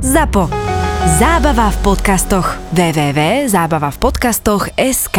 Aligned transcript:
ZAPO. 0.00 0.48
Zábava 1.20 1.68
v 1.68 1.78
podcastoch. 1.84 2.56
www.zábavavpodcastoch.sk 2.72 5.18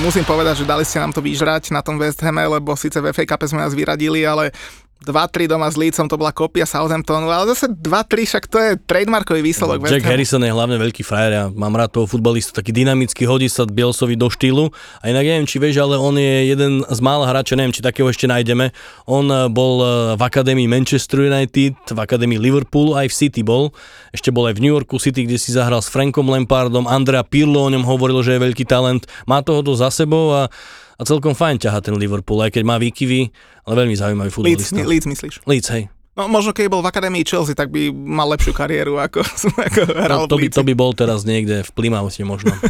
Musím 0.00 0.24
povedať, 0.24 0.62
že 0.62 0.64
dali 0.64 0.84
ste 0.88 1.04
nám 1.04 1.12
to 1.12 1.20
vyžrať 1.20 1.68
na 1.68 1.84
tom 1.84 2.00
West 2.00 2.24
Hame, 2.24 2.48
lebo 2.48 2.72
síce 2.80 2.96
v 2.96 3.12
FA 3.12 3.28
Cup 3.28 3.44
sme 3.44 3.60
nás 3.60 3.76
vyradili, 3.76 4.24
ale 4.24 4.56
2-3 5.04 5.44
doma 5.44 5.68
s 5.68 5.76
Leedsom, 5.76 6.08
to 6.08 6.16
bola 6.16 6.32
kopia 6.32 6.64
Southamptonu, 6.64 7.28
ale 7.28 7.52
zase 7.52 7.68
2-3, 7.68 8.26
však 8.26 8.44
to 8.48 8.56
je 8.56 8.70
trademarkový 8.88 9.44
výsledok. 9.44 9.84
No, 9.84 9.92
Jack 9.92 10.08
Harrison 10.08 10.40
je 10.40 10.48
hlavne 10.48 10.80
veľký 10.80 11.04
frajer, 11.04 11.32
ja 11.36 11.44
mám 11.52 11.76
rád 11.76 12.00
toho 12.00 12.08
futbalistu, 12.08 12.56
taký 12.56 12.72
dynamický, 12.72 13.28
hodí 13.28 13.46
sa 13.46 13.68
Bielsovi 13.68 14.16
do 14.16 14.32
štýlu 14.32 14.72
a 15.04 15.04
inak 15.12 15.28
neviem, 15.28 15.44
či 15.44 15.60
vieš, 15.60 15.84
ale 15.84 16.00
on 16.00 16.16
je 16.16 16.48
jeden 16.48 16.80
z 16.80 17.00
mála 17.04 17.28
hráčov, 17.28 17.60
neviem, 17.60 17.76
či 17.76 17.84
takého 17.84 18.08
ešte 18.08 18.24
nájdeme. 18.24 18.72
On 19.04 19.22
eh, 19.28 19.46
bol 19.52 19.84
eh, 19.84 19.88
v 20.16 20.22
akadémii 20.24 20.64
Manchester 20.64 21.28
United, 21.28 21.76
v 21.92 21.98
akadémii 22.00 22.40
Liverpoolu, 22.40 22.96
aj 22.96 23.12
v 23.12 23.14
City 23.14 23.44
bol. 23.44 23.76
Ešte 24.16 24.32
bol 24.32 24.48
aj 24.48 24.56
v 24.56 24.64
New 24.64 24.72
Yorku 24.72 24.96
City, 24.96 25.28
kde 25.28 25.36
si 25.36 25.52
zahral 25.52 25.84
s 25.84 25.92
Frankom 25.92 26.24
Lampardom, 26.24 26.88
Andrea 26.88 27.20
Pirlo 27.22 27.62
o 27.62 27.70
ňom 27.70 27.84
hovoril, 27.84 28.24
že 28.24 28.40
je 28.40 28.44
veľký 28.48 28.64
talent. 28.64 29.04
Má 29.28 29.44
toho 29.44 29.60
to 29.60 29.76
za 29.76 29.92
sebou 29.92 30.32
a 30.32 30.48
a 30.96 31.02
celkom 31.04 31.36
fajn 31.36 31.60
ťaha 31.60 31.78
ten 31.84 31.94
Liverpool, 31.96 32.40
aj 32.40 32.56
keď 32.56 32.62
má 32.64 32.80
výkyvy, 32.80 33.28
ale 33.68 33.74
veľmi 33.84 33.94
zaujímavý 33.96 34.30
futbolista. 34.32 34.76
Leeds, 34.76 34.88
Leeds 34.88 35.06
myslíš? 35.12 35.34
Leeds, 35.44 35.68
hej. 35.72 35.84
No 36.16 36.32
možno 36.32 36.56
keď 36.56 36.72
bol 36.72 36.80
v 36.80 36.88
akadémii 36.88 37.28
Chelsea, 37.28 37.52
tak 37.52 37.68
by 37.68 37.92
mal 37.92 38.24
lepšiu 38.32 38.56
kariéru 38.56 38.96
ako, 38.96 39.20
ako 39.68 39.80
hral 39.92 40.24
no, 40.24 40.28
to, 40.28 40.40
by, 40.40 40.48
to 40.48 40.64
by 40.64 40.72
bol 40.72 40.96
teraz 40.96 41.28
niekde 41.28 41.60
v 41.60 41.70
Plymouthe 41.76 42.24
možno. 42.24 42.56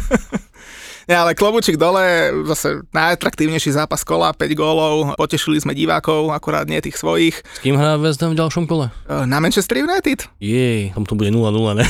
Ja, 1.07 1.23
ale 1.23 1.39
klobučík 1.39 1.79
dole, 1.79 2.35
zase 2.51 2.83
najatraktívnejší 2.91 3.71
zápas 3.71 4.03
kola, 4.03 4.35
5 4.35 4.59
gólov, 4.59 5.15
potešili 5.15 5.55
sme 5.55 5.71
divákov, 5.71 6.35
akurát 6.35 6.67
nie 6.67 6.83
tých 6.83 6.99
svojich. 6.99 7.39
S 7.47 7.63
kým 7.63 7.79
hrá 7.79 7.95
West 7.95 8.19
Ham 8.19 8.35
v 8.35 8.43
ďalšom 8.43 8.67
kole? 8.67 8.91
E, 9.07 9.23
Na 9.23 9.39
Manchester 9.39 9.79
United? 9.79 10.27
Jej, 10.43 10.91
tam 10.91 11.07
to 11.07 11.15
bude 11.15 11.31
0-0, 11.31 11.39
ne? 11.79 11.87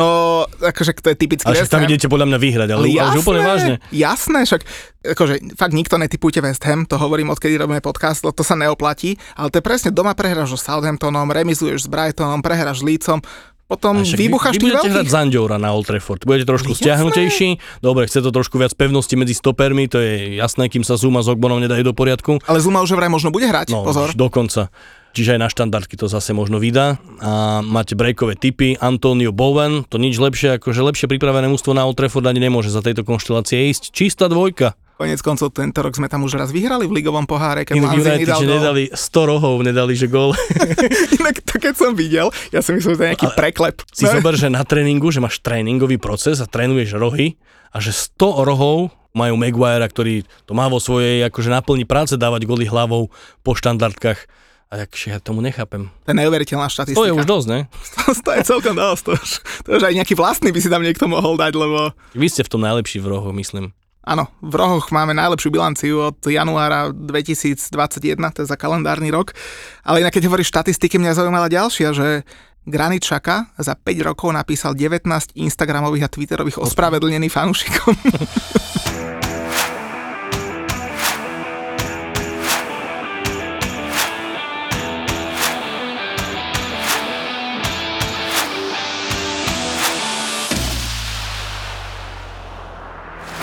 No, 0.00 0.48
akože 0.64 0.96
to 1.04 1.12
je 1.12 1.16
typický 1.20 1.44
Ale 1.44 1.68
tam 1.68 1.84
idete 1.84 2.08
podľa 2.08 2.32
mňa 2.32 2.38
vyhrať, 2.40 2.68
ale, 2.72 2.84
ale 2.96 3.12
že 3.12 3.20
úplne 3.20 3.42
vážne. 3.44 3.74
Jasné, 3.92 4.48
však 4.48 4.64
akože 5.12 5.34
fakt 5.54 5.76
nikto 5.76 6.00
netypujte 6.00 6.40
West 6.40 6.64
Ham, 6.64 6.88
to 6.88 6.96
hovorím 6.96 7.30
odkedy 7.36 7.60
robíme 7.60 7.84
podcast, 7.84 8.24
to 8.24 8.42
sa 8.42 8.56
neoplatí, 8.56 9.20
ale 9.36 9.52
to 9.52 9.60
je 9.60 9.64
presne 9.68 9.90
doma 9.92 10.16
prehráš 10.16 10.56
so 10.56 10.58
Southamptonom, 10.58 11.28
remizuješ 11.28 11.86
s 11.86 11.88
Brightonom, 11.92 12.40
prehráš 12.40 12.80
s 12.80 12.86
Leedsom, 12.88 13.20
potom 13.66 14.00
však 14.00 14.14
vybucháš 14.16 14.54
vy, 14.54 14.58
vy 14.58 14.64
budete 14.68 14.88
hrať. 14.88 15.06
Zandiora 15.06 15.56
na 15.56 15.70
Old 15.70 15.84
Trafford. 15.84 16.22
Budete 16.22 16.46
trošku 16.46 16.70
Jasné. 16.70 16.82
stiahnutejší. 16.86 17.48
Dobre, 17.78 18.06
chce 18.06 18.18
to 18.20 18.30
trošku 18.30 18.56
viac 18.56 18.70
pevnosti 18.72 19.12
medzi 19.12 19.32
stopermi, 19.32 19.86
to 19.86 19.98
je 19.98 20.12
jasné, 20.34 20.66
kým 20.66 20.80
sa 20.80 20.94
Zuma 20.94 21.18
s 21.18 21.28
Ogbonom 21.28 21.58
nedajú 21.58 21.82
do 21.82 21.90
poriadku. 21.90 22.38
Ale 22.42 22.58
Zuma 22.58 22.80
už 22.80 22.94
vraj 22.94 23.08
možno 23.08 23.28
bude 23.28 23.44
hrať, 23.44 23.70
No, 23.70 23.82
pozor. 23.82 24.10
dokonca. 24.12 24.70
Čiže 25.12 25.32
aj 25.32 25.40
na 25.40 25.48
štandardky 25.48 25.96
to 25.96 26.06
zase 26.06 26.30
možno 26.30 26.56
vydá. 26.56 27.00
A 27.18 27.58
máte 27.58 27.96
breakové 27.96 28.34
typy. 28.34 28.76
Antonio 28.76 29.32
Bowen, 29.32 29.82
to 29.82 29.96
nič 29.96 30.14
lepšie, 30.14 30.60
ako 30.60 30.70
že 30.70 30.84
lepšie 30.84 31.08
pripravené 31.08 31.48
mústvo 31.48 31.72
na 31.72 31.82
Old 31.82 31.96
Trafford 31.96 32.22
ani 32.22 32.38
nemôže 32.38 32.68
za 32.68 32.78
tejto 32.78 33.00
konštelácie 33.00 33.66
ísť. 33.66 33.90
Čistá 33.90 34.28
dvojka. 34.28 34.76
Konec 34.96 35.20
koncov 35.20 35.52
tento 35.52 35.84
rok 35.84 35.92
sme 35.92 36.08
tam 36.08 36.24
už 36.24 36.40
raz 36.40 36.48
vyhrali 36.48 36.88
v 36.88 36.96
ligovom 36.96 37.28
poháre, 37.28 37.68
keď 37.68 37.84
Lanzini 37.84 38.24
dal 38.24 38.40
že 38.40 38.48
gól. 38.48 38.54
nedali 38.56 38.82
100 38.88 39.30
rohov, 39.30 39.54
nedali, 39.60 39.92
že 39.92 40.08
gól. 40.08 40.32
Inak 41.20 41.44
to 41.44 41.60
keď 41.60 41.74
som 41.76 41.92
videl, 41.92 42.32
ja 42.48 42.64
si 42.64 42.72
myslím, 42.72 42.96
že 42.96 42.98
to 42.98 43.04
je 43.04 43.10
nejaký 43.12 43.28
Ale 43.28 43.36
preklep. 43.36 43.76
si 43.92 44.08
No, 44.08 44.16
zober, 44.16 44.32
že 44.34 44.48
na 44.48 44.64
tréningu, 44.64 45.12
že 45.12 45.20
máš 45.20 45.44
tréningový 45.44 46.00
proces 46.00 46.40
a 46.40 46.48
trénuješ 46.48 46.96
rohy 46.96 47.36
a 47.68 47.78
že 47.78 47.92
100 47.92 48.16
rohov 48.40 48.88
majú 49.12 49.36
Maguire, 49.36 49.84
ktorý 49.84 50.24
to 50.44 50.52
má 50.52 50.64
vo 50.66 50.80
svojej 50.80 51.28
akože 51.28 51.52
naplni 51.52 51.84
práce 51.84 52.16
dávať 52.16 52.48
goly 52.48 52.64
hlavou 52.64 53.12
po 53.40 53.52
štandardkách. 53.52 54.20
A 54.66 54.80
takže 54.80 55.12
ja 55.12 55.20
tomu 55.20 55.40
nechápem. 55.40 55.92
To 56.04 56.10
je 56.10 56.16
neuveriteľná 56.18 56.66
štatistika. 56.66 56.98
To 56.98 57.06
je 57.06 57.14
už 57.14 57.22
dosť, 57.22 57.46
ne? 57.46 57.60
To, 58.00 58.16
to 58.16 58.30
je 58.32 58.40
celkom 58.42 58.74
dosť. 58.74 59.02
To 59.04 59.10
už, 59.12 59.30
to 59.60 59.68
už 59.76 59.82
aj 59.86 59.94
nejaký 59.94 60.14
vlastný 60.16 60.50
by 60.50 60.58
si 60.58 60.72
tam 60.72 60.80
niekto 60.80 61.04
mohol 61.06 61.36
dať, 61.36 61.52
lebo 61.52 61.92
Vy 62.12 62.26
ste 62.26 62.42
v 62.42 62.50
tom 62.50 62.64
najlepší 62.64 62.98
v 62.98 63.12
rohoch, 63.12 63.30
myslím. 63.30 63.76
Áno, 64.06 64.30
v 64.38 64.54
rohoch 64.54 64.94
máme 64.94 65.12
najlepšiu 65.12 65.50
bilanciu 65.50 66.14
od 66.14 66.18
januára 66.22 66.94
2021, 66.94 68.16
to 68.32 68.46
je 68.46 68.48
za 68.48 68.56
kalendárny 68.56 69.10
rok. 69.10 69.34
Ale 69.82 70.00
inak 70.06 70.14
keď 70.14 70.30
hovoríš 70.30 70.54
štatistiky, 70.54 70.96
mňa 71.02 71.18
zaujímala 71.18 71.50
ďalšia, 71.50 71.90
že 71.90 72.22
Granit 72.66 73.06
Xhaka 73.06 73.50
za 73.58 73.74
5 73.74 74.06
rokov 74.06 74.30
napísal 74.30 74.74
19 74.74 75.06
Instagramových 75.38 76.06
a 76.06 76.12
Twitterových 76.12 76.62
ospravedlnení 76.62 77.30
fanúšikom. 77.30 77.94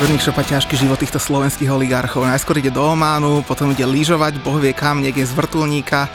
Dorník 0.04 0.20
šopa 0.20 0.44
ťažký 0.44 0.76
život 0.76 1.00
týchto 1.00 1.16
slovenských 1.16 1.72
oligarchov. 1.72 2.28
Najskôr 2.28 2.60
ide 2.60 2.68
do 2.68 2.84
Ománu, 2.84 3.40
potom 3.48 3.72
ide 3.72 3.88
lyžovať, 3.88 4.36
boh 4.44 4.60
vie 4.60 4.76
kam, 4.76 5.00
niekde 5.00 5.24
z 5.24 5.32
vrtulníka. 5.32 6.12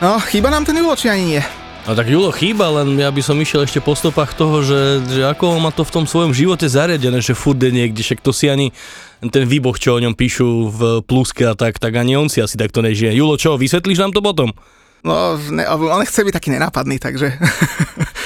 No, 0.00 0.16
chýba 0.24 0.48
nám 0.48 0.64
ten 0.64 0.72
Julo, 0.72 0.96
či 0.96 1.12
ani 1.12 1.36
nie? 1.36 1.42
No 1.84 1.92
tak 1.92 2.08
Julo 2.08 2.32
chýba, 2.32 2.72
len 2.80 2.96
ja 2.96 3.12
by 3.12 3.20
som 3.20 3.36
išiel 3.36 3.68
ešte 3.68 3.84
po 3.84 3.92
stopách 3.92 4.32
toho, 4.32 4.64
že, 4.64 5.04
že 5.04 5.20
ako 5.20 5.52
on 5.52 5.60
má 5.60 5.68
to 5.68 5.84
v 5.84 6.00
tom 6.00 6.08
svojom 6.08 6.32
živote 6.32 6.64
zariadené, 6.64 7.20
že 7.20 7.36
furt 7.36 7.60
je 7.60 7.76
niekde, 7.76 8.00
však 8.00 8.24
to 8.24 8.32
si 8.32 8.48
ani 8.48 8.72
ten 9.20 9.44
výboh, 9.44 9.76
čo 9.76 9.92
o 9.92 10.00
ňom 10.00 10.16
píšu 10.16 10.72
v 10.72 10.80
pluske 11.04 11.44
a 11.44 11.52
tak, 11.52 11.76
tak 11.76 11.92
ani 12.00 12.16
on 12.16 12.32
si 12.32 12.40
asi 12.40 12.56
takto 12.56 12.80
nežije. 12.80 13.12
Julo, 13.20 13.36
čo, 13.36 13.60
vysvetlíš 13.60 14.00
nám 14.00 14.16
to 14.16 14.24
potom? 14.24 14.56
No, 15.04 15.36
ne, 15.52 15.68
on 15.68 16.00
chce 16.08 16.24
byť 16.24 16.32
taký 16.32 16.48
nenápadný, 16.56 16.96
takže... 16.96 17.36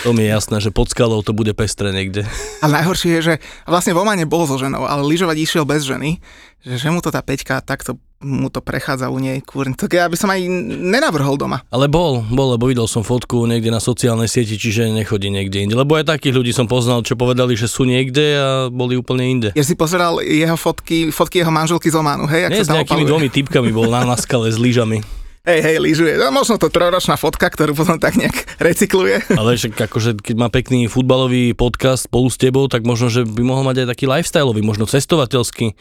To 0.06 0.15
mi 0.15 0.22
je 0.22 0.31
jasné, 0.31 0.62
že 0.62 0.71
pod 0.71 0.94
skalou 0.94 1.27
to 1.27 1.34
bude 1.34 1.50
pestre 1.59 1.91
niekde. 1.91 2.22
Ale 2.62 2.78
najhoršie 2.78 3.19
je, 3.19 3.21
že 3.21 3.34
vlastne 3.66 3.91
v 3.91 4.06
Omane 4.06 4.31
bol 4.31 4.47
so 4.47 4.55
ženou, 4.55 4.87
ale 4.87 5.03
lyžovať 5.03 5.37
išiel 5.43 5.67
bez 5.67 5.83
ženy, 5.83 6.22
že, 6.62 6.78
že 6.78 6.88
mu 6.94 7.03
to 7.03 7.11
tá 7.11 7.19
peťka 7.19 7.59
takto 7.67 7.99
mu 8.19 8.50
to 8.50 8.59
prechádza 8.59 9.11
u 9.11 9.19
nej, 9.19 9.38
kúrne. 9.43 9.78
Tak 9.78 9.94
ja 9.94 10.11
by 10.11 10.17
som 10.19 10.31
aj 10.31 10.43
nenavrhol 10.67 11.38
doma. 11.38 11.62
Ale 11.71 11.87
bol, 11.87 12.27
bol, 12.31 12.59
lebo 12.59 12.67
videl 12.67 12.91
som 12.91 13.06
fotku 13.06 13.47
niekde 13.47 13.71
na 13.71 13.78
sociálnej 13.78 14.27
sieti, 14.27 14.59
čiže 14.59 14.91
nechodí 14.91 15.31
niekde 15.31 15.62
inde. 15.62 15.78
Lebo 15.78 15.94
aj 15.94 16.11
takých 16.11 16.34
ľudí 16.34 16.50
som 16.50 16.67
poznal, 16.67 17.06
čo 17.06 17.15
povedali, 17.15 17.55
že 17.55 17.71
sú 17.71 17.87
niekde 17.87 18.27
a 18.38 18.47
boli 18.75 18.99
úplne 18.99 19.22
inde. 19.27 19.49
Ja 19.55 19.62
si 19.62 19.78
pozeral 19.78 20.19
jeho 20.19 20.59
fotky, 20.59 21.15
fotky 21.15 21.47
jeho 21.47 21.55
manželky 21.55 21.94
z 21.94 21.99
Ománu, 21.99 22.27
hej? 22.27 22.50
Nie 22.50 22.67
s 22.67 22.71
nejakými 22.71 23.06
opaluje. 23.06 23.11
dvomi 23.11 23.28
typkami 23.31 23.71
bol 23.71 23.87
na, 23.87 24.03
na 24.03 24.19
skale 24.19 24.50
s 24.50 24.59
lyžami. 24.59 24.99
Hej, 25.48 25.64
hej, 25.64 25.76
lyžuje. 25.81 26.20
No, 26.20 26.28
možno 26.28 26.60
to 26.60 26.69
trojročná 26.69 27.16
fotka, 27.16 27.48
ktorú 27.48 27.72
potom 27.72 27.97
tak 27.97 28.20
nejak 28.20 28.60
recykluje. 28.60 29.25
Ale 29.32 29.56
však 29.56 29.81
akože, 29.81 30.20
keď 30.20 30.36
má 30.36 30.53
pekný 30.53 30.92
futbalový 30.92 31.56
podcast 31.56 32.04
spolu 32.04 32.28
s 32.28 32.36
tebou, 32.36 32.69
tak 32.69 32.84
možno, 32.84 33.09
že 33.09 33.25
by 33.25 33.41
mohol 33.41 33.64
mať 33.64 33.88
aj 33.88 33.97
taký 33.97 34.04
lifestyleový, 34.04 34.60
možno 34.60 34.84
cestovateľský. 34.84 35.72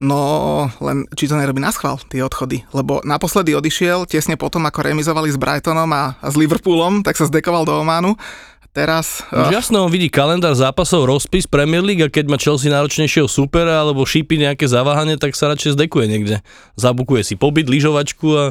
No, 0.00 0.72
len 0.80 1.04
či 1.12 1.28
to 1.28 1.36
nerobí 1.36 1.60
na 1.60 1.68
schvál, 1.68 2.00
tie 2.08 2.24
odchody. 2.24 2.64
Lebo 2.72 3.04
naposledy 3.04 3.52
odišiel, 3.52 4.08
tesne 4.08 4.40
potom, 4.40 4.64
ako 4.64 4.88
remizovali 4.88 5.28
s 5.28 5.36
Brightonom 5.36 5.92
a, 5.92 6.16
a 6.16 6.26
s 6.32 6.40
Liverpoolom, 6.40 7.04
tak 7.04 7.20
sa 7.20 7.28
zdekoval 7.28 7.68
do 7.68 7.76
Ománu. 7.76 8.16
Teraz... 8.70 9.26
Už 9.34 9.50
jasno, 9.50 9.82
on 9.82 9.90
vidí 9.90 10.06
kalendár 10.06 10.54
zápasov, 10.54 11.02
rozpis 11.02 11.42
Premier 11.42 11.82
League 11.82 12.06
a 12.06 12.06
keď 12.06 12.30
má 12.30 12.38
Chelsea 12.38 12.70
náročnejšieho 12.70 13.26
supera 13.26 13.82
alebo 13.82 14.06
šípi 14.06 14.38
nejaké 14.38 14.62
zaváhanie, 14.70 15.18
tak 15.18 15.34
sa 15.34 15.50
radšej 15.50 15.74
zdekuje 15.74 16.06
niekde. 16.06 16.38
Zabukuje 16.78 17.26
si 17.26 17.34
pobyt, 17.34 17.66
lyžovačku 17.66 18.30
a 18.30 18.44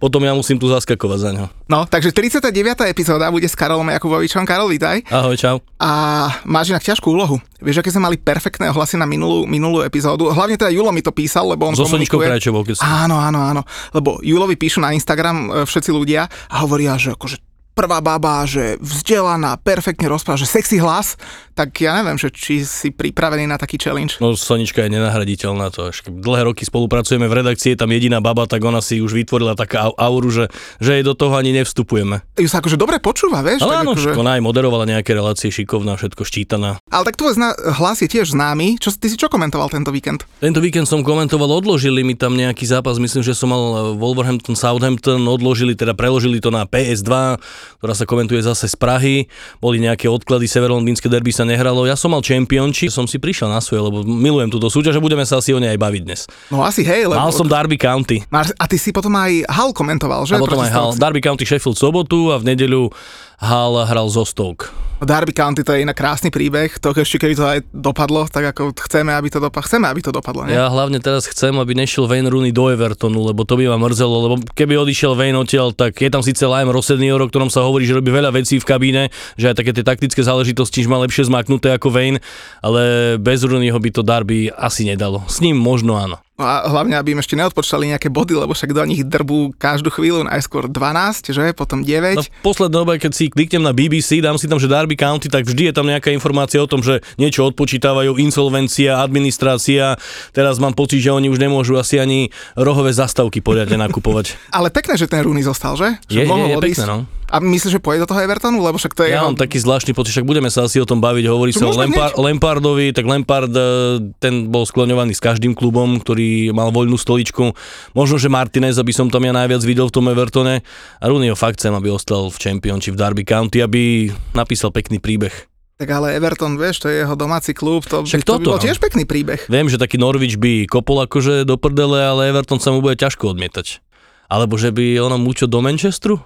potom 0.00 0.24
ja 0.24 0.32
musím 0.32 0.56
tu 0.56 0.72
zaskakovať 0.72 1.18
za 1.20 1.30
ňo. 1.36 1.46
No, 1.68 1.84
takže 1.84 2.08
39. 2.08 2.88
epizóda 2.88 3.28
bude 3.28 3.44
s 3.44 3.52
Karolom 3.52 3.92
Jakubovičom. 3.92 4.48
Karol, 4.48 4.72
vítaj. 4.72 5.04
Ahoj, 5.12 5.36
čau. 5.36 5.60
A 5.76 6.32
máš 6.48 6.72
inak 6.72 6.80
ťažkú 6.80 7.12
úlohu. 7.12 7.36
Vieš, 7.60 7.84
aké 7.84 7.92
sme 7.92 8.08
mali 8.08 8.16
perfektné 8.16 8.72
ohlasy 8.72 8.96
na 8.96 9.04
minulú, 9.04 9.44
minulú 9.44 9.84
epizódu. 9.84 10.32
Hlavne 10.32 10.56
teda 10.56 10.72
Julo 10.72 10.88
mi 10.88 11.04
to 11.04 11.12
písal, 11.12 11.52
lebo 11.52 11.68
on 11.68 11.76
So 11.76 11.84
komunikuje. 11.84 12.40
Keď. 12.40 12.80
Áno, 12.80 13.20
áno, 13.20 13.44
áno. 13.44 13.60
Lebo 13.92 14.24
Julovi 14.24 14.56
píšu 14.56 14.80
na 14.80 14.96
Instagram 14.96 15.36
e, 15.36 15.68
všetci 15.68 15.92
ľudia 15.92 16.24
a 16.48 16.64
hovoria, 16.64 16.96
že 16.96 17.12
akože 17.12 17.55
prvá 17.76 18.00
baba, 18.00 18.48
že 18.48 18.80
vzdelaná, 18.80 19.60
perfektne 19.60 20.08
rozpráva, 20.08 20.40
že 20.40 20.48
sexy 20.48 20.80
hlas, 20.80 21.20
tak 21.52 21.76
ja 21.76 21.92
neviem, 22.00 22.16
že 22.16 22.32
či 22.32 22.64
si 22.64 22.88
pripravený 22.88 23.44
na 23.44 23.60
taký 23.60 23.76
challenge. 23.76 24.16
No 24.16 24.32
Sonička 24.32 24.80
je 24.88 24.96
nenahraditeľná, 24.96 25.68
to 25.68 25.92
až 25.92 26.00
dlhé 26.08 26.48
roky 26.48 26.64
spolupracujeme 26.64 27.28
v 27.28 27.36
redakcii, 27.44 27.76
je 27.76 27.78
tam 27.84 27.92
jediná 27.92 28.24
baba, 28.24 28.48
tak 28.48 28.64
ona 28.64 28.80
si 28.80 29.04
už 29.04 29.12
vytvorila 29.12 29.52
taká 29.52 29.92
au- 29.92 29.96
auru, 30.00 30.32
že, 30.32 30.48
že 30.80 30.96
jej 30.96 31.04
do 31.04 31.12
toho 31.12 31.36
ani 31.36 31.52
nevstupujeme. 31.52 32.24
Ju 32.40 32.48
sa 32.48 32.64
akože 32.64 32.80
dobre 32.80 32.96
počúva, 32.96 33.44
vieš? 33.44 33.60
Ale 33.60 33.76
tak 33.76 33.80
áno, 33.84 33.92
akože... 33.92 34.10
ona 34.16 34.40
aj 34.40 34.42
moderovala 34.48 34.84
nejaké 34.88 35.12
relácie 35.12 35.52
šikovná, 35.52 36.00
všetko 36.00 36.24
ščítaná. 36.24 36.80
Ale 36.88 37.04
tak 37.04 37.20
tvoj 37.20 37.36
zna- 37.36 37.60
hlas 37.76 38.00
je 38.00 38.08
tiež 38.08 38.32
známy. 38.32 38.80
Čo, 38.80 38.96
ty 38.96 39.12
si 39.12 39.20
čo 39.20 39.28
komentoval 39.28 39.68
tento 39.68 39.92
víkend? 39.92 40.24
Tento 40.40 40.64
víkend 40.64 40.88
som 40.88 41.04
komentoval, 41.04 41.52
odložili 41.52 42.00
mi 42.00 42.16
tam 42.16 42.40
nejaký 42.40 42.64
zápas, 42.64 42.96
myslím, 42.96 43.20
že 43.20 43.36
som 43.36 43.52
mal 43.52 43.92
Wolverhampton, 44.00 44.56
Southampton, 44.56 45.20
odložili, 45.28 45.76
teda 45.76 45.92
preložili 45.92 46.40
to 46.40 46.48
na 46.48 46.64
PS2, 46.64 47.36
ktorá 47.78 47.94
sa 47.94 48.08
komentuje 48.08 48.40
zase 48.42 48.70
z 48.70 48.76
Prahy. 48.78 49.16
Boli 49.58 49.82
nejaké 49.82 50.06
odklady, 50.06 50.46
severolondýnske 50.46 51.06
derby 51.10 51.30
sa 51.30 51.44
nehralo. 51.44 51.84
Ja 51.84 51.98
som 51.98 52.14
mal 52.14 52.22
čempionči, 52.22 52.88
som 52.88 53.04
si 53.10 53.18
prišiel 53.20 53.50
na 53.50 53.62
svoje, 53.62 53.86
lebo 53.86 54.02
milujem 54.02 54.50
túto 54.50 54.70
súťaž 54.70 54.98
a 54.98 55.02
budeme 55.02 55.26
sa 55.26 55.38
asi 55.38 55.54
o 55.54 55.58
nej 55.58 55.74
aj 55.74 55.80
baviť 55.80 56.02
dnes. 56.06 56.20
No 56.50 56.62
asi 56.62 56.86
hej, 56.86 57.10
lebo... 57.10 57.18
Mal 57.18 57.32
som 57.34 57.46
Derby 57.46 57.78
County. 57.78 58.22
A 58.32 58.64
ty 58.66 58.76
si 58.78 58.90
potom 58.94 59.12
aj 59.16 59.46
Hal 59.46 59.70
komentoval, 59.72 60.26
že? 60.26 60.36
A 60.36 60.42
potom 60.42 60.60
aj 60.62 60.72
hal. 60.72 60.88
Derby 60.96 61.20
County 61.22 61.44
Sheffield 61.44 61.78
sobotu 61.78 62.34
a 62.34 62.40
v 62.40 62.54
nedeľu 62.54 62.90
Hal 63.36 63.76
hral 63.84 64.08
zo 64.08 64.24
Stoke. 64.24 64.72
Derby 64.96 65.36
County 65.36 65.60
to 65.60 65.76
je 65.76 65.84
inak 65.84 65.92
krásny 65.92 66.32
príbeh, 66.32 66.80
to 66.80 66.96
ešte 66.96 67.20
keby 67.20 67.36
to 67.36 67.44
aj 67.44 67.60
dopadlo, 67.68 68.24
tak 68.32 68.48
ako 68.56 68.72
chceme, 68.88 69.12
aby 69.12 69.28
to 69.28 69.36
dopadlo, 69.36 69.68
chceme, 69.68 69.84
aby 69.84 70.00
to 70.00 70.08
dopadlo, 70.08 70.48
nie? 70.48 70.56
Ja 70.56 70.72
hlavne 70.72 71.04
teraz 71.04 71.28
chcem, 71.28 71.52
aby 71.60 71.76
nešiel 71.76 72.08
Wayne 72.08 72.32
Rooney 72.32 72.48
do 72.48 72.72
Evertonu, 72.72 73.28
lebo 73.28 73.44
to 73.44 73.60
by 73.60 73.68
ma 73.68 73.76
mrzelo, 73.76 74.16
lebo 74.24 74.34
keby 74.56 74.80
odišiel 74.80 75.12
Wayne 75.12 75.36
odtiaľ, 75.36 75.76
tak 75.76 76.00
je 76.00 76.08
tam 76.08 76.24
síce 76.24 76.40
Lime 76.48 76.72
Ross 76.72 76.88
senior, 76.88 77.20
o 77.20 77.28
ktorom 77.28 77.52
sa 77.52 77.60
hovorí, 77.68 77.84
že 77.84 77.92
robí 77.92 78.08
veľa 78.08 78.32
vecí 78.32 78.56
v 78.56 78.64
kabíne, 78.64 79.12
že 79.36 79.52
aj 79.52 79.60
také 79.60 79.76
tie 79.76 79.84
taktické 79.84 80.24
záležitosti 80.24 80.80
má 80.88 80.96
lepšie 81.04 81.28
zmaknuté 81.28 81.76
ako 81.76 81.92
Wayne, 81.92 82.24
ale 82.64 83.14
bez 83.20 83.44
Rooneyho 83.44 83.76
by 83.76 83.90
to 83.92 84.00
Darby 84.00 84.48
asi 84.48 84.88
nedalo. 84.88 85.20
S 85.28 85.44
ním 85.44 85.60
možno 85.60 86.00
áno. 86.00 86.25
No 86.36 86.44
a 86.44 86.68
hlavne, 86.68 87.00
aby 87.00 87.16
im 87.16 87.20
ešte 87.24 87.32
neodpočítali 87.32 87.96
nejaké 87.96 88.12
body, 88.12 88.36
lebo 88.36 88.52
však 88.52 88.76
do 88.76 88.84
nich 88.84 89.00
drbú 89.08 89.56
každú 89.56 89.88
chvíľu, 89.88 90.28
najskôr 90.28 90.68
12, 90.68 91.32
že? 91.32 91.56
Potom 91.56 91.80
9. 91.80 92.12
No 92.12 92.28
v 92.28 92.44
poslednej 92.44 92.76
dobe, 92.76 92.92
keď 93.00 93.12
si 93.16 93.32
kliknem 93.32 93.64
na 93.64 93.72
BBC, 93.72 94.20
dám 94.20 94.36
si 94.36 94.44
tam, 94.44 94.60
že 94.60 94.68
Derby 94.68 95.00
County, 95.00 95.32
tak 95.32 95.48
vždy 95.48 95.72
je 95.72 95.74
tam 95.74 95.88
nejaká 95.88 96.12
informácia 96.12 96.60
o 96.60 96.68
tom, 96.68 96.84
že 96.84 97.00
niečo 97.16 97.48
odpočítavajú, 97.48 98.20
insolvencia, 98.20 99.00
administrácia. 99.00 99.96
Teraz 100.36 100.60
mám 100.60 100.76
pocit, 100.76 101.00
že 101.00 101.08
oni 101.08 101.32
už 101.32 101.40
nemôžu 101.40 101.80
asi 101.80 101.96
ani 101.96 102.28
rohové 102.52 102.92
zastavky 102.92 103.40
poriadne 103.40 103.80
nakupovať. 103.80 104.36
Ale 104.60 104.68
pekné, 104.68 105.00
že 105.00 105.08
ten 105.08 105.24
Rooney 105.24 105.40
zostal, 105.40 105.72
že? 105.80 105.96
Je, 106.12 106.20
že 106.20 106.28
je, 106.28 106.52
je 106.52 106.56
pekné, 106.60 106.84
no. 106.84 107.08
A 107.26 107.42
myslíš, 107.42 107.76
že 107.76 107.80
pôjde 107.82 108.06
do 108.06 108.10
toho 108.14 108.22
Evertonu? 108.22 108.62
Lebo 108.62 108.78
však 108.78 108.94
to 108.94 109.02
je 109.02 109.10
Ja 109.10 109.18
jeho... 109.18 109.34
mám 109.34 109.38
taký 109.38 109.58
zvláštny 109.58 109.92
pocit, 109.98 110.14
však 110.14 110.26
budeme 110.26 110.46
sa 110.46 110.70
asi 110.70 110.78
o 110.78 110.86
tom 110.86 111.02
baviť, 111.02 111.26
hovorí 111.26 111.50
sa 111.50 111.66
o 111.66 111.74
Lampard, 111.74 112.14
Lampardovi, 112.14 112.94
tak 112.94 113.02
Lampard 113.02 113.50
eh, 113.50 113.98
ten 114.22 114.46
bol 114.46 114.62
skloňovaný 114.62 115.10
s 115.10 115.22
každým 115.22 115.58
klubom, 115.58 115.98
ktorý 115.98 116.54
mal 116.54 116.70
voľnú 116.70 116.94
stoličku. 116.94 117.50
Možno, 117.98 118.22
že 118.22 118.30
Martinez, 118.30 118.78
aby 118.78 118.94
som 118.94 119.10
tam 119.10 119.26
ja 119.26 119.34
najviac 119.34 119.62
videl 119.66 119.90
v 119.90 119.94
tom 119.98 120.06
Evertone. 120.06 120.62
A 121.02 121.04
Rooney 121.10 121.34
ho 121.34 121.36
fakt 121.38 121.58
chcem, 121.58 121.74
aby 121.74 121.90
ostal 121.90 122.30
v 122.30 122.38
Champion 122.38 122.78
či 122.78 122.94
v 122.94 122.98
Derby 123.02 123.26
County, 123.26 123.58
aby 123.58 124.06
napísal 124.30 124.70
pekný 124.70 125.02
príbeh. 125.02 125.34
Tak 125.76 125.92
ale 125.92 126.16
Everton, 126.16 126.56
vieš, 126.56 126.80
to 126.80 126.88
je 126.88 127.04
jeho 127.04 127.12
domáci 127.12 127.52
klub, 127.52 127.84
to, 127.84 128.00
Však 128.00 128.24
to 128.24 128.40
by 128.40 128.40
toto, 128.40 128.48
bol 128.48 128.56
no. 128.56 128.64
tiež 128.64 128.80
pekný 128.80 129.04
príbeh. 129.04 129.44
Viem, 129.44 129.68
že 129.68 129.76
taký 129.76 130.00
Norwich 130.00 130.40
by 130.40 130.64
kopol 130.64 131.04
akože 131.04 131.44
do 131.44 131.60
prdele, 131.60 132.00
ale 132.00 132.32
Everton 132.32 132.56
sa 132.56 132.72
mu 132.72 132.80
bude 132.80 132.96
ťažko 132.96 133.36
odmietať. 133.36 133.84
Alebo 134.32 134.56
že 134.56 134.72
by 134.72 134.96
ono 135.04 135.20
mučo 135.20 135.44
do 135.44 135.60
Manchesteru? 135.60 136.24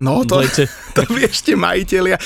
No 0.00 0.24
to, 0.24 0.40
lete? 0.40 0.64
to 0.96 1.04
vieš 1.12 1.44
tie 1.44 1.52
majiteľia. 1.54 2.16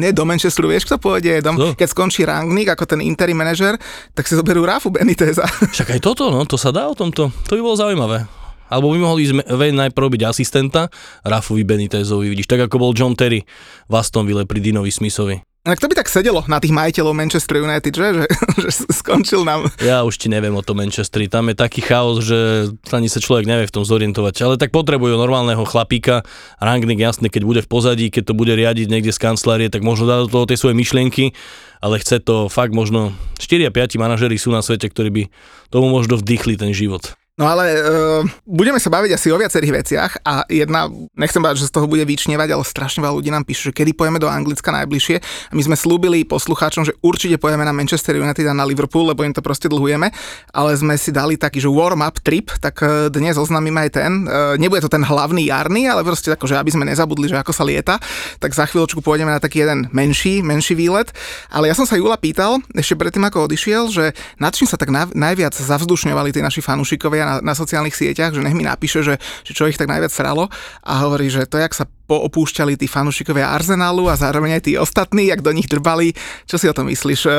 Nie, 0.00 0.16
do 0.16 0.24
Manchesteru, 0.24 0.72
vieš, 0.72 0.88
kto 0.88 0.96
pôjde? 0.96 1.44
Dom, 1.44 1.60
Kto? 1.60 1.76
keď 1.76 1.88
skončí 1.92 2.24
Rangnick 2.24 2.72
ako 2.72 2.88
ten 2.88 3.04
interim 3.04 3.36
manažer, 3.36 3.76
tak 4.16 4.24
si 4.24 4.32
zoberú 4.32 4.64
Rafu 4.64 4.88
Beniteza. 4.88 5.44
Však 5.76 5.92
aj 5.92 6.00
toto, 6.00 6.32
no, 6.32 6.48
to 6.48 6.56
sa 6.56 6.72
dá 6.72 6.88
o 6.88 6.96
tomto. 6.96 7.28
To 7.28 7.52
by 7.52 7.60
bolo 7.60 7.76
zaujímavé. 7.76 8.24
Alebo 8.68 8.92
by 8.92 9.00
mohol 9.00 9.20
ísť 9.20 9.48
Wayne 9.48 9.88
najprv 9.88 10.08
byť 10.12 10.22
asistenta 10.28 10.92
Rafovi 11.24 11.64
Benitezovi, 11.64 12.28
vidíš, 12.32 12.48
tak 12.48 12.68
ako 12.68 12.76
bol 12.76 12.92
John 12.92 13.16
Terry 13.16 13.44
v 13.88 13.92
Astonville 13.96 14.44
pri 14.44 14.60
Dinovi 14.60 14.92
Smithovi. 14.92 15.40
Tak 15.68 15.84
to 15.84 15.88
by 15.92 16.00
tak 16.00 16.08
sedelo 16.08 16.40
na 16.48 16.56
tých 16.56 16.72
majiteľov 16.72 17.12
Manchester 17.12 17.60
United, 17.60 17.92
že? 17.92 18.08
Že, 18.18 18.24
že 18.58 18.70
skončil 18.90 19.46
nám. 19.46 19.70
Ja 19.78 20.02
už 20.02 20.18
ti 20.18 20.26
neviem 20.26 20.50
o 20.56 20.64
tom 20.64 20.82
Manchesteri, 20.82 21.30
tam 21.30 21.46
je 21.52 21.54
taký 21.54 21.78
chaos, 21.78 22.26
že 22.26 22.72
ani 22.90 23.06
sa 23.06 23.22
človek 23.22 23.46
nevie 23.46 23.70
v 23.70 23.74
tom 23.74 23.86
zorientovať, 23.86 24.34
ale 24.42 24.54
tak 24.58 24.74
potrebujú 24.74 25.14
normálneho 25.14 25.62
chlapíka, 25.62 26.26
Rangnick 26.58 26.98
jasne, 26.98 27.30
keď 27.30 27.42
bude 27.46 27.60
v 27.62 27.70
pozadí, 27.70 28.10
keď 28.10 28.32
to 28.32 28.34
bude 28.34 28.50
riadiť 28.50 28.90
niekde 28.90 29.14
z 29.14 29.22
kancelárie, 29.22 29.70
tak 29.70 29.86
možno 29.86 30.10
dá 30.10 30.26
do 30.26 30.30
toho 30.32 30.48
tie 30.50 30.58
svoje 30.58 30.74
myšlienky, 30.74 31.38
ale 31.78 32.02
chce 32.02 32.18
to 32.18 32.50
fakt 32.50 32.74
možno 32.74 33.14
4 33.38 33.68
a 33.68 33.72
5 33.74 34.02
manažery 34.02 34.34
sú 34.40 34.50
na 34.50 34.64
svete, 34.64 34.90
ktorí 34.90 35.10
by 35.14 35.22
tomu 35.70 35.86
možno 35.92 36.18
vdychli 36.18 36.58
ten 36.58 36.74
život. 36.74 37.14
No 37.38 37.46
ale 37.46 37.70
uh, 37.78 38.26
budeme 38.42 38.82
sa 38.82 38.90
baviť 38.90 39.14
asi 39.14 39.30
o 39.30 39.38
viacerých 39.38 39.72
veciach 39.78 40.12
a 40.26 40.42
jedna, 40.50 40.90
nechcem 41.14 41.38
bať, 41.38 41.62
že 41.62 41.70
z 41.70 41.74
toho 41.78 41.86
bude 41.86 42.02
vyčnievať, 42.02 42.50
ale 42.50 42.66
strašne 42.66 42.98
veľa 42.98 43.14
ľudí 43.14 43.30
nám 43.30 43.46
píše, 43.46 43.70
že 43.70 43.78
kedy 43.78 43.94
pojeme 43.94 44.18
do 44.18 44.26
Anglicka 44.26 44.74
najbližšie. 44.74 45.16
A 45.22 45.52
my 45.54 45.62
sme 45.62 45.78
slúbili 45.78 46.26
poslucháčom, 46.26 46.82
že 46.82 46.98
určite 46.98 47.38
pojeme 47.38 47.62
na 47.62 47.70
Manchester 47.70 48.18
United 48.18 48.42
a 48.42 48.58
na 48.58 48.66
Liverpool, 48.66 49.14
lebo 49.14 49.22
im 49.22 49.30
to 49.30 49.38
proste 49.38 49.70
dlhujeme, 49.70 50.10
ale 50.50 50.70
sme 50.74 50.98
si 50.98 51.14
dali 51.14 51.38
taký, 51.38 51.62
že 51.62 51.70
warm-up 51.70 52.18
trip, 52.26 52.50
tak 52.58 52.82
uh, 52.82 53.06
dnes 53.06 53.38
oznámim 53.38 53.78
aj 53.86 53.88
ten. 53.94 54.26
Uh, 54.26 54.58
nebude 54.58 54.82
to 54.82 54.90
ten 54.90 55.06
hlavný 55.06 55.46
jarný, 55.46 55.86
ale 55.86 56.02
proste 56.02 56.34
ako, 56.34 56.50
že 56.50 56.58
aby 56.58 56.74
sme 56.74 56.90
nezabudli, 56.90 57.30
že 57.30 57.38
ako 57.38 57.54
sa 57.54 57.62
lieta, 57.62 58.02
tak 58.42 58.50
za 58.50 58.66
chvíľočku 58.66 58.98
pôjdeme 58.98 59.30
na 59.30 59.38
taký 59.38 59.62
jeden 59.62 59.86
menší, 59.94 60.42
menší 60.42 60.74
výlet. 60.74 61.14
Ale 61.54 61.70
ja 61.70 61.78
som 61.78 61.86
sa 61.86 61.94
Jula 61.94 62.18
pýtal, 62.18 62.58
ešte 62.74 62.98
predtým 62.98 63.22
ako 63.30 63.46
odišiel, 63.46 63.94
že 63.94 64.10
nad 64.42 64.50
čím 64.50 64.66
sa 64.66 64.74
tak 64.74 64.90
na, 64.90 65.06
najviac 65.06 65.54
zavzdušňovali 65.54 66.34
tí 66.34 66.42
naši 66.42 66.58
fanúšikovia 66.58 67.27
na, 67.28 67.52
na 67.52 67.52
sociálnych 67.52 67.92
sieťach, 67.92 68.32
že 68.32 68.40
nech 68.40 68.56
mi 68.56 68.64
napíše, 68.64 69.04
že, 69.04 69.20
že 69.44 69.52
čo 69.52 69.68
ich 69.68 69.76
tak 69.76 69.92
najviac 69.92 70.08
sralo 70.08 70.48
a 70.80 70.92
hovorí, 71.04 71.28
že 71.28 71.44
to, 71.44 71.60
jak 71.60 71.76
sa 71.76 71.84
poopúšťali 72.08 72.80
tí 72.80 72.88
fanúšikovia 72.88 73.52
Arsenálu 73.52 74.08
a 74.08 74.16
zároveň 74.16 74.56
aj 74.56 74.62
tí 74.64 74.72
ostatní, 74.80 75.28
jak 75.28 75.44
do 75.44 75.52
nich 75.52 75.68
drbali. 75.68 76.16
Čo 76.48 76.56
si 76.56 76.64
o 76.64 76.72
tom 76.72 76.88
myslíš? 76.88 77.28
E, 77.28 77.32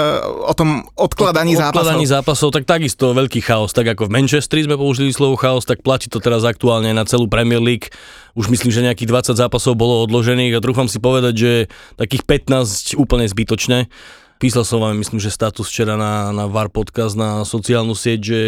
O 0.46 0.54
tom 0.54 0.86
odkladaní 0.94 1.58
zápasov? 1.58 1.90
Odkladaní 1.90 2.06
zápasov, 2.06 2.50
tak 2.54 2.70
takisto 2.70 3.18
veľký 3.18 3.42
chaos. 3.42 3.74
Tak 3.74 3.98
ako 3.98 4.06
v 4.06 4.22
Manchesteri 4.22 4.70
sme 4.70 4.78
použili 4.78 5.10
slovo 5.10 5.42
chaos, 5.42 5.66
tak 5.66 5.82
platí 5.82 6.06
to 6.06 6.22
teraz 6.22 6.46
aktuálne 6.46 6.94
na 6.94 7.02
celú 7.10 7.26
Premier 7.26 7.58
League. 7.58 7.90
Už 8.38 8.46
myslím, 8.54 8.70
že 8.70 8.86
nejakých 8.86 9.34
20 9.34 9.42
zápasov 9.42 9.74
bolo 9.74 10.06
odložených 10.06 10.54
a 10.54 10.64
trúfam 10.64 10.86
si 10.86 11.02
povedať, 11.02 11.34
že 11.34 11.52
takých 11.98 12.30
15 12.46 12.94
úplne 12.94 13.26
zbytočné. 13.26 13.90
Písal 14.40 14.64
som 14.64 14.80
vám, 14.80 14.96
myslím, 14.96 15.20
že 15.20 15.36
status 15.36 15.68
včera 15.68 16.00
na, 16.00 16.32
na 16.32 16.48
VAR 16.48 16.72
podcast 16.72 17.12
na 17.12 17.44
sociálnu 17.44 17.92
sieť, 17.92 18.20
že 18.24 18.40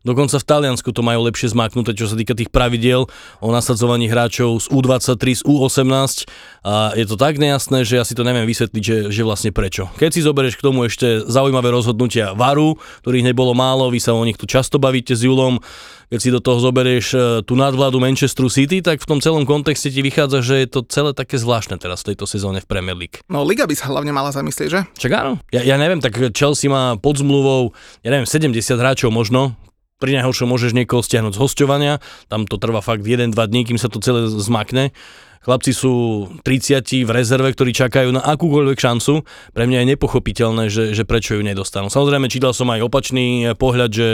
dokonca 0.00 0.40
v 0.40 0.48
Taliansku 0.48 0.88
to 0.88 1.04
majú 1.04 1.20
lepšie 1.28 1.52
zmaknuté, 1.52 1.92
čo 1.92 2.08
sa 2.08 2.16
týka 2.16 2.32
tých 2.32 2.48
pravidiel 2.48 3.04
o 3.44 3.48
nasadzovaní 3.52 4.08
hráčov 4.08 4.64
z 4.64 4.72
U23, 4.72 5.22
z 5.36 5.42
U18 5.44 6.24
a 6.64 6.96
je 6.96 7.04
to 7.04 7.20
tak 7.20 7.36
nejasné, 7.36 7.84
že 7.84 8.00
ja 8.00 8.08
si 8.08 8.16
to 8.16 8.24
neviem 8.24 8.48
vysvetliť, 8.48 8.80
že, 8.80 8.98
že 9.12 9.20
vlastne 9.20 9.52
prečo. 9.52 9.92
Keď 10.00 10.16
si 10.16 10.24
zoberieš 10.24 10.56
k 10.56 10.64
tomu 10.64 10.88
ešte 10.88 11.28
zaujímavé 11.28 11.68
rozhodnutia 11.76 12.32
VARu, 12.32 12.80
ktorých 13.04 13.28
nebolo 13.28 13.52
málo, 13.52 13.92
vy 13.92 14.00
sa 14.00 14.16
o 14.16 14.24
nich 14.24 14.40
tu 14.40 14.48
často 14.48 14.80
bavíte 14.80 15.12
s 15.12 15.28
Julom, 15.28 15.60
keď 16.14 16.22
si 16.22 16.30
do 16.30 16.38
toho 16.38 16.62
zoberieš 16.62 17.06
e, 17.10 17.18
tú 17.42 17.58
nadvládu 17.58 17.98
Manchesteru 17.98 18.46
City, 18.46 18.86
tak 18.86 19.02
v 19.02 19.06
tom 19.10 19.18
celom 19.18 19.42
kontexte 19.42 19.90
ti 19.90 19.98
vychádza, 19.98 20.46
že 20.46 20.62
je 20.62 20.68
to 20.70 20.86
celé 20.86 21.10
také 21.10 21.42
zvláštne 21.42 21.74
teraz 21.74 22.06
v 22.06 22.14
tejto 22.14 22.30
sezóne 22.30 22.62
v 22.62 22.70
Premier 22.70 22.94
League. 22.94 23.18
No 23.26 23.42
Liga 23.42 23.66
by 23.66 23.74
sa 23.74 23.90
hlavne 23.90 24.14
mala 24.14 24.30
zamyslieť, 24.30 24.68
že? 24.70 24.80
Čak 24.94 25.10
áno. 25.10 25.42
Ja, 25.50 25.66
ja 25.66 25.74
neviem, 25.74 25.98
tak 25.98 26.14
Chelsea 26.30 26.70
má 26.70 26.94
pod 26.94 27.18
zmluvou, 27.18 27.74
ja 28.06 28.14
neviem, 28.14 28.30
70 28.30 28.54
hráčov 28.78 29.10
možno, 29.10 29.58
pri 29.98 30.14
najhoršom 30.22 30.46
môžeš 30.46 30.70
niekoho 30.78 31.02
stiahnuť 31.02 31.34
z 31.34 31.42
hosťovania, 31.42 31.98
tam 32.30 32.46
to 32.46 32.62
trvá 32.62 32.78
fakt 32.78 33.02
1-2 33.02 33.34
dní, 33.34 33.66
kým 33.66 33.78
sa 33.82 33.90
to 33.90 33.98
celé 33.98 34.30
zmakne. 34.30 34.94
Chlapci 35.42 35.76
sú 35.76 35.92
30 36.40 37.04
v 37.04 37.10
rezerve, 37.10 37.52
ktorí 37.52 37.76
čakajú 37.76 38.16
na 38.16 38.24
akúkoľvek 38.24 38.78
šancu. 38.80 39.26
Pre 39.52 39.64
mňa 39.68 39.84
je 39.84 39.90
nepochopiteľné, 39.92 40.64
že, 40.72 40.96
že 40.96 41.04
prečo 41.04 41.36
ju 41.36 41.44
nedostanú. 41.44 41.92
Samozrejme, 41.92 42.32
čítal 42.32 42.56
som 42.56 42.72
aj 42.72 42.80
opačný 42.80 43.52
pohľad, 43.60 43.90
že 43.92 44.08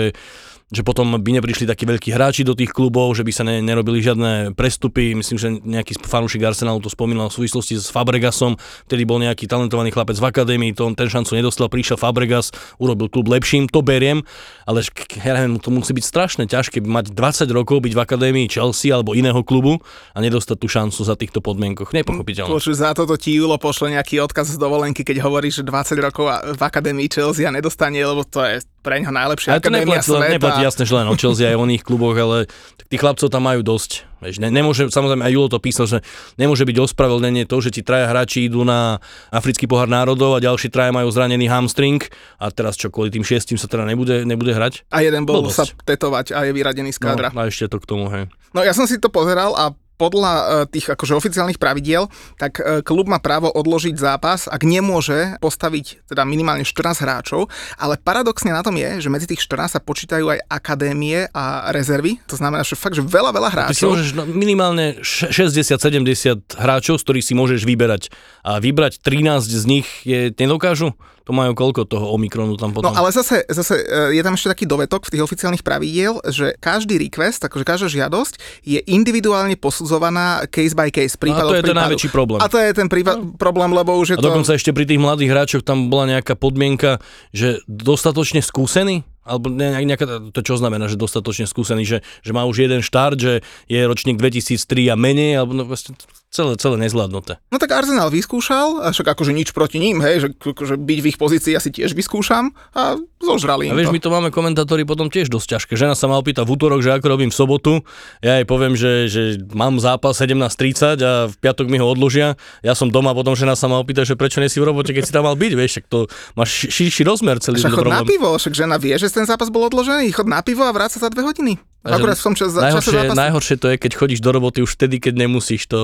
že 0.71 0.87
potom 0.87 1.19
by 1.19 1.31
neprišli 1.43 1.67
takí 1.67 1.83
veľkí 1.83 2.15
hráči 2.15 2.47
do 2.47 2.55
tých 2.55 2.71
klubov, 2.71 3.11
že 3.19 3.27
by 3.27 3.33
sa 3.35 3.43
ne, 3.43 3.59
nerobili 3.59 3.99
žiadne 3.99 4.55
prestupy. 4.55 5.19
Myslím, 5.19 5.37
že 5.37 5.49
nejaký 5.59 5.99
fanúšik 5.99 6.47
Arsenalu 6.47 6.79
to 6.79 6.87
spomínal 6.87 7.27
v 7.27 7.43
súvislosti 7.43 7.75
s 7.75 7.91
Fabregasom, 7.91 8.55
ktorý 8.87 9.03
bol 9.03 9.19
nejaký 9.19 9.51
talentovaný 9.51 9.91
chlapec 9.91 10.15
v 10.15 10.27
akadémii, 10.31 10.71
to, 10.79 10.87
ten 10.95 11.11
šancu 11.11 11.35
nedostal, 11.35 11.67
prišiel 11.67 11.99
Fabregas, 11.99 12.55
urobil 12.79 13.11
klub 13.11 13.27
lepším, 13.27 13.67
to 13.67 13.83
beriem, 13.83 14.23
ale 14.63 14.87
ja 15.19 15.35
neviem, 15.35 15.59
to 15.59 15.75
musí 15.75 15.91
byť 15.91 16.05
strašne 16.07 16.45
ťažké 16.47 16.87
mať 16.87 17.19
20 17.19 17.51
rokov, 17.51 17.83
byť 17.83 17.93
v 17.99 18.01
akadémii 18.01 18.47
Chelsea 18.47 18.95
alebo 18.95 19.19
iného 19.19 19.43
klubu 19.43 19.83
a 20.15 20.19
nedostať 20.23 20.55
tú 20.55 20.71
šancu 20.71 21.01
za 21.03 21.19
týchto 21.19 21.43
podmienkoch. 21.43 21.91
Nepochopiteľné. 21.91 22.47
Počuť, 22.47 22.77
za 22.79 22.95
toto 22.95 23.19
ti 23.19 23.35
Julo 23.35 23.59
pošle 23.59 23.99
nejaký 23.99 24.23
odkaz 24.23 24.55
z 24.55 24.59
dovolenky, 24.63 25.03
keď 25.03 25.27
hovorí, 25.27 25.51
že 25.51 25.67
20 25.67 25.99
rokov 25.99 26.31
v 26.55 26.63
akadémii 26.63 27.11
Chelsea 27.11 27.43
a 27.43 27.51
nedostane, 27.51 27.99
lebo 27.99 28.23
to 28.23 28.47
je 28.47 28.63
pre 28.81 29.05
ňo 29.05 29.13
najlepšia 29.13 29.51
Ale 29.55 29.61
to 29.61 29.69
akadémia 29.69 30.01
neplatí, 30.01 30.09
sveta. 30.09 30.33
neplatí 30.33 30.61
jasne, 30.65 30.85
že 30.89 30.95
len 30.97 31.07
o 31.09 31.15
Chelsea 31.17 31.45
aj 31.49 31.57
o 31.57 31.65
iných 31.69 31.85
kluboch, 31.85 32.17
ale 32.17 32.49
tých 32.89 33.01
chlapcov 33.01 33.29
tam 33.31 33.45
majú 33.47 33.61
dosť. 33.63 34.09
Vieš, 34.21 34.37
ne, 34.43 34.53
nemôže, 34.53 34.89
samozrejme 34.91 35.25
aj 35.25 35.33
Julo 35.33 35.49
to 35.49 35.57
písal, 35.63 35.87
že 35.89 35.99
nemôže 36.37 36.69
byť 36.69 36.77
ospravedlnenie 36.77 37.49
to, 37.49 37.57
že 37.65 37.73
ti 37.73 37.81
traja 37.81 38.11
hráči 38.11 38.51
idú 38.51 38.67
na 38.67 39.01
africký 39.33 39.65
pohár 39.65 39.89
národov 39.89 40.37
a 40.37 40.45
ďalší 40.45 40.69
traja 40.69 40.93
majú 40.93 41.09
zranený 41.09 41.49
hamstring 41.49 42.05
a 42.37 42.53
teraz 42.53 42.77
čo, 42.77 42.93
kvôli 42.93 43.09
tým 43.09 43.25
šiestim 43.25 43.57
sa 43.57 43.65
teda 43.65 43.89
nebude, 43.89 44.29
nebude 44.29 44.53
hrať? 44.53 44.85
A 44.93 45.01
jeden 45.01 45.25
bol 45.25 45.41
Blbosť. 45.41 45.57
sa 45.57 45.65
tetovať 45.87 46.37
a 46.37 46.45
je 46.45 46.53
vyradený 46.53 46.93
z 46.93 47.01
kádra. 47.01 47.33
No, 47.33 47.45
a 47.45 47.49
ešte 47.49 47.73
to 47.73 47.81
k 47.81 47.87
tomu, 47.89 48.13
hej. 48.13 48.29
No 48.53 48.61
ja 48.61 48.77
som 48.77 48.85
si 48.85 49.01
to 49.01 49.09
pozeral 49.09 49.57
a 49.57 49.73
podľa 50.01 50.33
e, 50.33 50.43
tých 50.73 50.89
akože 50.97 51.13
oficiálnych 51.13 51.61
pravidiel, 51.61 52.09
tak 52.41 52.57
e, 52.57 52.81
klub 52.81 53.05
má 53.05 53.21
právo 53.21 53.53
odložiť 53.53 54.01
zápas, 54.01 54.49
ak 54.49 54.65
nemôže 54.65 55.37
postaviť 55.45 56.09
teda 56.09 56.25
minimálne 56.25 56.65
14 56.65 57.05
hráčov, 57.05 57.53
ale 57.77 58.01
paradoxne 58.01 58.49
na 58.57 58.65
tom 58.65 58.81
je, 58.81 59.05
že 59.05 59.13
medzi 59.13 59.29
tých 59.29 59.45
14 59.45 59.77
sa 59.77 59.81
počítajú 59.85 60.33
aj 60.33 60.41
akadémie 60.49 61.29
a 61.37 61.69
rezervy, 61.77 62.17
to 62.25 62.41
znamená, 62.41 62.65
že 62.65 62.81
fakt, 62.81 62.97
že 62.97 63.05
veľa, 63.05 63.37
veľa 63.37 63.51
hráčov. 63.53 63.77
Ty 63.77 63.81
si 63.85 63.85
môžeš 63.85 64.09
no, 64.17 64.25
minimálne 64.25 64.97
60-70 65.05 66.57
hráčov, 66.57 66.97
z 66.97 67.03
ktorých 67.05 67.27
si 67.29 67.35
môžeš 67.37 67.69
vyberať 67.69 68.09
a 68.41 68.57
vybrať 68.57 69.05
13 69.05 69.45
z 69.45 69.65
nich 69.69 69.89
je, 70.09 70.33
nedokážu? 70.33 70.97
To 71.25 71.33
majú 71.37 71.53
koľko 71.53 71.85
toho 71.85 72.11
Omikronu 72.17 72.57
tam 72.57 72.73
potom. 72.73 72.91
No 72.91 72.97
ale 72.97 73.13
zase, 73.13 73.45
zase 73.47 73.81
e, 73.81 74.17
je 74.17 74.23
tam 74.25 74.35
ešte 74.35 74.49
taký 74.51 74.65
dovetok 74.65 75.07
v 75.07 75.13
tých 75.17 75.23
oficiálnych 75.25 75.65
pravidiel, 75.65 76.19
že 76.29 76.57
každý 76.59 76.97
request, 76.97 77.45
akože 77.45 77.65
každá 77.65 77.89
žiadosť 77.93 78.65
je 78.65 78.81
individuálne 78.89 79.55
posudzovaná 79.55 80.49
case 80.49 80.73
by 80.73 80.89
case, 80.89 81.15
prípad 81.21 81.45
a 81.45 81.49
to 81.49 81.57
je 81.57 81.63
prípadu. 81.63 81.71
ten 81.71 81.79
najväčší 81.79 82.09
problém. 82.09 82.41
A 82.41 82.47
to 82.49 82.59
je 82.59 82.71
ten 82.73 82.89
prípad, 82.89 83.17
no. 83.21 83.37
problém, 83.37 83.71
lebo 83.73 83.95
už 84.01 84.15
je 84.15 84.17
a 84.17 84.23
to... 84.23 84.29
dokonca 84.33 84.57
ešte 84.57 84.73
pri 84.73 84.85
tých 84.89 85.01
mladých 85.01 85.31
hráčoch 85.31 85.63
tam 85.63 85.93
bola 85.93 86.19
nejaká 86.19 86.35
podmienka, 86.35 86.99
že 87.31 87.61
dostatočne 87.69 88.41
skúsený, 88.41 89.05
alebo 89.21 89.53
nejaká, 89.53 90.33
to 90.33 90.41
čo 90.41 90.57
znamená, 90.57 90.89
že 90.91 90.99
dostatočne 90.99 91.47
skúsený, 91.47 91.87
že, 91.87 91.99
že 92.25 92.33
má 92.33 92.49
už 92.49 92.67
jeden 92.67 92.81
štart, 92.81 93.17
že 93.21 93.33
je 93.69 93.81
ročník 93.85 94.19
2003 94.19 94.91
a 94.91 94.97
menej, 94.97 95.39
alebo 95.39 95.53
no, 95.55 95.63
vlastne 95.69 95.95
celé, 96.31 96.55
celé 96.57 96.77
nezvládnuté. 96.79 97.43
No 97.51 97.59
tak 97.59 97.75
Arsenal 97.75 98.09
vyskúšal, 98.09 98.87
a 98.87 98.95
však 98.95 99.19
akože 99.19 99.35
nič 99.35 99.51
proti 99.51 99.83
ním, 99.83 99.99
hej, 99.99 100.23
že 100.23 100.29
akože 100.31 100.79
byť 100.79 100.99
v 101.03 101.09
ich 101.11 101.19
pozícii 101.19 101.53
asi 101.59 101.75
tiež 101.75 101.93
vyskúšam 101.93 102.55
a 102.71 102.97
zožrali 103.19 103.69
im 103.69 103.75
A 103.75 103.77
vieš, 103.77 103.91
to. 103.91 103.95
my 103.99 104.01
to 104.01 104.11
máme 104.15 104.29
komentátori 104.31 104.87
potom 104.87 105.11
tiež 105.11 105.27
dosť 105.29 105.59
ťažké. 105.59 105.73
Žena 105.75 105.99
sa 105.99 106.07
ma 106.07 106.17
opýta 106.17 106.47
v 106.47 106.55
útorok, 106.55 106.81
že 106.81 106.95
ako 106.95 107.07
robím 107.11 107.31
v 107.35 107.37
sobotu, 107.37 107.83
ja 108.23 108.39
jej 108.39 108.47
poviem, 108.47 108.79
že, 108.79 109.11
že 109.11 109.23
mám 109.51 109.83
zápas 109.83 110.15
17.30 110.23 111.03
a 111.03 111.13
v 111.29 111.35
piatok 111.43 111.67
mi 111.67 111.83
ho 111.83 111.87
odložia, 111.91 112.39
ja 112.63 112.79
som 112.79 112.89
doma, 112.89 113.11
potom 113.11 113.35
žena 113.35 113.59
sa 113.59 113.67
ma 113.67 113.83
opýta, 113.83 114.07
že 114.07 114.15
prečo 114.15 114.39
nie 114.39 114.49
si 114.49 114.63
v 114.63 114.71
robote, 114.71 114.95
keď 114.95 115.03
si 115.05 115.13
tam 115.13 115.27
mal 115.27 115.35
byť, 115.35 115.53
vieš, 115.59 115.71
však 115.83 115.87
to 115.91 116.07
máš 116.39 116.71
širší 116.71 117.03
rozmer 117.03 117.43
celý 117.43 117.59
Však 117.59 117.75
chod 117.75 117.85
problém. 117.91 118.01
na 118.01 118.07
pivo, 118.07 118.31
však 118.39 118.55
žena 118.55 118.79
vie, 118.79 118.95
že 118.95 119.11
ten 119.11 119.27
zápas 119.27 119.51
bol 119.51 119.67
odložený, 119.67 120.07
chod 120.15 120.31
na 120.31 120.41
pivo 120.47 120.63
a 120.63 120.71
vráca 120.71 120.95
za 120.97 121.11
dve 121.11 121.27
hodiny. 121.27 121.59
Akurát 121.81 122.21
v 122.21 122.25
tom 122.29 122.37
čas, 122.37 122.53
najhoršie, 122.53 122.93
čase 122.93 123.17
najhoršie 123.17 123.57
to 123.57 123.73
je, 123.73 123.77
keď 123.81 123.93
chodíš 123.97 124.21
do 124.21 124.37
roboty 124.37 124.61
už 124.61 124.77
vtedy, 124.77 125.01
keď 125.01 125.25
nemusíš 125.25 125.65
to... 125.65 125.79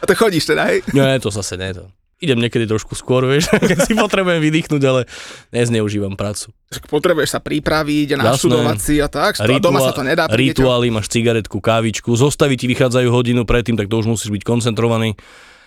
A 0.00 0.04
to 0.08 0.14
chodíš 0.16 0.48
teda, 0.48 0.70
hej? 0.72 0.80
Nie, 0.96 1.20
to 1.20 1.28
zase 1.28 1.58
nie. 1.58 1.74
To. 1.74 1.90
Idem 2.22 2.40
niekedy 2.40 2.64
trošku 2.64 2.96
skôr, 2.96 3.26
vieš, 3.26 3.50
keď 3.70 3.78
si 3.84 3.92
potrebujem 3.92 4.40
vydýchnuť, 4.40 4.82
ale 4.86 5.04
nezneužívam 5.50 6.16
prácu. 6.16 6.54
Potrebuješ 6.88 7.36
sa 7.36 7.40
pripraviť 7.42 8.14
a 8.14 8.32
naštudovať 8.32 8.78
si 8.80 8.96
a 9.02 9.10
tak. 9.10 9.36
A 9.42 9.44
doma 9.60 9.82
sa 9.82 9.92
to 9.92 10.06
nedá. 10.06 10.30
Rituály, 10.30 10.88
máš 10.88 11.10
cigaretku, 11.10 11.58
kávičku, 11.58 12.08
zostaví 12.14 12.56
ti 12.56 12.70
vychádzajú 12.70 13.08
hodinu 13.12 13.42
predtým, 13.44 13.76
tak 13.76 13.90
to 13.90 14.00
už 14.00 14.06
musíš 14.08 14.30
byť 14.30 14.42
koncentrovaný. 14.46 15.18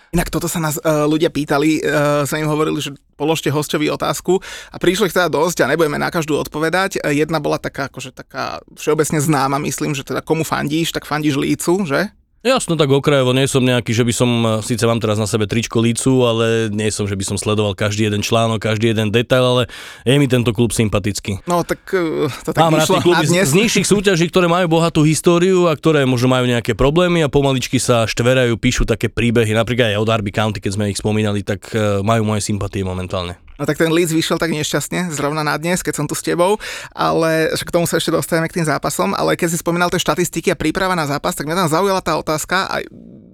Inak 0.08 0.32
toto 0.32 0.48
sa 0.48 0.56
nás 0.56 0.80
uh, 0.80 1.04
ľudia 1.04 1.28
pýtali, 1.28 1.84
uh, 1.84 2.24
sa 2.24 2.40
im 2.40 2.48
hovorili, 2.48 2.80
že 2.80 2.96
položte 3.12 3.52
hostovi 3.52 3.92
otázku 3.92 4.40
a 4.72 4.80
prišlo 4.80 5.04
ich 5.04 5.12
teda 5.12 5.28
dosť 5.28 5.68
a 5.68 5.68
nebudeme 5.68 6.00
na 6.00 6.08
každú 6.08 6.32
odpovedať. 6.40 7.04
Uh, 7.04 7.12
jedna 7.12 7.44
bola 7.44 7.60
taká, 7.60 7.92
akože 7.92 8.16
taká 8.16 8.64
všeobecne 8.72 9.20
známa, 9.20 9.60
myslím, 9.60 9.92
že 9.92 10.08
teda 10.08 10.24
komu 10.24 10.48
fandíš, 10.48 10.96
tak 10.96 11.04
fandíš 11.04 11.36
Lícu, 11.36 11.84
že? 11.84 12.08
Jasno, 12.38 12.78
tak 12.78 12.86
okrajovo 12.86 13.34
nie 13.34 13.50
som 13.50 13.66
nejaký, 13.66 13.90
že 13.90 14.06
by 14.06 14.12
som, 14.14 14.30
síce 14.62 14.86
mám 14.86 15.02
teraz 15.02 15.18
na 15.18 15.26
sebe 15.26 15.50
tričko 15.50 15.82
lícu, 15.82 16.22
ale 16.22 16.70
nie 16.70 16.86
som, 16.94 17.10
že 17.10 17.18
by 17.18 17.24
som 17.26 17.34
sledoval 17.34 17.74
každý 17.74 18.06
jeden 18.06 18.22
článok, 18.22 18.62
každý 18.62 18.94
jeden 18.94 19.10
detail, 19.10 19.42
ale 19.42 19.62
je 20.06 20.14
mi 20.14 20.30
tento 20.30 20.54
klub 20.54 20.70
sympatický. 20.70 21.42
No 21.50 21.66
tak 21.66 21.82
uh, 21.90 22.30
to 22.46 22.54
tak 22.54 22.62
Mám 22.62 22.78
tie 22.78 23.02
kluby 23.02 23.26
z, 23.26 23.42
z 23.42 23.52
nižších 23.58 23.86
súťaží, 23.90 24.30
ktoré 24.30 24.46
majú 24.46 24.70
bohatú 24.70 25.02
históriu 25.02 25.66
a 25.66 25.74
ktoré 25.74 26.06
možno 26.06 26.30
majú 26.30 26.46
nejaké 26.46 26.78
problémy 26.78 27.26
a 27.26 27.28
pomaličky 27.28 27.82
sa 27.82 28.06
štverajú, 28.06 28.54
píšu 28.54 28.86
také 28.86 29.10
príbehy, 29.10 29.50
napríklad 29.58 29.90
aj 29.90 29.98
od 29.98 30.06
Darby 30.06 30.30
County, 30.30 30.62
keď 30.62 30.72
sme 30.78 30.94
ich 30.94 31.02
spomínali, 31.02 31.42
tak 31.42 31.74
uh, 31.74 32.06
majú 32.06 32.22
moje 32.22 32.46
sympatie 32.46 32.86
momentálne. 32.86 33.47
No 33.58 33.66
tak 33.66 33.74
ten 33.74 33.90
Leeds 33.90 34.14
vyšiel 34.14 34.38
tak 34.38 34.54
nešťastne, 34.54 35.10
zrovna 35.10 35.42
na 35.42 35.58
dnes, 35.58 35.82
keď 35.82 35.94
som 35.98 36.06
tu 36.06 36.14
s 36.14 36.22
tebou, 36.22 36.62
ale 36.94 37.50
k 37.50 37.70
tomu 37.74 37.90
sa 37.90 37.98
ešte 37.98 38.14
dostaneme 38.14 38.46
k 38.46 38.62
tým 38.62 38.66
zápasom, 38.70 39.18
ale 39.18 39.34
keď 39.34 39.50
si 39.50 39.58
spomínal 39.58 39.90
tie 39.90 39.98
štatistiky 39.98 40.54
a 40.54 40.60
príprava 40.60 40.94
na 40.94 41.10
zápas, 41.10 41.34
tak 41.34 41.50
mňa 41.50 41.66
tam 41.66 41.68
zaujala 41.68 41.98
tá 41.98 42.14
otázka 42.14 42.70
a 42.70 42.78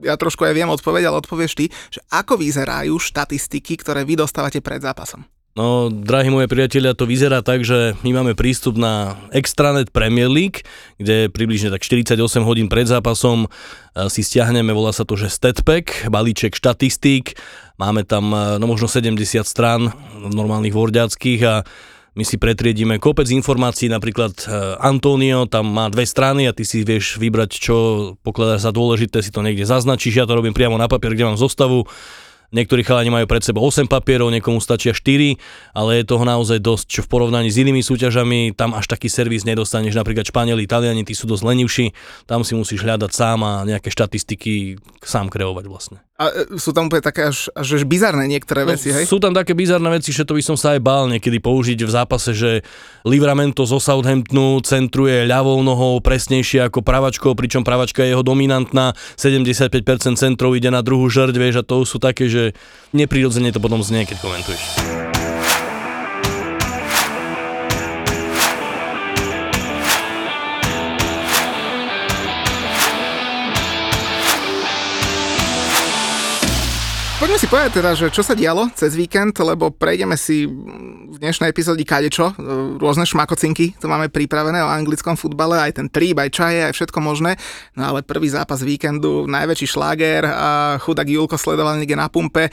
ja 0.00 0.16
trošku 0.16 0.48
aj 0.48 0.56
viem 0.56 0.68
odpoveď, 0.72 1.12
ale 1.12 1.20
odpovieš 1.20 1.52
ty, 1.52 1.64
že 1.92 2.00
ako 2.08 2.40
vyzerajú 2.40 2.96
štatistiky, 2.96 3.76
ktoré 3.80 4.08
vy 4.08 4.16
dostávate 4.16 4.64
pred 4.64 4.80
zápasom? 4.80 5.28
No, 5.54 5.86
drahí 5.86 6.34
moje 6.34 6.50
priatelia, 6.50 6.98
to 6.98 7.06
vyzerá 7.06 7.38
tak, 7.38 7.62
že 7.62 7.94
my 8.02 8.10
máme 8.10 8.34
prístup 8.34 8.74
na 8.74 9.14
Extranet 9.30 9.94
Premier 9.94 10.26
League, 10.26 10.66
kde 10.98 11.30
približne 11.30 11.70
tak 11.70 11.78
48 11.86 12.18
hodín 12.42 12.66
pred 12.66 12.90
zápasom 12.90 13.46
si 14.10 14.26
stiahneme, 14.26 14.74
volá 14.74 14.90
sa 14.90 15.06
to, 15.06 15.14
že 15.14 15.30
Statpack, 15.30 16.10
balíček 16.10 16.58
štatistík, 16.58 17.38
Máme 17.74 18.06
tam 18.06 18.30
e, 18.30 18.62
no 18.62 18.70
možno 18.70 18.86
70 18.86 19.18
strán 19.42 19.90
normálnych 20.30 20.70
vorďackých 20.70 21.40
a 21.42 21.66
my 22.14 22.22
si 22.22 22.38
pretriedíme 22.38 23.02
kopec 23.02 23.26
informácií, 23.34 23.90
napríklad 23.90 24.46
e, 24.46 24.78
Antonio 24.78 25.50
tam 25.50 25.74
má 25.74 25.90
dve 25.90 26.06
strany 26.06 26.46
a 26.46 26.54
ty 26.54 26.62
si 26.62 26.86
vieš 26.86 27.18
vybrať, 27.18 27.50
čo 27.50 27.76
pokladáš 28.22 28.62
za 28.62 28.70
dôležité, 28.70 29.26
si 29.26 29.34
to 29.34 29.42
niekde 29.42 29.66
zaznačíš, 29.66 30.22
ja 30.22 30.26
to 30.30 30.38
robím 30.38 30.54
priamo 30.54 30.78
na 30.78 30.86
papier, 30.86 31.18
kde 31.18 31.34
mám 31.34 31.38
zostavu 31.38 31.90
Niektorí 32.54 32.86
chalani 32.86 33.10
majú 33.10 33.26
pred 33.26 33.42
sebou 33.42 33.66
8 33.66 33.90
papierov, 33.90 34.30
niekomu 34.30 34.62
stačia 34.62 34.94
4, 34.94 35.34
ale 35.74 35.90
je 35.98 36.04
toho 36.06 36.22
naozaj 36.22 36.62
dosť, 36.62 36.86
čo 36.86 37.00
v 37.02 37.10
porovnaní 37.10 37.50
s 37.50 37.58
inými 37.58 37.82
súťažami, 37.82 38.54
tam 38.54 38.78
až 38.78 38.86
taký 38.86 39.10
servis 39.10 39.42
nedostaneš, 39.42 39.98
napríklad 39.98 40.22
Španieli, 40.22 40.62
Italiani, 40.62 41.02
tí 41.02 41.18
sú 41.18 41.26
dosť 41.26 41.42
lenivší, 41.50 41.90
tam 42.30 42.46
si 42.46 42.54
musíš 42.54 42.86
hľadať 42.86 43.10
sám 43.10 43.42
a 43.42 43.52
nejaké 43.66 43.90
štatistiky 43.90 44.78
sám 45.02 45.34
kreovať 45.34 45.66
vlastne. 45.66 45.98
A 46.14 46.30
e, 46.30 46.62
sú 46.62 46.70
tam 46.70 46.86
úplne 46.86 47.02
také 47.02 47.26
až, 47.26 47.50
až, 47.58 47.74
až 47.74 47.82
bizarné 47.82 48.30
niektoré 48.30 48.62
no, 48.62 48.70
veci, 48.70 48.94
hej? 48.94 49.02
Sú 49.02 49.18
tam 49.18 49.34
také 49.34 49.50
bizarné 49.50 49.90
veci, 49.90 50.14
že 50.14 50.22
to 50.22 50.38
by 50.38 50.42
som 50.46 50.54
sa 50.54 50.78
aj 50.78 50.80
bál 50.80 51.10
niekedy 51.10 51.42
použiť 51.42 51.82
v 51.82 51.90
zápase, 51.90 52.30
že 52.30 52.62
Livramento 53.02 53.66
zo 53.66 53.82
Southamptonu 53.82 54.62
centruje 54.62 55.26
ľavou 55.26 55.58
nohou 55.66 55.98
presnejšie 55.98 56.70
ako 56.70 56.86
pravačkou, 56.86 57.34
pričom 57.34 57.66
pravačka 57.66 58.06
je 58.06 58.14
jeho 58.14 58.22
dominantná, 58.22 58.94
75% 59.18 60.14
centrov 60.14 60.54
ide 60.54 60.70
na 60.70 60.86
druhú 60.86 61.10
žrť, 61.10 61.34
vieš, 61.34 61.54
a 61.60 61.66
to 61.66 61.82
sú 61.82 61.98
také, 61.98 62.30
že 62.30 62.54
neprirodzene 62.94 63.50
to 63.50 63.58
potom 63.58 63.82
znie, 63.82 64.06
keď 64.06 64.22
komentuješ. 64.22 65.13
Poďme 77.34 77.50
si 77.50 77.50
povedať 77.50 77.72
teda, 77.82 77.90
že 77.98 78.06
čo 78.14 78.22
sa 78.22 78.38
dialo 78.38 78.70
cez 78.78 78.94
víkend, 78.94 79.34
lebo 79.42 79.74
prejdeme 79.74 80.14
si 80.14 80.46
v 80.46 81.18
dnešnej 81.18 81.50
epizóde 81.50 81.82
kadečo, 81.82 82.30
e, 82.30 82.34
rôzne 82.78 83.02
šmakocinky, 83.02 83.74
to 83.74 83.90
máme 83.90 84.06
pripravené 84.06 84.62
o 84.62 84.70
anglickom 84.70 85.18
futbale, 85.18 85.58
aj 85.58 85.82
ten 85.82 85.90
trip, 85.90 86.14
aj 86.14 86.30
čaje, 86.30 86.62
aj 86.62 86.78
všetko 86.78 87.02
možné, 87.02 87.34
no 87.74 87.90
ale 87.90 88.06
prvý 88.06 88.30
zápas 88.30 88.62
víkendu, 88.62 89.26
najväčší 89.26 89.66
šláger 89.66 90.22
a 90.30 90.78
chudák 90.78 91.10
Julko 91.10 91.34
sledoval 91.34 91.82
niekde 91.82 91.98
na 91.98 92.06
pumpe, 92.06 92.46
e, 92.46 92.50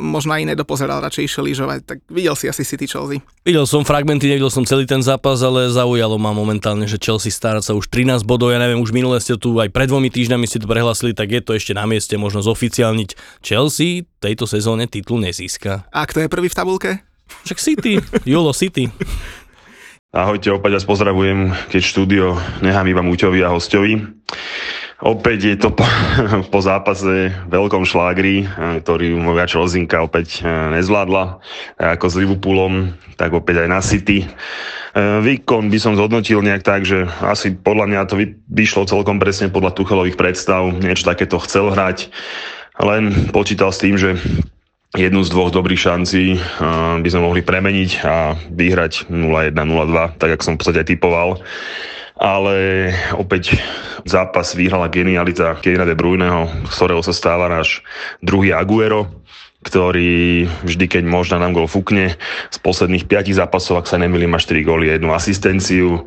možno 0.00 0.32
aj 0.32 0.48
iné 0.48 0.56
dopozeral, 0.56 1.04
radšej 1.04 1.28
išiel 1.28 1.44
lyžovať, 1.44 1.78
tak 1.84 2.00
videl 2.08 2.32
si 2.32 2.48
asi 2.48 2.64
City 2.64 2.88
Chelsea. 2.88 3.20
Videl 3.44 3.68
som 3.68 3.84
fragmenty, 3.84 4.24
nevidel 4.24 4.48
som 4.48 4.64
celý 4.64 4.88
ten 4.88 5.04
zápas, 5.04 5.44
ale 5.44 5.68
zaujalo 5.68 6.16
ma 6.16 6.32
momentálne, 6.32 6.88
že 6.88 6.96
Chelsea 6.96 7.28
stará 7.28 7.60
sa 7.60 7.76
už 7.76 7.92
13 7.92 8.24
bodov, 8.24 8.56
ja 8.56 8.60
neviem, 8.64 8.80
už 8.80 8.88
minulé 8.88 9.20
ste 9.20 9.36
tu 9.36 9.60
aj 9.60 9.68
pred 9.68 9.84
dvomi 9.84 10.08
týždňami 10.08 10.48
ste 10.48 10.64
to 10.64 10.72
prehlasili, 10.72 11.12
tak 11.12 11.28
je 11.28 11.44
to 11.44 11.52
ešte 11.52 11.76
na 11.76 11.84
mieste 11.84 12.16
možno 12.16 12.40
zoficiálniť 12.40 13.44
Chelsea 13.44 14.08
tejto 14.24 14.48
sezóne 14.48 14.88
titul 14.88 15.20
nezíska. 15.20 15.84
A 15.92 16.08
kto 16.08 16.24
je 16.24 16.32
prvý 16.32 16.48
v 16.48 16.56
tabulke? 16.56 16.90
Však 17.44 17.60
City, 17.60 18.00
Julo 18.24 18.56
City. 18.56 18.88
Ahojte, 20.14 20.48
opäť 20.48 20.80
vás 20.80 20.86
pozdravujem, 20.88 21.52
keď 21.68 21.82
štúdio 21.82 22.38
nechám 22.64 22.86
iba 22.88 23.02
Muťovi 23.04 23.44
a 23.44 23.52
hostovi. 23.52 24.00
Opäť 25.04 25.38
je 25.52 25.56
to 25.58 25.74
po, 25.74 25.84
po 26.54 26.60
zápase 26.62 27.34
veľkom 27.50 27.84
šlágri, 27.84 28.48
ktorý 28.80 29.18
moja 29.18 29.44
Čelzinka 29.44 30.00
opäť 30.00 30.40
e, 30.40 30.48
nezvládla, 30.80 31.42
ako 31.76 32.06
s 32.08 32.14
Liverpoolom, 32.14 32.94
tak 33.20 33.34
opäť 33.34 33.66
aj 33.66 33.68
na 33.68 33.80
City. 33.82 34.24
Výkon 34.94 35.74
by 35.74 35.78
som 35.82 35.98
zhodnotil 35.98 36.38
nejak 36.38 36.62
tak, 36.62 36.86
že 36.86 37.10
asi 37.18 37.50
podľa 37.50 37.90
mňa 37.90 38.00
to 38.06 38.14
vyšlo 38.46 38.86
celkom 38.86 39.18
presne 39.18 39.50
podľa 39.50 39.74
Tuchelových 39.74 40.14
predstav, 40.14 40.70
niečo 40.70 41.10
takéto 41.10 41.42
chcel 41.42 41.74
hrať, 41.74 42.14
len 42.82 43.30
počítal 43.30 43.70
s 43.70 43.82
tým, 43.82 43.94
že 43.94 44.18
jednu 44.94 45.26
z 45.26 45.30
dvoch 45.34 45.50
dobrých 45.50 45.90
šancí 45.90 46.38
by 47.02 47.08
sme 47.10 47.26
mohli 47.26 47.42
premeniť 47.42 47.90
a 48.06 48.38
vyhrať 48.38 49.10
0-1, 49.10 49.54
0-2, 49.54 50.18
tak 50.22 50.30
ako 50.38 50.42
som 50.42 50.54
v 50.54 50.60
podstate 50.62 50.86
typoval. 50.86 51.42
Ale 52.14 52.54
opäť 53.18 53.58
zápas 54.06 54.54
vyhrala 54.54 54.86
genialita 54.86 55.58
Kevina 55.58 55.82
De 55.82 55.98
Bruyneho, 55.98 56.46
z 56.70 56.74
ktorého 56.78 57.02
sa 57.02 57.10
stáva 57.10 57.50
náš 57.50 57.82
druhý 58.22 58.54
Aguero, 58.54 59.10
ktorý 59.66 60.46
vždy, 60.62 60.86
keď 60.86 61.02
možno 61.10 61.42
nám 61.42 61.58
gol 61.58 61.66
fúkne, 61.66 62.14
z 62.54 62.58
posledných 62.62 63.10
5 63.10 63.34
zápasov, 63.34 63.82
ak 63.82 63.90
sa 63.90 63.98
nemýlim, 63.98 64.30
má 64.30 64.38
4 64.38 64.62
góly 64.62 64.94
a 64.94 64.94
jednu 64.94 65.10
asistenciu. 65.10 66.06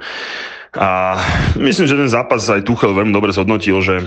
A 0.77 1.19
myslím, 1.59 1.91
že 1.91 2.00
ten 2.00 2.07
zápas 2.07 2.47
aj 2.47 2.63
Tuchel 2.63 2.95
veľmi 2.95 3.12
dobre 3.12 3.36
zhodnotil, 3.36 3.83
že 3.83 4.00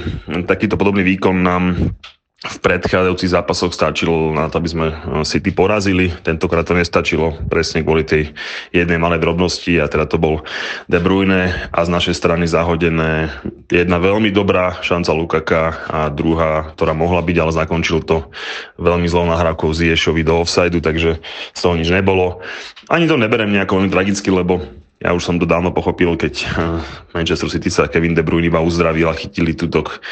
takýto 0.49 0.81
podobný 0.81 1.05
výkon 1.05 1.37
nám 1.43 1.93
v 2.41 2.57
predchádzajúcich 2.65 3.37
zápasoch 3.37 3.77
stačilo 3.77 4.33
na 4.33 4.49
to, 4.49 4.65
aby 4.65 4.69
sme 4.73 4.87
eh, 4.89 4.97
City 5.29 5.53
porazili. 5.53 6.09
Tentokrát 6.25 6.65
to 6.65 6.73
nestačilo 6.73 7.37
presne 7.53 7.85
kvôli 7.85 8.09
tej 8.09 8.33
jednej 8.73 8.97
malej 8.97 9.21
drobnosti 9.21 9.77
a 9.77 9.85
teda 9.85 10.09
to 10.09 10.17
bol 10.17 10.41
De 10.89 10.97
Bruyne 10.97 11.53
a 11.69 11.81
z 11.85 11.93
našej 11.93 12.17
strany 12.17 12.49
zahodené 12.49 13.29
jedna 13.69 14.01
veľmi 14.01 14.33
dobrá 14.33 14.81
šanca 14.81 15.13
Lukaka 15.13 15.63
a 15.93 16.01
druhá, 16.09 16.73
ktorá 16.73 16.97
mohla 16.97 17.21
byť, 17.21 17.37
ale 17.37 17.53
zakončil 17.53 18.01
to 18.09 18.25
veľmi 18.81 19.05
zlou 19.05 19.29
nahrávkou 19.29 19.77
Ziešovi 19.77 20.25
do 20.25 20.41
offsideu, 20.41 20.81
takže 20.81 21.21
z 21.53 21.61
toho 21.61 21.77
nič 21.77 21.93
nebolo. 21.93 22.41
Ani 22.89 23.05
to 23.05 23.21
neberem 23.21 23.53
nejako 23.53 23.85
veľmi 23.85 23.93
tragicky, 23.93 24.33
lebo 24.33 24.65
ja 25.01 25.17
už 25.17 25.25
som 25.25 25.41
to 25.41 25.49
dávno 25.49 25.73
pochopil, 25.73 26.13
keď 26.13 26.35
eh, 26.45 26.49
Manchester 27.17 27.49
City 27.49 27.73
sa 27.73 27.89
Kevin 27.89 28.13
De 28.13 28.21
Bruyne 28.21 28.53
iba 28.53 28.61
uzdravil 28.61 29.09
a 29.09 29.17
chytili 29.17 29.57
tutok, 29.57 30.05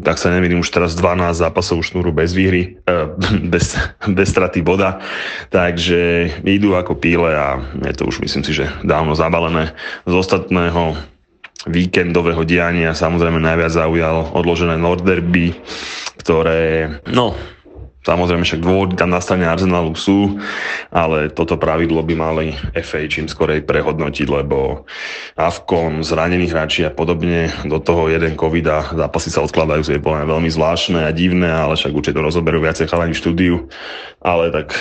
tak 0.00 0.16
sa 0.16 0.32
nemýlim 0.32 0.64
už 0.64 0.72
teraz 0.72 0.96
12 0.96 1.36
zápasov 1.36 1.84
šnúru 1.84 2.08
bez 2.08 2.32
výhry, 2.32 2.80
eh, 2.88 3.12
bez, 3.52 3.76
bez 4.08 4.26
straty 4.32 4.64
boda. 4.64 5.04
Takže 5.52 6.32
idú 6.40 6.72
ako 6.72 6.96
píle 6.96 7.36
a 7.36 7.60
je 7.84 7.92
to 7.92 8.08
už 8.08 8.24
myslím 8.24 8.40
si, 8.40 8.56
že 8.56 8.72
dávno 8.80 9.12
zabalené. 9.12 9.76
Z 10.08 10.14
ostatného 10.16 10.96
víkendového 11.68 12.40
diania 12.48 12.96
samozrejme 12.96 13.36
najviac 13.36 13.76
zaujal 13.76 14.32
odložené 14.32 14.80
Norderby, 14.80 15.52
ktoré, 16.16 16.88
no, 17.12 17.36
Samozrejme 18.00 18.48
však 18.48 18.64
dôvody 18.64 18.96
tam 18.96 19.12
na 19.12 19.20
strane 19.20 19.44
Arsenalu 19.44 19.92
sú, 19.92 20.40
ale 20.88 21.28
toto 21.28 21.60
pravidlo 21.60 22.00
by 22.00 22.14
mali 22.16 22.46
FA 22.80 23.04
čím 23.04 23.28
skorej 23.28 23.60
prehodnotiť, 23.68 24.24
lebo 24.24 24.88
Avkon, 25.36 26.00
zranení 26.00 26.48
hráči 26.48 26.88
a 26.88 26.92
podobne, 26.92 27.52
do 27.68 27.76
toho 27.76 28.08
jeden 28.08 28.40
COVID 28.40 28.66
a 28.72 28.78
zápasy 29.04 29.28
sa 29.28 29.44
odkladajú, 29.44 29.84
je 29.84 30.00
veľmi 30.00 30.48
zvláštne 30.48 31.04
a 31.04 31.12
divné, 31.12 31.52
ale 31.52 31.76
však 31.76 31.92
určite 31.92 32.16
to 32.16 32.24
rozoberú 32.24 32.64
viacej 32.64 32.88
chalani 32.88 33.12
v 33.12 33.20
štúdiu, 33.20 33.56
ale 34.24 34.48
tak 34.48 34.72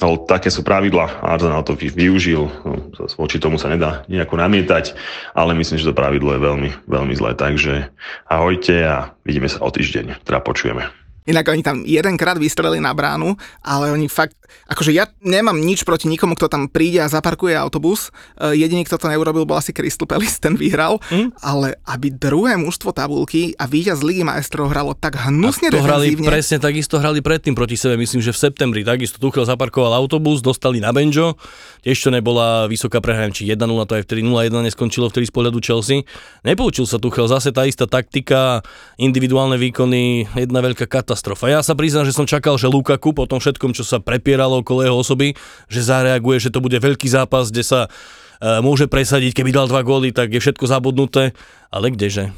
No, 0.00 0.16
také 0.16 0.48
sú 0.48 0.64
pravidla, 0.64 1.20
Arsenal 1.20 1.60
to 1.60 1.76
využil, 1.76 2.48
no, 2.64 2.88
voči 3.20 3.36
tomu 3.36 3.60
sa 3.60 3.68
nedá 3.68 4.00
nejako 4.08 4.40
namietať, 4.40 4.96
ale 5.36 5.52
myslím, 5.60 5.76
že 5.76 5.92
to 5.92 5.92
pravidlo 5.92 6.32
je 6.32 6.40
veľmi, 6.40 6.70
veľmi 6.88 7.14
zlé, 7.20 7.36
takže 7.36 7.92
ahojte 8.24 8.80
a 8.80 9.12
vidíme 9.28 9.52
sa 9.52 9.60
o 9.60 9.68
týždeň, 9.68 10.24
teda 10.24 10.40
počujeme. 10.40 10.99
Inak 11.30 11.46
oni 11.46 11.62
tam 11.62 11.86
jedenkrát 11.86 12.34
vystrelili 12.38 12.82
na 12.82 12.90
bránu, 12.90 13.38
ale 13.62 13.94
oni 13.94 14.10
fakt, 14.10 14.34
akože 14.70 14.90
ja 14.94 15.10
nemám 15.20 15.58
nič 15.58 15.82
proti 15.82 16.06
nikomu, 16.06 16.38
kto 16.38 16.50
tam 16.50 16.70
príde 16.70 17.02
a 17.02 17.10
zaparkuje 17.10 17.54
autobus. 17.56 18.14
E, 18.38 18.58
jediný, 18.58 18.86
kto 18.86 19.00
to 19.00 19.06
neurobil, 19.10 19.44
bol 19.44 19.58
asi 19.58 19.74
Crystal 19.74 20.06
Palace, 20.06 20.38
ten 20.38 20.54
vyhral. 20.54 21.02
Mm. 21.10 21.34
Ale 21.42 21.80
aby 21.86 22.12
druhé 22.14 22.54
mužstvo 22.60 22.94
tabulky 22.94 23.54
a 23.56 23.66
víťaz 23.66 24.04
Ligy 24.04 24.22
majstrov 24.26 24.70
hralo 24.70 24.94
tak 24.94 25.18
hnusne 25.18 25.68
a 25.68 25.74
to 25.74 25.82
hrali 25.82 26.14
presne 26.20 26.62
takisto 26.62 27.00
hrali 27.00 27.24
predtým 27.24 27.56
proti 27.56 27.74
sebe. 27.74 27.96
Myslím, 27.96 28.22
že 28.22 28.30
v 28.30 28.38
septembri 28.38 28.82
takisto 28.86 29.18
Tuchel 29.18 29.48
zaparkoval 29.48 29.92
autobus, 29.96 30.44
dostali 30.44 30.78
na 30.78 30.94
benjo. 30.94 31.36
Tiež 31.80 31.96
to 31.96 32.10
nebola 32.12 32.68
vysoká 32.68 33.00
prehra, 33.00 33.32
či 33.32 33.48
1-0, 33.48 33.58
to 33.88 33.96
aj 33.96 34.04
vtedy 34.04 34.20
0-1 34.24 34.52
neskončilo 34.68 35.08
vtedy 35.08 35.28
z 35.28 35.32
pohľadu 35.32 35.58
Chelsea. 35.64 36.04
Nepoučil 36.44 36.84
sa 36.84 37.00
Tuchel, 37.00 37.26
zase 37.28 37.50
tá 37.50 37.64
istá 37.64 37.88
taktika, 37.88 38.60
individuálne 39.00 39.56
výkony, 39.56 40.28
jedna 40.36 40.60
veľká 40.60 40.84
katastrofa. 40.88 41.48
Ja 41.48 41.60
sa 41.64 41.72
priznám, 41.76 42.04
že 42.04 42.16
som 42.16 42.28
čakal, 42.28 42.56
že 42.60 42.68
Lukaku 42.68 43.16
po 43.16 43.24
tom 43.24 43.40
všetkom, 43.40 43.72
čo 43.72 43.84
sa 43.84 43.98
prepieralo 44.40 44.64
okolo 44.64 44.80
jeho 44.80 44.96
osoby, 44.96 45.28
že 45.68 45.84
zareaguje, 45.84 46.40
že 46.40 46.48
to 46.48 46.64
bude 46.64 46.80
veľký 46.80 47.12
zápas, 47.12 47.52
kde 47.52 47.60
sa 47.60 47.80
uh, 47.84 48.64
môže 48.64 48.88
presadiť, 48.88 49.36
keby 49.36 49.52
dal 49.52 49.68
dva 49.68 49.84
góly, 49.84 50.16
tak 50.16 50.32
je 50.32 50.40
všetko 50.40 50.64
zabudnuté, 50.64 51.36
ale 51.68 51.92
kdeže? 51.92 52.32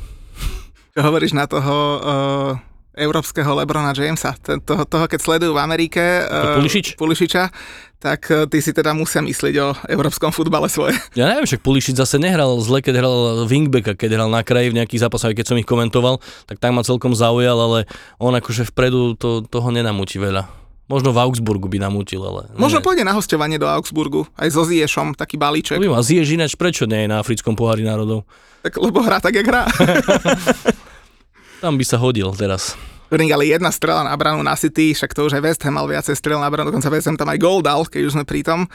Čo 0.98 1.00
hovoríš 1.06 1.38
na 1.38 1.46
toho 1.46 1.76
uh, 2.02 2.58
európskeho 2.98 3.54
Lebrona 3.54 3.94
Jamesa, 3.94 4.34
ten, 4.42 4.58
toho, 4.58 4.82
toho, 4.82 5.06
keď 5.06 5.20
sledujú 5.22 5.54
v 5.54 5.62
Amerike 5.62 6.02
uh, 6.26 6.58
Pulišič? 6.58 6.98
Pulišiča, 6.98 7.42
tak 8.02 8.26
uh, 8.34 8.50
ty 8.50 8.58
si 8.58 8.74
teda 8.74 8.98
musia 8.98 9.22
myslieť 9.22 9.54
o 9.62 9.68
európskom 9.86 10.34
futbale 10.34 10.66
svoje. 10.66 10.98
Ja 11.14 11.30
neviem, 11.30 11.46
však 11.46 11.62
Pulišič 11.62 12.02
zase 12.02 12.18
nehral 12.18 12.58
zle, 12.66 12.82
keď 12.82 12.98
hral 12.98 13.46
wingbacka, 13.46 13.94
keď 13.94 14.18
hral 14.18 14.28
na 14.28 14.42
kraji 14.42 14.74
v 14.74 14.82
nejakých 14.82 15.06
zápasoch, 15.06 15.38
keď 15.38 15.54
som 15.54 15.56
ich 15.56 15.70
komentoval, 15.70 16.18
tak 16.50 16.58
tam 16.58 16.76
ma 16.76 16.82
celkom 16.82 17.14
zaujal, 17.14 17.54
ale 17.62 17.86
on 18.18 18.34
akože 18.34 18.74
vpredu 18.74 19.14
to, 19.14 19.46
toho 19.46 19.70
nenamúti 19.70 20.18
veľa. 20.18 20.61
Možno 20.90 21.14
v 21.14 21.18
Augsburgu 21.22 21.70
by 21.70 21.78
namútil, 21.78 22.20
ale... 22.20 22.50
Možno 22.58 22.82
pôjde 22.82 23.06
na 23.06 23.14
hostovanie 23.14 23.56
do 23.56 23.70
Augsburgu, 23.70 24.26
aj 24.34 24.50
so 24.50 24.66
Ziešom, 24.66 25.14
taký 25.14 25.38
balíček. 25.38 25.78
A 25.78 26.02
Zieš 26.02 26.34
ináč 26.34 26.58
prečo 26.58 26.84
nie 26.90 27.06
je 27.06 27.08
na 27.08 27.22
africkom 27.22 27.54
pohári 27.54 27.86
národov? 27.86 28.26
Tak 28.66 28.78
lebo 28.82 29.00
hrá 29.02 29.22
tak, 29.22 29.38
jak 29.38 29.46
hrá. 29.46 29.66
Tam 31.62 31.78
by 31.78 31.84
sa 31.86 31.96
hodil 31.98 32.34
teraz. 32.34 32.74
Ring, 33.12 33.30
ale 33.30 33.52
jedna 33.52 33.68
strela 33.70 34.02
na 34.02 34.16
branu 34.16 34.40
na 34.40 34.56
City, 34.56 34.96
však 34.96 35.12
to 35.12 35.28
už 35.28 35.36
aj 35.38 35.44
West 35.44 35.62
Ham 35.62 35.76
mal 35.76 35.86
viacej 35.86 36.16
strel 36.16 36.40
na 36.40 36.48
branu, 36.48 36.72
dokonca 36.72 36.90
West 36.90 37.06
Ham 37.06 37.20
tam 37.20 37.28
aj 37.28 37.38
gol 37.38 37.60
dal, 37.60 37.84
keď 37.84 38.08
už 38.08 38.14
sme 38.16 38.24
pri 38.24 38.40
tom. 38.40 38.66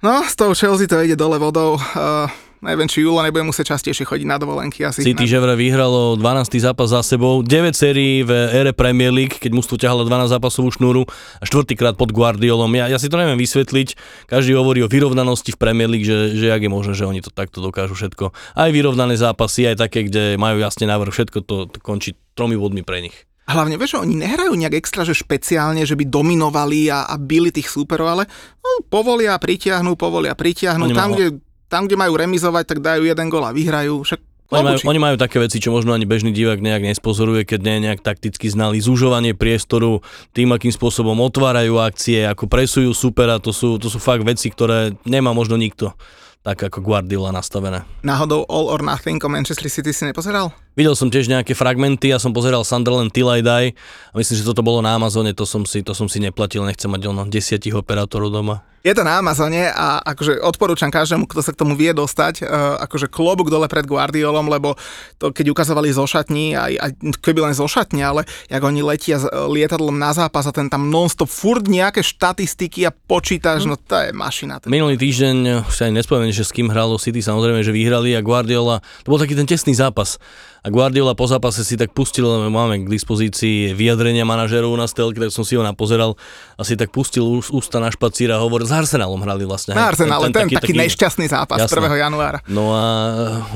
No, 0.00 0.24
z 0.24 0.34
toho 0.38 0.54
Chelsea 0.56 0.88
to 0.88 0.96
ide 1.02 1.18
dole 1.18 1.36
vodou. 1.36 1.76
Uh, 1.76 2.30
neviem, 2.60 2.88
či 2.88 3.00
Julo 3.04 3.24
nebude 3.24 3.44
musieť 3.44 3.76
častejšie 3.76 4.04
chodiť 4.04 4.26
na 4.28 4.36
dovolenky 4.36 4.84
asi. 4.84 5.00
City 5.00 5.24
že 5.24 5.40
vraj 5.40 5.56
vyhralo 5.56 6.16
12. 6.16 6.60
zápas 6.60 6.92
za 6.92 7.00
sebou, 7.00 7.40
9 7.40 7.72
sérií 7.72 8.20
v 8.20 8.30
ére 8.52 8.72
Premier 8.76 9.12
League, 9.12 9.36
keď 9.40 9.50
mu 9.52 9.64
ťahalo 9.64 10.04
12 10.04 10.36
zápasovú 10.36 10.68
šnúru 10.68 11.08
a 11.40 11.44
štvrtýkrát 11.48 11.96
pod 11.96 12.12
Guardiolom. 12.12 12.68
Ja, 12.76 12.92
ja 12.92 12.98
si 13.00 13.08
to 13.08 13.16
neviem 13.16 13.40
vysvetliť. 13.40 13.96
Každý 14.28 14.52
hovorí 14.56 14.84
o 14.84 14.88
vyrovnanosti 14.92 15.56
v 15.56 15.58
Premier 15.58 15.88
League, 15.88 16.04
že, 16.04 16.36
že 16.36 16.52
jak 16.52 16.60
je 16.60 16.70
možné, 16.70 16.92
že 16.92 17.08
oni 17.08 17.24
to 17.24 17.32
takto 17.32 17.64
dokážu 17.64 17.96
všetko. 17.96 18.32
Aj 18.56 18.70
vyrovnané 18.70 19.16
zápasy, 19.16 19.64
aj 19.68 19.80
také, 19.88 20.06
kde 20.06 20.36
majú 20.36 20.60
jasne 20.60 20.84
návrh, 20.84 21.12
všetko 21.12 21.38
to, 21.44 21.56
to 21.72 21.78
končí 21.80 22.16
tromi 22.36 22.54
vodmi 22.60 22.84
pre 22.84 23.00
nich. 23.00 23.16
Hlavne, 23.50 23.74
vieš, 23.74 23.98
oni 23.98 24.14
nehrajú 24.14 24.54
nejak 24.54 24.78
extra, 24.78 25.02
že 25.02 25.10
špeciálne, 25.10 25.82
že 25.82 25.98
by 25.98 26.06
dominovali 26.06 26.86
a, 26.86 27.10
a 27.10 27.18
byli 27.18 27.50
tých 27.50 27.66
súperov, 27.66 28.06
ale 28.06 28.24
no, 28.62 28.86
povolia, 28.86 29.34
pritiahnu, 29.34 29.98
povolia, 29.98 30.38
pritiahnu. 30.38 30.86
Oni 30.86 30.94
tam, 30.94 31.18
kde, 31.18 31.42
tam, 31.70 31.86
kde 31.86 31.94
majú 31.94 32.18
remizovať, 32.18 32.64
tak 32.66 32.78
dajú 32.82 33.06
jeden 33.06 33.30
gol 33.30 33.46
a 33.46 33.54
vyhrajú. 33.54 34.02
Však 34.02 34.20
oni 34.50 34.66
majú, 34.66 34.78
oni 34.82 34.98
majú 34.98 35.16
také 35.16 35.38
veci, 35.38 35.62
čo 35.62 35.70
možno 35.70 35.94
ani 35.94 36.10
bežný 36.10 36.34
divák 36.34 36.58
nejak 36.58 36.82
nespozoruje, 36.82 37.46
keď 37.46 37.60
nie 37.62 37.74
je 37.78 37.84
nejak 37.86 38.02
takticky 38.02 38.50
znali. 38.50 38.82
Zúžovanie 38.82 39.30
priestoru, 39.30 40.02
tým, 40.34 40.50
akým 40.50 40.74
spôsobom 40.74 41.14
otvárajú 41.22 41.78
akcie, 41.78 42.26
ako 42.26 42.50
presujú 42.50 42.90
supera, 42.90 43.38
to 43.38 43.54
sú, 43.54 43.78
to 43.78 43.86
sú 43.86 44.02
fakt 44.02 44.26
veci, 44.26 44.50
ktoré 44.50 44.98
nemá 45.06 45.30
možno 45.30 45.54
nikto 45.54 45.94
tak 46.40 46.56
ako 46.56 46.80
Guardiola 46.80 47.36
nastavené. 47.36 47.84
Náhodou 48.00 48.48
All 48.48 48.72
or 48.72 48.80
Nothing 48.80 49.20
o 49.20 49.28
Manchester 49.28 49.68
City 49.68 49.92
si 49.92 50.08
nepozeral? 50.08 50.56
Videl 50.72 50.96
som 50.96 51.12
tiež 51.12 51.28
nejaké 51.28 51.52
fragmenty, 51.52 52.08
ja 52.08 52.16
som 52.16 52.32
pozeral 52.32 52.64
Sunderland 52.64 53.12
Till 53.12 53.28
I 53.28 53.44
Die 53.44 53.76
a 53.76 54.14
myslím, 54.16 54.36
že 54.40 54.48
toto 54.48 54.64
bolo 54.64 54.80
na 54.80 54.96
Amazone, 54.96 55.36
to 55.36 55.44
som 55.44 55.68
si, 55.68 55.84
to 55.84 55.92
som 55.92 56.08
si 56.08 56.16
neplatil, 56.16 56.64
nechcem 56.64 56.88
mať 56.88 57.12
ono 57.12 57.28
desiatich 57.28 57.76
operátorov 57.76 58.32
doma. 58.32 58.64
Je 58.80 58.96
to 58.96 59.04
na 59.04 59.20
Amazone 59.20 59.68
a 59.68 60.00
akože 60.00 60.40
odporúčam 60.40 60.88
každému, 60.88 61.28
kto 61.28 61.44
sa 61.44 61.52
k 61.52 61.60
tomu 61.60 61.76
vie 61.76 61.92
dostať, 61.92 62.40
uh, 62.40 62.80
akože 62.80 63.12
klobúk 63.12 63.52
dole 63.52 63.68
pred 63.68 63.84
Guardiolom, 63.84 64.48
lebo 64.48 64.72
to 65.20 65.36
keď 65.36 65.52
ukazovali 65.52 65.92
zo 65.92 66.08
šatní, 66.08 66.56
aj, 66.56 66.72
aj 66.80 66.90
keby 67.20 67.44
len 67.44 67.52
zo 67.52 67.68
šatní, 67.68 68.00
ale 68.00 68.24
jak 68.48 68.62
oni 68.64 68.80
letia 68.80 69.20
lietadlom 69.28 70.00
na 70.00 70.16
zápas 70.16 70.48
a 70.48 70.52
ten 70.56 70.72
tam 70.72 70.88
nonstop 70.88 71.28
furt 71.28 71.68
nejaké 71.68 72.00
štatistiky 72.00 72.88
a 72.88 72.94
počítaš, 72.94 73.68
no 73.68 73.76
to 73.76 74.00
je 74.00 74.16
mašina. 74.16 74.64
Ten. 74.64 74.72
Minulý 74.72 74.96
týždeň, 74.96 75.68
už 75.68 75.74
sa 75.76 75.84
aj 75.84 76.00
nespomeniem, 76.00 76.32
že 76.32 76.48
s 76.48 76.56
kým 76.56 76.72
hralo 76.72 76.96
City, 76.96 77.20
samozrejme, 77.20 77.60
že 77.60 77.76
vyhrali 77.76 78.16
a 78.16 78.24
Guardiola, 78.24 78.80
to 79.04 79.12
bol 79.12 79.20
taký 79.20 79.36
ten 79.36 79.44
tesný 79.44 79.76
zápas 79.76 80.16
a 80.60 80.68
Guardiola 80.68 81.16
po 81.16 81.24
zápase 81.24 81.64
si 81.64 81.80
tak 81.80 81.96
pustil, 81.96 82.28
máme 82.52 82.84
k 82.84 82.92
dispozícii 82.92 83.72
vyjadrenia 83.72 84.28
manažerov 84.28 84.76
na 84.76 84.84
stelke, 84.84 85.16
tak 85.16 85.32
som 85.32 85.40
si 85.40 85.56
ho 85.56 85.64
napozeral 85.64 86.20
a 86.60 86.62
si 86.68 86.76
tak 86.76 86.92
pustil 86.92 87.24
ústa 87.40 87.80
na 87.80 87.88
špacír 87.88 88.28
a 88.28 88.36
hovoril, 88.36 88.68
s 88.70 88.72
Arsenalom 88.72 89.18
hrali 89.26 89.42
vlastne. 89.42 89.74
Na 89.74 89.90
Arsenale, 89.90 90.30
ten, 90.30 90.46
ten, 90.46 90.46
ten 90.46 90.62
taký, 90.62 90.70
taký 90.70 90.72
nešťastný 90.86 91.26
zápas 91.26 91.58
jasné. 91.58 91.82
1. 91.82 92.06
januára. 92.06 92.38
No 92.46 92.70
a 92.70 92.84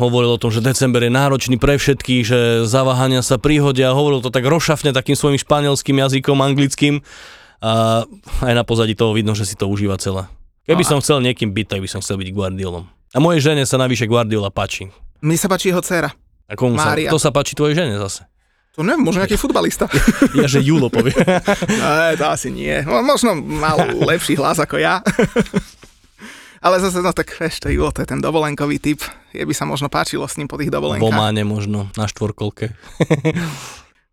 hovoril 0.03 0.35
o 0.35 0.39
tom, 0.43 0.51
že 0.51 0.59
december 0.59 1.07
je 1.07 1.15
náročný 1.15 1.55
pre 1.55 1.79
všetkých, 1.79 2.23
že 2.27 2.39
zaváhania 2.67 3.23
sa 3.23 3.39
prihodia, 3.39 3.95
hovoril 3.95 4.19
to 4.19 4.35
tak 4.35 4.43
rošafne 4.43 4.91
takým 4.91 5.15
svojim 5.15 5.39
španielským 5.39 5.95
jazykom, 5.95 6.43
anglickým 6.43 7.07
a 7.63 8.03
aj 8.43 8.53
na 8.59 8.67
pozadí 8.67 8.99
toho 8.99 9.15
vidno, 9.15 9.39
že 9.39 9.47
si 9.47 9.55
to 9.55 9.71
užíva 9.71 9.97
celé. 10.03 10.27
Keby 10.67 10.83
no 10.83 10.91
som 10.97 10.99
chcel 10.99 11.23
niekým 11.23 11.55
byť, 11.55 11.67
tak 11.71 11.81
by 11.81 11.89
som 11.89 12.01
chcel 12.03 12.19
byť 12.19 12.29
Guardiolom. 12.35 12.85
A 13.15 13.23
mojej 13.23 13.41
žene 13.53 13.63
sa 13.63 13.79
navyše 13.79 14.11
Guardiola 14.11 14.51
páči. 14.51 14.91
Mne 15.23 15.39
sa 15.39 15.47
páči 15.47 15.71
jeho 15.71 15.79
dcera. 15.79 16.11
A 16.51 16.53
komu 16.59 16.77
sa, 16.77 16.93
to 16.93 17.17
sa 17.17 17.31
páči 17.33 17.57
tvojej 17.57 17.79
žene 17.79 17.97
zase? 17.97 18.27
To 18.75 18.83
neviem, 18.83 19.07
možno 19.07 19.23
nejaký 19.23 19.39
futbalista. 19.39 19.87
ja, 20.39 20.51
že 20.51 20.59
Julo 20.59 20.91
povie. 20.91 21.15
no, 21.81 21.89
to 22.19 22.27
asi 22.27 22.51
nie. 22.51 22.83
Možno 22.83 23.39
mal 23.39 23.79
lepší 24.03 24.35
hlas 24.35 24.59
ako 24.59 24.83
ja. 24.83 24.99
Ale 26.65 26.81
zase, 26.81 27.05
no 27.05 27.13
tak 27.13 27.29
vieš, 27.29 27.61
to 27.61 27.69
Julo, 27.71 27.93
to 27.93 28.03
je 28.03 28.09
ten 28.09 28.19
dovolenkový 28.19 28.81
typ. 28.81 29.05
Je 29.31 29.45
by 29.45 29.53
sa 29.55 29.69
možno 29.69 29.93
páčilo 29.93 30.25
s 30.27 30.41
ním 30.41 30.49
po 30.49 30.57
tých 30.57 30.73
dovolenkách. 30.73 31.07
V 31.07 31.13
Ománe 31.13 31.45
možno, 31.45 31.93
na 31.95 32.09
štvorkolke. 32.09 32.73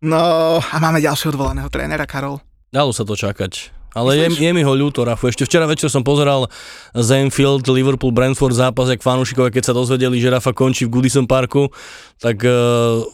no 0.04 0.20
a 0.60 0.76
máme 0.76 1.00
ďalšieho 1.00 1.32
odvolaného 1.32 1.72
trénera, 1.72 2.04
Karol. 2.04 2.44
Dalo 2.68 2.92
sa 2.92 3.08
to 3.08 3.16
čakať. 3.16 3.81
Ale 3.92 4.16
je, 4.16 4.26
je 4.32 4.50
mi 4.56 4.64
ho 4.64 4.72
ľúto, 4.72 5.04
Rafu. 5.04 5.28
Ešte 5.28 5.44
včera 5.44 5.68
večer 5.68 5.92
som 5.92 6.00
pozeral 6.00 6.48
Zenfield, 6.96 7.68
Liverpool, 7.68 8.12
Brentford 8.12 8.56
zápas, 8.56 8.88
jak 8.88 9.04
fanúšikovia, 9.04 9.52
keď 9.52 9.72
sa 9.72 9.76
dozvedeli, 9.76 10.16
že 10.16 10.32
Rafa 10.32 10.56
končí 10.56 10.88
v 10.88 10.96
Goodison 10.96 11.28
Parku, 11.28 11.68
tak 12.16 12.40
uh, 12.40 13.04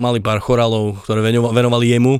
mali 0.00 0.24
pár 0.24 0.40
chorálov, 0.40 1.04
ktoré 1.04 1.20
venovali 1.36 1.92
jemu. 1.92 2.16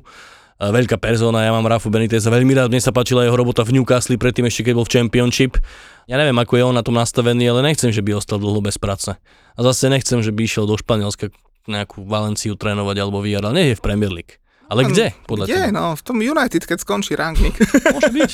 Uh, 0.60 0.68
veľká 0.68 1.00
persona, 1.00 1.48
ja 1.48 1.56
mám 1.56 1.64
Rafu 1.64 1.88
Beniteza 1.88 2.28
veľmi 2.28 2.52
rád, 2.52 2.68
mne 2.68 2.84
sa 2.84 2.92
páčila 2.92 3.24
jeho 3.24 3.34
robota 3.34 3.64
v 3.64 3.80
Newcastle, 3.80 4.20
predtým 4.20 4.44
ešte 4.44 4.68
keď 4.68 4.74
bol 4.76 4.84
v 4.84 4.92
Championship. 4.92 5.56
Ja 6.04 6.20
neviem, 6.20 6.36
ako 6.36 6.52
je 6.60 6.62
on 6.68 6.76
na 6.76 6.84
tom 6.84 7.00
nastavený, 7.00 7.48
ale 7.48 7.64
nechcem, 7.64 7.88
že 7.88 8.04
by 8.04 8.20
ostal 8.20 8.36
dlho 8.36 8.60
bez 8.60 8.76
práce. 8.76 9.08
A 9.56 9.60
zase 9.64 9.88
nechcem, 9.88 10.20
že 10.20 10.36
by 10.36 10.44
išiel 10.44 10.68
do 10.68 10.76
Španielska 10.76 11.32
nejakú 11.64 12.04
Valenciu 12.04 12.58
trénovať 12.58 12.96
alebo 12.98 13.22
VR, 13.22 13.48
ale 13.48 13.54
nie 13.56 13.66
je 13.72 13.78
v 13.78 13.84
Premier 13.84 14.10
League. 14.10 14.41
Ale 14.72 14.88
kde? 14.88 15.06
Podľa 15.28 15.44
kde? 15.44 15.60
Teba? 15.68 15.76
No, 15.76 15.84
v 15.92 16.02
tom 16.02 16.18
United, 16.24 16.62
keď 16.64 16.78
skončí 16.80 17.12
rangník. 17.12 17.52
Môže 17.94 18.08
byť. 18.08 18.32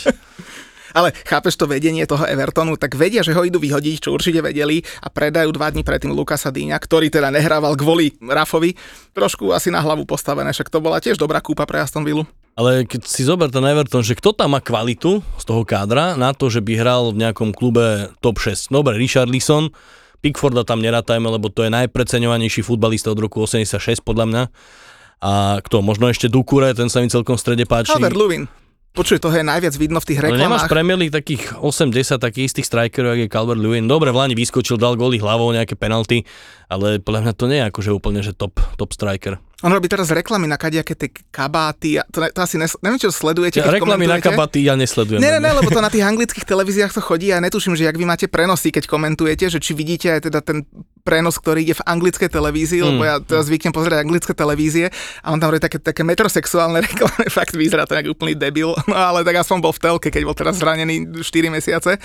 Ale 0.96 1.12
chápeš 1.26 1.60
to 1.60 1.68
vedenie 1.68 2.00
toho 2.08 2.24
Evertonu, 2.24 2.80
tak 2.80 2.96
vedia, 2.96 3.20
že 3.20 3.36
ho 3.36 3.44
idú 3.44 3.60
vyhodiť, 3.60 4.08
čo 4.08 4.14
určite 4.16 4.40
vedeli 4.40 4.80
a 5.04 5.12
predajú 5.12 5.52
dva 5.52 5.68
dní 5.68 5.84
predtým 5.84 6.16
Lukasa 6.16 6.48
Díňa, 6.48 6.80
ktorý 6.80 7.12
teda 7.12 7.28
nehrával 7.28 7.76
kvôli 7.76 8.16
Rafovi. 8.24 8.72
Trošku 9.12 9.52
asi 9.52 9.68
na 9.68 9.84
hlavu 9.84 10.08
postavené, 10.08 10.48
však 10.48 10.72
to 10.72 10.80
bola 10.80 11.02
tiež 11.02 11.20
dobrá 11.20 11.44
kúpa 11.44 11.68
pre 11.68 11.84
Aston 11.84 12.08
Villa. 12.08 12.24
Ale 12.58 12.88
keď 12.88 13.06
si 13.06 13.22
zober 13.22 13.52
ten 13.52 13.62
Everton, 13.62 14.02
že 14.02 14.18
kto 14.18 14.34
tam 14.34 14.56
má 14.56 14.60
kvalitu 14.64 15.22
z 15.38 15.44
toho 15.46 15.62
kádra 15.62 16.18
na 16.18 16.34
to, 16.34 16.50
že 16.50 16.58
by 16.58 16.74
hral 16.74 17.14
v 17.14 17.20
nejakom 17.22 17.54
klube 17.54 18.10
top 18.18 18.42
6. 18.42 18.74
Dobre, 18.74 18.98
Richard 18.98 19.30
Lisson, 19.30 19.70
Pickforda 20.18 20.66
tam 20.66 20.82
nerátajme, 20.82 21.30
lebo 21.30 21.46
to 21.46 21.62
je 21.62 21.70
najpreceňovanejší 21.70 22.66
futbalista 22.66 23.14
od 23.14 23.22
roku 23.22 23.46
86 23.46 24.02
podľa 24.02 24.26
mňa. 24.26 24.42
A 25.18 25.58
kto? 25.62 25.82
Možno 25.82 26.06
ešte 26.06 26.30
Dukure, 26.30 26.70
ten 26.74 26.86
sa 26.86 27.02
mi 27.02 27.10
celkom 27.10 27.34
v 27.34 27.42
strede 27.42 27.64
páči. 27.66 27.94
Albert 27.94 28.14
Luvin. 28.14 28.46
Počuj, 28.98 29.22
toho 29.22 29.30
je 29.30 29.46
najviac 29.46 29.74
vidno 29.78 30.02
v 30.02 30.06
tých 30.10 30.18
reklamách. 30.18 30.42
No 30.42 30.46
nemáš 30.58 30.66
Premier 30.66 30.98
League 30.98 31.14
takých 31.14 31.54
8-10 31.54 32.18
takých 32.18 32.44
istých 32.50 32.66
strikerov, 32.66 33.14
ako 33.14 33.22
je 33.22 33.30
Calvert 33.30 33.60
Lewin. 33.62 33.86
Dobre, 33.86 34.10
v 34.10 34.18
Lani 34.18 34.34
vyskočil, 34.34 34.74
dal 34.74 34.98
góly 34.98 35.22
hlavou, 35.22 35.54
nejaké 35.54 35.78
penalty, 35.78 36.26
ale 36.66 36.98
podľa 36.98 37.30
mňa 37.30 37.32
to 37.38 37.44
nie 37.46 37.58
je 37.62 37.66
akože 37.70 37.90
úplne, 37.94 38.20
že 38.26 38.34
top, 38.34 38.58
top 38.74 38.90
striker. 38.90 39.38
On 39.58 39.74
robí 39.74 39.90
teraz 39.90 40.06
reklamy 40.14 40.46
na 40.46 40.54
kadejaké 40.54 40.94
tie 40.94 41.10
kabáty, 41.34 41.98
to, 42.14 42.22
to 42.30 42.38
asi 42.38 42.54
nes, 42.54 42.78
neviem, 42.78 43.02
čo 43.02 43.10
sledujete, 43.10 43.58
ja, 43.58 43.66
reklamy 43.66 44.06
na 44.06 44.22
kabáty 44.22 44.62
ja 44.62 44.78
nesledujem. 44.78 45.18
Ne, 45.18 45.34
ne, 45.34 45.42
ne, 45.42 45.50
lebo 45.50 45.66
to 45.66 45.82
na 45.82 45.90
tých 45.90 46.06
anglických 46.06 46.46
televíziách 46.46 46.94
to 46.94 47.02
chodí 47.02 47.34
a 47.34 47.38
ja 47.38 47.42
netuším, 47.42 47.74
že 47.74 47.90
jak 47.90 47.98
vy 47.98 48.06
máte 48.06 48.30
prenosy, 48.30 48.70
keď 48.70 48.86
komentujete, 48.86 49.50
že 49.50 49.58
či 49.58 49.74
vidíte 49.74 50.14
aj 50.14 50.30
teda 50.30 50.46
ten 50.46 50.62
prenos, 51.02 51.42
ktorý 51.42 51.66
ide 51.66 51.74
v 51.74 51.82
anglickej 51.90 52.30
televízii, 52.30 52.86
lebo 52.86 53.02
Mm. 53.02 53.08
ja 53.08 53.14
teraz 53.18 53.50
zvyknem 53.50 53.74
pozerať 53.74 54.04
anglické 54.06 54.30
televízie 54.36 54.94
a 55.24 55.26
on 55.34 55.40
tam 55.42 55.50
robí 55.50 55.58
také, 55.58 55.82
také 55.82 56.06
metrosexuálne 56.06 56.78
reklamy, 56.86 57.26
fakt 57.26 57.58
vyzerá 57.58 57.82
to 57.82 57.98
jak 57.98 58.06
úplný 58.06 58.38
debil, 58.38 58.78
no 58.86 58.94
ale 58.94 59.26
tak 59.26 59.42
aspoň 59.42 59.58
bol 59.58 59.74
v 59.74 59.82
telke, 59.82 60.08
keď 60.14 60.22
bol 60.22 60.38
teraz 60.38 60.54
zranený 60.62 61.18
4 61.18 61.50
mesiace. 61.50 61.98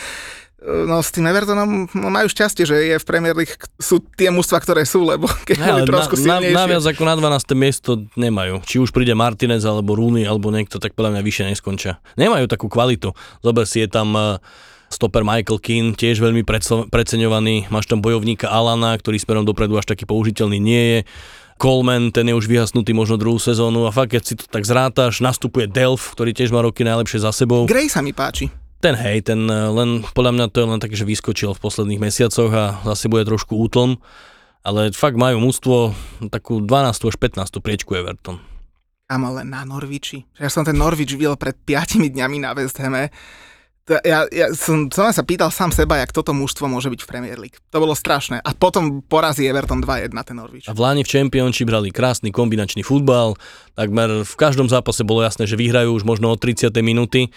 No 0.64 1.04
s 1.04 1.12
tým 1.12 1.28
Evertonom 1.28 1.92
no, 1.92 2.08
majú 2.08 2.32
šťastie, 2.32 2.64
že 2.64 2.76
je 2.88 2.96
v 2.96 3.06
Premier 3.06 3.36
League, 3.36 3.52
sú 3.76 4.00
tie 4.16 4.32
mužstva, 4.32 4.64
ktoré 4.64 4.88
sú, 4.88 5.04
lebo 5.04 5.28
keď 5.48 5.60
Ne, 5.60 5.68
boli 5.76 5.84
trošku 5.84 6.16
na, 6.24 6.40
na, 6.40 6.64
naviac 6.64 6.88
ako 6.88 7.04
na 7.04 7.16
12. 7.20 7.52
miesto 7.60 7.90
nemajú. 8.16 8.64
Či 8.64 8.80
už 8.80 8.96
príde 8.96 9.12
Martinez 9.12 9.68
alebo 9.68 9.92
Rooney 10.00 10.24
alebo 10.24 10.56
niekto, 10.56 10.80
tak 10.80 10.96
podľa 10.96 11.20
mňa 11.20 11.22
vyššie 11.28 11.44
neskončia. 11.52 12.00
Nemajú 12.16 12.48
takú 12.48 12.72
kvalitu. 12.72 13.12
Zober 13.44 13.68
si, 13.68 13.84
je 13.84 13.92
tam 13.92 14.16
eh, 14.16 14.40
stoper 14.88 15.28
Michael 15.28 15.60
Keane, 15.60 15.92
tiež 16.00 16.24
veľmi 16.24 16.48
predso- 16.48 16.88
preceňovaný. 16.88 17.68
Máš 17.68 17.92
tam 17.92 18.00
bojovníka 18.00 18.48
Alana, 18.48 18.96
ktorý 18.96 19.20
smerom 19.20 19.44
dopredu 19.44 19.76
až 19.76 19.92
taký 19.92 20.08
použiteľný 20.08 20.64
nie 20.64 20.84
je. 20.96 21.00
Coleman, 21.60 22.10
ten 22.10 22.28
je 22.28 22.34
už 22.34 22.50
vyhasnutý 22.50 22.96
možno 22.96 23.20
druhú 23.20 23.38
sezónu 23.38 23.86
a 23.86 23.94
fakt, 23.94 24.16
keď 24.16 24.24
si 24.26 24.34
to 24.40 24.48
tak 24.50 24.66
zrátaš, 24.66 25.22
nastupuje 25.22 25.70
Delf, 25.70 26.12
ktorý 26.18 26.34
tiež 26.34 26.50
má 26.50 26.64
roky 26.64 26.82
najlepšie 26.82 27.24
za 27.24 27.32
sebou. 27.36 27.70
Gray 27.70 27.88
sa 27.88 28.02
mi 28.02 28.12
páči. 28.12 28.63
Ten 28.84 29.00
hej, 29.00 29.24
ten 29.24 29.48
eh, 29.48 29.72
len, 29.72 30.04
podľa 30.12 30.32
mňa 30.36 30.46
to 30.52 30.60
je 30.60 30.68
len 30.68 30.80
také, 30.84 31.00
že 31.00 31.08
vyskočil 31.08 31.56
v 31.56 31.64
posledných 31.64 32.04
mesiacoch 32.04 32.52
a 32.52 32.84
zase 32.84 33.08
bude 33.08 33.24
trošku 33.24 33.56
útlom. 33.56 33.96
Ale 34.60 34.92
fakt 34.92 35.16
majú 35.16 35.40
mústvo 35.40 35.96
takú 36.28 36.60
12. 36.60 36.92
až 36.92 37.16
15. 37.16 37.64
priečku 37.64 37.96
Everton. 37.96 38.44
Kam 39.08 39.24
ale 39.24 39.48
na 39.48 39.64
Norviči. 39.64 40.28
Ja 40.36 40.52
som 40.52 40.68
ten 40.68 40.76
Norvič 40.76 41.16
videl 41.16 41.40
pred 41.40 41.56
5 41.56 42.00
dňami 42.12 42.44
na 42.44 42.52
West 42.52 42.76
Hame. 42.80 43.08
Ja, 43.84 44.24
ja 44.32 44.48
som, 44.56 44.88
som 44.88 45.12
sa 45.12 45.28
pýtal 45.28 45.52
sám 45.52 45.76
seba, 45.76 46.00
jak 46.00 46.16
toto 46.16 46.32
mužstvo 46.32 46.72
môže 46.72 46.88
byť 46.88 47.04
v 47.04 47.08
Premier 47.08 47.36
League. 47.36 47.60
To 47.76 47.84
bolo 47.84 47.92
strašné. 47.92 48.40
A 48.40 48.56
potom 48.56 49.04
porazí 49.04 49.44
Everton 49.44 49.84
2-1 49.84 50.12
ten 50.24 50.36
Norwich. 50.40 50.68
A 50.68 50.76
v 50.76 50.80
Láni 50.80 51.04
v 51.04 51.12
Championship 51.12 51.68
hrali 51.68 51.92
krásny 51.92 52.32
kombinačný 52.32 52.84
futbal, 52.84 53.36
takmer 53.76 54.24
v 54.24 54.36
každom 54.40 54.72
zápase 54.72 55.04
bolo 55.04 55.24
jasné, 55.24 55.48
že 55.48 55.60
vyhrajú 55.60 55.92
už 56.00 56.08
možno 56.08 56.32
od 56.32 56.40
30. 56.40 56.72
minúty. 56.80 57.32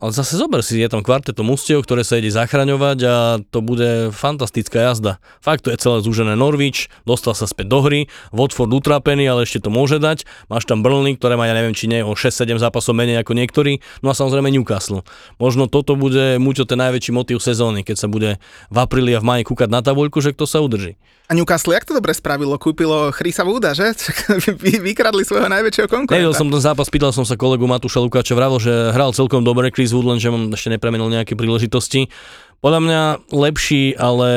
Ale 0.00 0.16
zase 0.16 0.40
zober 0.40 0.64
si, 0.64 0.80
je 0.80 0.88
tam 0.88 1.04
kvarteto 1.04 1.44
mustiev, 1.44 1.84
ktoré 1.84 2.08
sa 2.08 2.16
ide 2.16 2.32
zachraňovať 2.32 2.98
a 3.04 3.14
to 3.52 3.60
bude 3.60 4.16
fantastická 4.16 4.88
jazda. 4.88 5.20
Fakt 5.44 5.68
to 5.68 5.70
je 5.70 5.76
celé 5.76 6.00
zúžené 6.00 6.40
Norwich, 6.40 6.88
dostal 7.04 7.36
sa 7.36 7.44
späť 7.44 7.68
do 7.68 7.84
hry, 7.84 8.08
Watford 8.32 8.72
utrapený, 8.72 9.28
ale 9.28 9.44
ešte 9.44 9.60
to 9.60 9.68
môže 9.68 10.00
dať. 10.00 10.24
Máš 10.48 10.64
tam 10.64 10.80
Burnley, 10.80 11.20
ktoré 11.20 11.36
má, 11.36 11.44
ja 11.44 11.52
neviem, 11.52 11.76
či 11.76 11.84
nie, 11.84 12.00
o 12.00 12.16
6-7 12.16 12.56
zápasov 12.56 12.96
menej 12.96 13.20
ako 13.20 13.36
niektorí. 13.36 13.84
No 14.00 14.08
a 14.08 14.16
samozrejme 14.16 14.48
Newcastle. 14.48 15.04
Možno 15.36 15.68
toto 15.68 16.00
bude 16.00 16.40
Muťo 16.40 16.64
ten 16.64 16.80
najväčší 16.80 17.12
motív 17.12 17.44
sezóny, 17.44 17.84
keď 17.84 17.96
sa 18.00 18.08
bude 18.08 18.40
v 18.72 18.76
apríli 18.80 19.12
a 19.12 19.20
v 19.20 19.28
maji 19.28 19.42
kúkať 19.52 19.68
na 19.68 19.84
tabuľku, 19.84 20.24
že 20.24 20.32
kto 20.32 20.48
sa 20.48 20.64
udrží. 20.64 20.96
A 21.30 21.34
Newcastle, 21.38 21.78
jak 21.78 21.86
to 21.86 21.94
dobre 21.94 22.10
spravilo? 22.10 22.58
Kúpilo 22.58 23.14
Chrisa 23.14 23.46
Wooda, 23.46 23.70
že? 23.70 23.94
Vy, 24.66 24.82
vykradli 24.82 25.22
svojho 25.22 25.46
najväčšieho 25.46 25.86
konkurenta. 25.86 26.18
Nevidel 26.18 26.34
som 26.34 26.50
ten 26.50 26.58
zápas, 26.58 26.90
pýtal 26.90 27.14
som 27.14 27.22
sa 27.22 27.38
kolegu 27.38 27.70
Matúša 27.70 28.02
Lukáča, 28.02 28.34
vravel, 28.34 28.58
že 28.58 28.90
hral 28.90 29.14
celkom 29.14 29.46
dobre 29.46 29.70
Chris 29.70 29.94
Wood, 29.94 30.10
lenže 30.10 30.26
mám 30.26 30.50
ešte 30.50 30.74
nepremenil 30.74 31.06
nejaké 31.06 31.38
príležitosti. 31.38 32.10
Podľa 32.58 32.80
mňa 32.82 33.02
lepší, 33.30 33.94
ale 33.94 34.28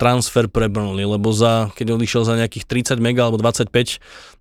transfer 0.00 0.48
pre 0.48 0.72
Burnley, 0.72 1.04
lebo 1.04 1.36
za, 1.36 1.68
keď 1.76 2.00
odišiel 2.00 2.24
za 2.24 2.40
nejakých 2.40 2.64
30 2.64 2.96
mega 2.96 3.28
alebo 3.28 3.36
25, 3.36 3.68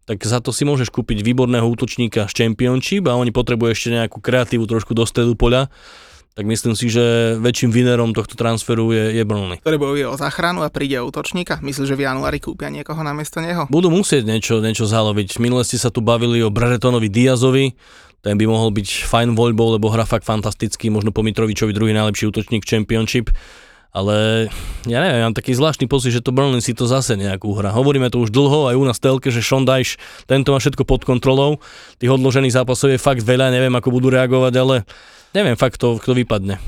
tak 0.07 0.17
za 0.23 0.39
to 0.39 0.55
si 0.55 0.63
môžeš 0.63 0.87
kúpiť 0.87 1.19
výborného 1.19 1.67
útočníka 1.67 2.31
z 2.31 2.33
Championship 2.33 3.03
a 3.11 3.19
oni 3.19 3.35
potrebujú 3.35 3.75
ešte 3.75 3.91
nejakú 3.91 4.23
kreatívu 4.23 4.63
trošku 4.63 4.95
do 4.95 5.03
stredu 5.03 5.35
poľa. 5.35 5.67
Tak 6.37 6.45
myslím 6.45 6.77
si, 6.77 6.93
že 6.93 7.33
väčším 7.41 7.73
winnerom 7.73 8.13
tohto 8.13 8.37
transferu 8.37 8.93
je, 8.93 9.17
je 9.17 9.23
Burnley. 9.25 9.57
ktorý 9.57 9.77
bojuje 9.81 10.05
o 10.05 10.13
záchranu 10.13 10.61
a 10.61 10.69
príde 10.69 11.01
o 11.01 11.09
útočníka. 11.09 11.57
Myslíš, 11.65 11.89
že 11.89 11.97
v 11.97 12.05
januári 12.05 12.37
kúpia 12.37 12.69
niekoho 12.69 13.01
namiesto 13.01 13.41
neho? 13.41 13.65
Budú 13.73 13.89
musieť 13.89 14.29
niečo, 14.29 14.61
niečo 14.61 14.85
zaloviť. 14.85 15.41
Minule 15.41 15.65
ste 15.65 15.81
sa 15.81 15.89
tu 15.89 16.05
bavili 16.05 16.45
o 16.45 16.53
Bretonovi 16.53 17.09
Diazovi, 17.09 17.73
ten 18.21 18.37
by 18.37 18.45
mohol 18.45 18.69
byť 18.69 19.09
fajn 19.09 19.33
voľbou, 19.33 19.81
lebo 19.81 19.89
hra 19.89 20.05
fakt 20.05 20.29
fantastický, 20.29 20.93
možno 20.93 21.09
po 21.09 21.25
Mitrovičovi 21.25 21.73
druhý 21.73 21.97
najlepší 21.97 22.29
útočník 22.29 22.61
v 22.61 22.69
Championship. 22.69 23.33
Ale 23.89 24.45
ja 24.85 24.99
neviem, 25.01 25.25
mám 25.25 25.33
taký 25.33 25.57
zvláštny 25.57 25.89
pocit, 25.89 26.13
že 26.13 26.21
to 26.21 26.29
Burnley 26.29 26.61
si 26.61 26.77
to 26.77 26.85
zase 26.85 27.17
nejakú 27.17 27.49
hra. 27.57 27.73
Hovoríme 27.73 28.13
to 28.13 28.21
už 28.21 28.29
dlho 28.29 28.69
aj 28.69 28.77
u 28.77 28.85
nás 28.85 29.01
telke, 29.01 29.33
že 29.33 29.41
Sean 29.41 29.65
Dyche, 29.65 29.97
tento 30.29 30.53
má 30.53 30.61
všetko 30.61 30.85
pod 30.85 31.01
kontrolou. 31.01 31.57
Tých 31.97 32.13
odložených 32.13 32.53
zápasov 32.61 32.93
je 32.93 33.01
fakt 33.01 33.25
veľa, 33.25 33.49
neviem 33.49 33.73
ako 33.73 33.89
budú 33.89 34.13
reagovať, 34.13 34.53
ale 34.53 34.75
neviem 35.35 35.55
fakt, 35.59 35.79
kto, 35.79 35.97
kto 35.99 36.11
vypadne. 36.13 36.59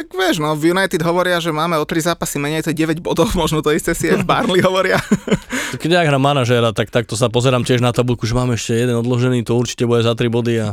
Tak 0.00 0.16
vieš, 0.16 0.40
no 0.40 0.56
v 0.56 0.72
United 0.72 1.04
hovoria, 1.04 1.36
že 1.44 1.52
máme 1.52 1.76
o 1.76 1.84
3 1.84 2.16
zápasy 2.16 2.40
menej, 2.40 2.64
to 2.64 2.72
je 2.72 2.80
9 2.88 3.04
bodov, 3.04 3.28
možno 3.42 3.60
to 3.60 3.68
isté 3.70 3.92
si 3.92 4.08
aj 4.08 4.24
v 4.24 4.26
Barnley 4.26 4.64
hovoria. 4.64 4.96
Keď 5.80 5.90
ja 5.92 6.00
hrám 6.08 6.24
manažéra, 6.24 6.72
tak 6.72 6.88
takto 6.88 7.14
sa 7.20 7.28
pozerám 7.28 7.68
tiež 7.68 7.84
na 7.84 7.92
tabulku, 7.92 8.24
že 8.24 8.32
máme 8.32 8.56
ešte 8.56 8.74
jeden 8.74 8.96
odložený, 8.96 9.44
to 9.44 9.54
určite 9.54 9.84
bude 9.84 10.00
za 10.00 10.16
3 10.16 10.26
body 10.32 10.54
a 10.58 10.68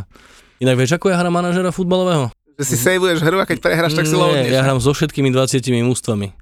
Inak 0.58 0.74
vieš, 0.74 0.98
ako 0.98 1.14
ja 1.14 1.22
hra 1.22 1.30
manažera 1.30 1.70
futbalového? 1.70 2.34
že 2.58 2.74
si 2.74 2.76
sejvuješ 2.82 3.22
hru 3.22 3.38
a 3.38 3.46
keď 3.46 3.62
prehráš, 3.62 3.94
tak 3.94 4.10
si 4.10 4.18
loadneš. 4.18 4.50
ja 4.50 4.66
hrám 4.66 4.82
so 4.82 4.90
všetkými 4.90 5.30
20 5.30 5.62
mústvami. 5.86 6.34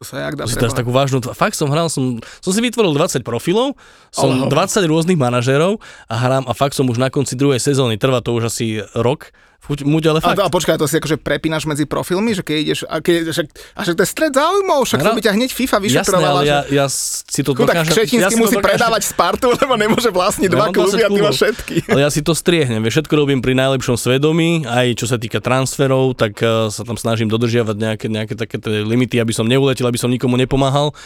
To 0.00 0.04
sa 0.08 0.26
jak 0.26 0.34
dá 0.34 0.48
si 0.48 0.56
teraz 0.56 0.72
takú 0.74 0.90
vážnu, 0.90 1.20
fakt 1.36 1.54
som 1.54 1.68
hral, 1.68 1.92
som, 1.92 2.18
som 2.40 2.50
si 2.50 2.58
vytvoril 2.64 2.90
20 2.96 3.20
profilov, 3.22 3.76
som 4.10 4.48
Ale- 4.48 4.50
20 4.50 4.90
rôznych 4.90 5.14
manažérov 5.20 5.78
a 6.10 6.14
hrám 6.16 6.48
a 6.48 6.52
fakt 6.56 6.74
som 6.74 6.88
už 6.88 6.96
na 6.98 7.12
konci 7.12 7.36
druhej 7.38 7.60
sezóny, 7.62 8.00
trvá 8.00 8.18
to 8.18 8.32
už 8.34 8.50
asi 8.50 8.80
rok, 8.96 9.30
Fuť, 9.60 9.84
muď, 9.84 10.02
ale 10.08 10.18
A, 10.18 10.24
fakt. 10.24 10.36
to, 10.36 10.42
a 10.42 10.50
počkaj, 10.50 10.80
to 10.80 10.88
si 10.88 10.96
akože 10.96 11.20
prepínaš 11.20 11.68
medzi 11.68 11.84
profilmi, 11.84 12.32
že 12.32 12.40
keď 12.40 12.56
ideš, 12.58 12.78
a 12.88 12.96
keď, 12.98 13.28
však, 13.28 13.46
a 13.76 13.80
však 13.84 13.94
to 13.94 14.02
je 14.02 14.08
stred 14.08 14.32
záujmov, 14.32 14.80
však 14.82 14.98
Hra- 14.98 15.12
by 15.12 15.20
ťa 15.20 15.32
hneď 15.36 15.50
FIFA 15.52 15.76
Jasné, 15.76 15.84
vyšetrovala. 15.84 16.28
ale 16.32 16.42
že- 16.42 16.48
ja, 16.48 16.58
ja 16.72 16.86
si 16.88 17.40
to 17.44 17.52
Chudák 17.52 17.68
dokážem... 17.76 17.92
Kšetinský 17.92 18.16
ja 18.18 18.28
musí 18.34 18.56
dokážem- 18.56 18.66
predávať 18.66 19.02
Spartu, 19.04 19.46
lebo 19.60 19.72
nemôže 19.76 20.08
vlastniť 20.08 20.48
Ja 20.48 20.54
dva 20.56 20.64
mám 20.66 20.74
20 20.74 20.80
kluby 20.80 20.96
a 20.96 21.08
ty 21.08 21.20
máš 21.20 21.36
všetky. 21.36 21.74
Ale 21.86 22.00
ja 22.00 22.10
si 22.10 22.20
to 22.24 22.32
striehnem, 22.32 22.80
vieš, 22.80 23.04
všetko 23.04 23.14
robím 23.14 23.38
pri 23.38 23.52
najlepšom 23.52 23.94
svedomí, 23.94 24.64
aj 24.64 24.86
čo 24.96 25.06
sa 25.06 25.20
týka 25.20 25.44
transferov, 25.44 26.16
tak 26.16 26.40
uh, 26.40 26.72
sa 26.72 26.80
tam 26.80 26.96
snažím 26.96 27.28
dodržiavať 27.28 27.76
nejaké, 27.76 28.06
nejaké 28.08 28.34
také 28.34 28.56
limity, 28.64 29.20
aby 29.20 29.36
som 29.36 29.44
neuletel, 29.44 29.84
aby 29.84 30.00
som 30.00 30.08
nikomu 30.08 30.40
nepomáhal. 30.40 30.96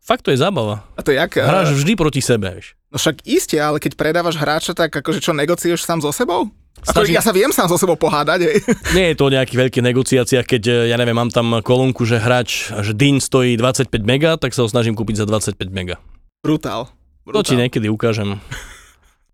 Fakt 0.00 0.26
to 0.26 0.32
je 0.32 0.40
zábava. 0.40 0.82
A 0.96 1.04
to 1.04 1.12
jak? 1.12 1.36
Hráš 1.36 1.76
vždy 1.76 1.92
proti 1.92 2.18
sebe, 2.18 2.48
vieš. 2.50 2.72
No 2.90 2.96
však 2.96 3.22
iste, 3.22 3.54
ale 3.60 3.78
keď 3.78 3.94
predávaš 3.94 4.34
hráča, 4.34 4.72
tak 4.72 4.90
akože 4.90 5.22
čo, 5.22 5.30
negociuješ 5.30 5.84
sám 5.84 6.02
so 6.02 6.10
sebou? 6.10 6.48
Ako, 6.80 7.04
Snažím- 7.04 7.16
ja 7.18 7.22
sa 7.22 7.32
viem 7.36 7.52
sám 7.52 7.68
so 7.68 7.76
sebou 7.76 7.92
pohádať, 7.92 8.40
hej. 8.40 8.56
Nie 8.96 9.12
je 9.12 9.16
to 9.20 9.28
o 9.28 9.34
nejakých 9.34 9.58
veľkých 9.68 9.84
negociáciách, 9.84 10.46
keď, 10.48 10.62
eh, 10.64 10.76
ja 10.88 10.96
neviem, 10.96 11.12
mám 11.12 11.28
tam 11.28 11.60
kolónku, 11.60 12.08
že 12.08 12.16
hráč, 12.16 12.72
že 12.72 12.96
DIN 12.96 13.20
stojí 13.20 13.60
25 13.60 14.00
mega, 14.00 14.40
tak 14.40 14.56
sa 14.56 14.64
ho 14.64 14.68
snažím 14.70 14.96
kúpiť 14.96 15.20
za 15.20 15.26
25 15.28 15.68
mega. 15.68 16.00
Brutál. 16.40 16.88
To 17.28 17.44
ti 17.44 17.52
Brutál. 17.52 17.60
niekedy 17.68 17.86
ukážem. 17.92 18.40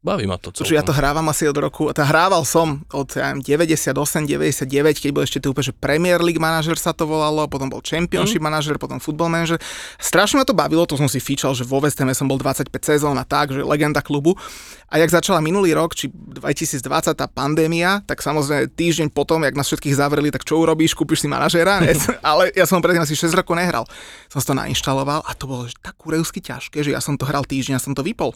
Baví 0.06 0.22
ma 0.30 0.38
to 0.38 0.54
celkom. 0.54 0.70
Ja 0.70 0.86
to 0.86 0.94
hrávam 0.94 1.26
asi 1.26 1.50
od 1.50 1.58
roku, 1.58 1.90
to 1.90 2.06
hrával 2.06 2.46
som 2.46 2.86
od 2.94 3.10
ja 3.18 3.34
neviem, 3.34 3.42
98, 3.42 4.22
99, 4.22 5.02
keď 5.02 5.10
bol 5.10 5.26
ešte 5.26 5.42
tu 5.42 5.50
úplne, 5.50 5.66
že 5.66 5.74
Premier 5.74 6.22
League 6.22 6.38
manažer 6.38 6.78
sa 6.78 6.94
to 6.94 7.10
volalo, 7.10 7.42
potom 7.50 7.66
bol 7.66 7.82
Championship 7.82 8.38
mm. 8.38 8.46
manažer, 8.46 8.78
potom 8.78 9.02
Football 9.02 9.34
manažer. 9.34 9.58
Strašne 9.98 10.38
ma 10.38 10.46
to 10.46 10.54
bavilo, 10.54 10.86
to 10.86 10.94
som 10.94 11.10
si 11.10 11.18
fíčal, 11.18 11.58
že 11.58 11.66
vo 11.66 11.82
West 11.82 11.98
som 11.98 12.30
bol 12.30 12.38
25 12.38 12.70
sezón 12.86 13.18
a 13.18 13.26
tak, 13.26 13.50
že 13.50 13.66
legenda 13.66 13.98
klubu. 13.98 14.38
A 14.86 15.02
jak 15.02 15.10
začala 15.10 15.42
minulý 15.42 15.74
rok, 15.74 15.98
či 15.98 16.06
2020 16.06 16.86
tá 17.18 17.26
pandémia, 17.26 17.98
tak 18.06 18.22
samozrejme 18.22 18.70
týždeň 18.78 19.10
potom, 19.10 19.42
jak 19.42 19.58
nás 19.58 19.66
všetkých 19.66 19.98
zavreli, 19.98 20.30
tak 20.30 20.46
čo 20.46 20.62
urobíš, 20.62 20.94
kúpiš 20.94 21.26
si 21.26 21.28
manažera, 21.28 21.78
ne? 21.82 21.90
ale 22.22 22.54
ja 22.54 22.62
som 22.62 22.78
predtým 22.78 23.02
asi 23.02 23.18
6 23.18 23.34
rokov 23.34 23.58
nehral. 23.58 23.82
Som 24.30 24.38
si 24.38 24.46
to 24.46 24.54
nainštaloval 24.54 25.26
a 25.26 25.34
to 25.34 25.50
bolo 25.50 25.66
tak 25.82 25.98
kurevsky 25.98 26.38
ťažké, 26.38 26.86
že 26.86 26.94
ja 26.94 27.02
som 27.02 27.18
to 27.18 27.26
hral 27.26 27.42
týždeň 27.42 27.74
a 27.74 27.82
som 27.82 27.90
to 27.90 28.06
vypol. 28.06 28.30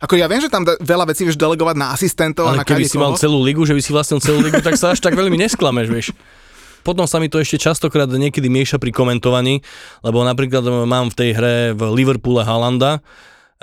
Ako 0.00 0.16
ja 0.16 0.24
viem, 0.32 0.40
že 0.40 0.48
tam 0.48 0.64
veľa 0.64 1.12
vecí 1.12 1.28
vieš 1.28 1.36
delegovať 1.36 1.76
na 1.76 1.92
asistentov 1.92 2.48
Ale 2.48 2.60
a 2.60 2.60
na 2.62 2.66
keby 2.66 2.88
si 2.88 2.96
mal 2.96 3.12
celú 3.20 3.44
ligu, 3.44 3.60
že 3.68 3.76
by 3.76 3.82
si 3.84 3.92
vlastnil 3.92 4.20
celú 4.24 4.40
ligu, 4.40 4.56
tak 4.64 4.80
sa 4.80 4.96
až 4.96 5.04
tak 5.04 5.12
veľmi 5.12 5.36
nesklameš, 5.36 5.88
vieš. 5.92 6.08
Potom 6.80 7.04
sa 7.04 7.20
mi 7.20 7.28
to 7.28 7.36
ešte 7.36 7.60
častokrát 7.60 8.08
niekedy 8.08 8.48
mieša 8.48 8.80
pri 8.80 8.96
komentovaní, 8.96 9.60
lebo 10.00 10.24
napríklad 10.24 10.64
mám 10.88 11.12
v 11.12 11.16
tej 11.20 11.30
hre 11.36 11.56
v 11.76 11.82
Liverpoole 11.92 12.40
Halanda, 12.40 13.04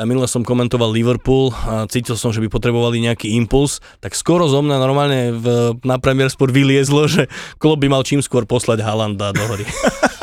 minule 0.06 0.30
som 0.30 0.46
komentoval 0.46 0.94
Liverpool 0.94 1.50
a 1.66 1.90
cítil 1.90 2.14
som, 2.14 2.30
že 2.30 2.38
by 2.38 2.54
potrebovali 2.54 3.02
nejaký 3.02 3.34
impuls, 3.34 3.82
tak 3.98 4.14
skoro 4.14 4.46
zo 4.46 4.62
mňa 4.62 4.78
normálne 4.78 5.34
v, 5.34 5.74
na 5.82 5.98
Premier 5.98 6.30
Sport 6.30 6.54
vyliezlo, 6.54 7.10
že 7.10 7.26
klub 7.58 7.82
by 7.82 7.90
mal 7.90 8.06
čím 8.06 8.22
skôr 8.22 8.46
poslať 8.46 8.86
Halanda 8.86 9.34
do 9.34 9.42
hry. 9.50 9.66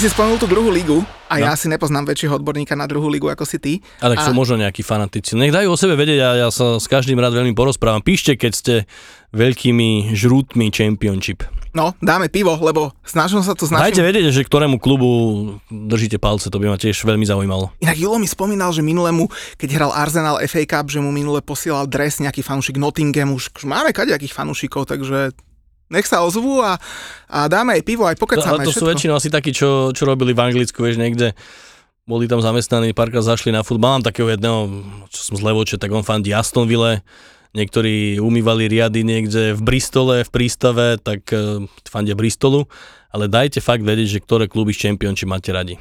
si 0.00 0.08
spomenul 0.08 0.40
tú 0.40 0.48
druhú 0.48 0.72
ligu 0.72 1.04
a 1.28 1.36
no. 1.36 1.44
ja 1.44 1.52
si 1.52 1.68
nepoznám 1.68 2.08
väčšieho 2.08 2.40
odborníka 2.40 2.72
na 2.72 2.88
druhú 2.88 3.12
ligu 3.12 3.28
ako 3.28 3.44
si 3.44 3.60
ty. 3.60 3.72
A 4.00 4.08
tak 4.08 4.24
A- 4.24 4.24
sú 4.24 4.32
možno 4.32 4.56
nejakí 4.56 4.80
fanatici. 4.80 5.36
Nech 5.36 5.52
dajú 5.52 5.68
o 5.68 5.76
sebe 5.76 5.92
vedieť 5.92 6.20
a 6.24 6.28
ja 6.40 6.48
sa 6.48 6.80
s 6.80 6.88
každým 6.88 7.20
rád 7.20 7.36
veľmi 7.36 7.52
porozprávam. 7.52 8.00
Píšte, 8.00 8.32
keď 8.40 8.52
ste 8.56 8.74
veľkými 9.36 10.16
žrútmi 10.16 10.72
championship. 10.72 11.44
No, 11.76 11.92
dáme 12.00 12.32
pivo, 12.32 12.56
lebo 12.64 12.96
snažil 13.04 13.44
sa 13.44 13.52
tu 13.52 13.68
s 13.68 13.76
Dajte 13.76 14.00
vedieť, 14.00 14.32
že 14.32 14.40
ktorému 14.40 14.80
klubu 14.80 15.60
držíte 15.68 16.16
palce, 16.16 16.48
to 16.48 16.56
by 16.56 16.72
ma 16.72 16.80
tiež 16.80 16.96
veľmi 17.04 17.28
zaujímalo. 17.28 17.68
Inak 17.84 18.00
Julo 18.00 18.16
mi 18.16 18.26
spomínal, 18.26 18.72
že 18.72 18.80
minulému, 18.80 19.28
keď 19.60 19.68
hral 19.76 19.92
Arsenal 19.92 20.40
FA 20.48 20.64
Cup, 20.64 20.88
že 20.88 21.04
mu 21.04 21.12
minule 21.12 21.44
posielal 21.44 21.84
dres 21.84 22.24
nejaký 22.24 22.40
fanúšik 22.40 22.80
Nottingham, 22.80 23.36
už 23.36 23.52
už 23.52 23.68
máme 23.68 23.92
kadejakých 23.92 24.32
fanúšikov, 24.32 24.88
takže 24.88 25.36
nech 25.90 26.06
sa 26.06 26.22
ozvú 26.22 26.62
a, 26.62 26.78
a 27.26 27.50
dáme 27.50 27.76
aj 27.76 27.82
pivo, 27.82 28.06
aj 28.06 28.16
To, 28.16 28.22
pokecáme. 28.24 28.62
ale 28.62 28.66
to 28.66 28.72
sú 28.72 28.86
väčšinou 28.86 29.18
asi 29.18 29.28
takí, 29.28 29.50
čo, 29.50 29.90
čo 29.90 30.06
robili 30.06 30.30
v 30.30 30.40
Anglicku, 30.40 30.80
vieš, 30.80 30.96
niekde 30.96 31.34
boli 32.06 32.26
tam 32.26 32.42
zamestnaní, 32.42 32.94
párkrát 32.94 33.22
zašli 33.22 33.54
na 33.54 33.62
futbal. 33.62 33.98
Mám 33.98 34.06
takého 34.06 34.30
jedného, 34.30 34.82
čo 35.10 35.20
som 35.22 35.34
z 35.38 35.42
Levoče, 35.46 35.76
tak 35.78 35.94
on 35.94 36.02
fandí 36.02 36.34
Aston 36.34 36.66
Ville, 36.66 37.02
niektorí 37.54 38.18
umývali 38.18 38.66
riady 38.70 39.02
niekde 39.02 39.54
v 39.54 39.62
Bristole, 39.62 40.26
v 40.26 40.30
prístave, 40.30 40.98
tak 40.98 41.26
uh, 41.34 41.62
fandia 41.86 42.14
Bristolu, 42.14 42.66
ale 43.10 43.26
dajte 43.26 43.58
fakt 43.62 43.82
vedieť, 43.82 44.18
že 44.18 44.22
ktoré 44.22 44.46
kluby 44.46 44.74
z 44.74 44.90
Championship 44.90 45.30
máte 45.30 45.50
radi. 45.50 45.74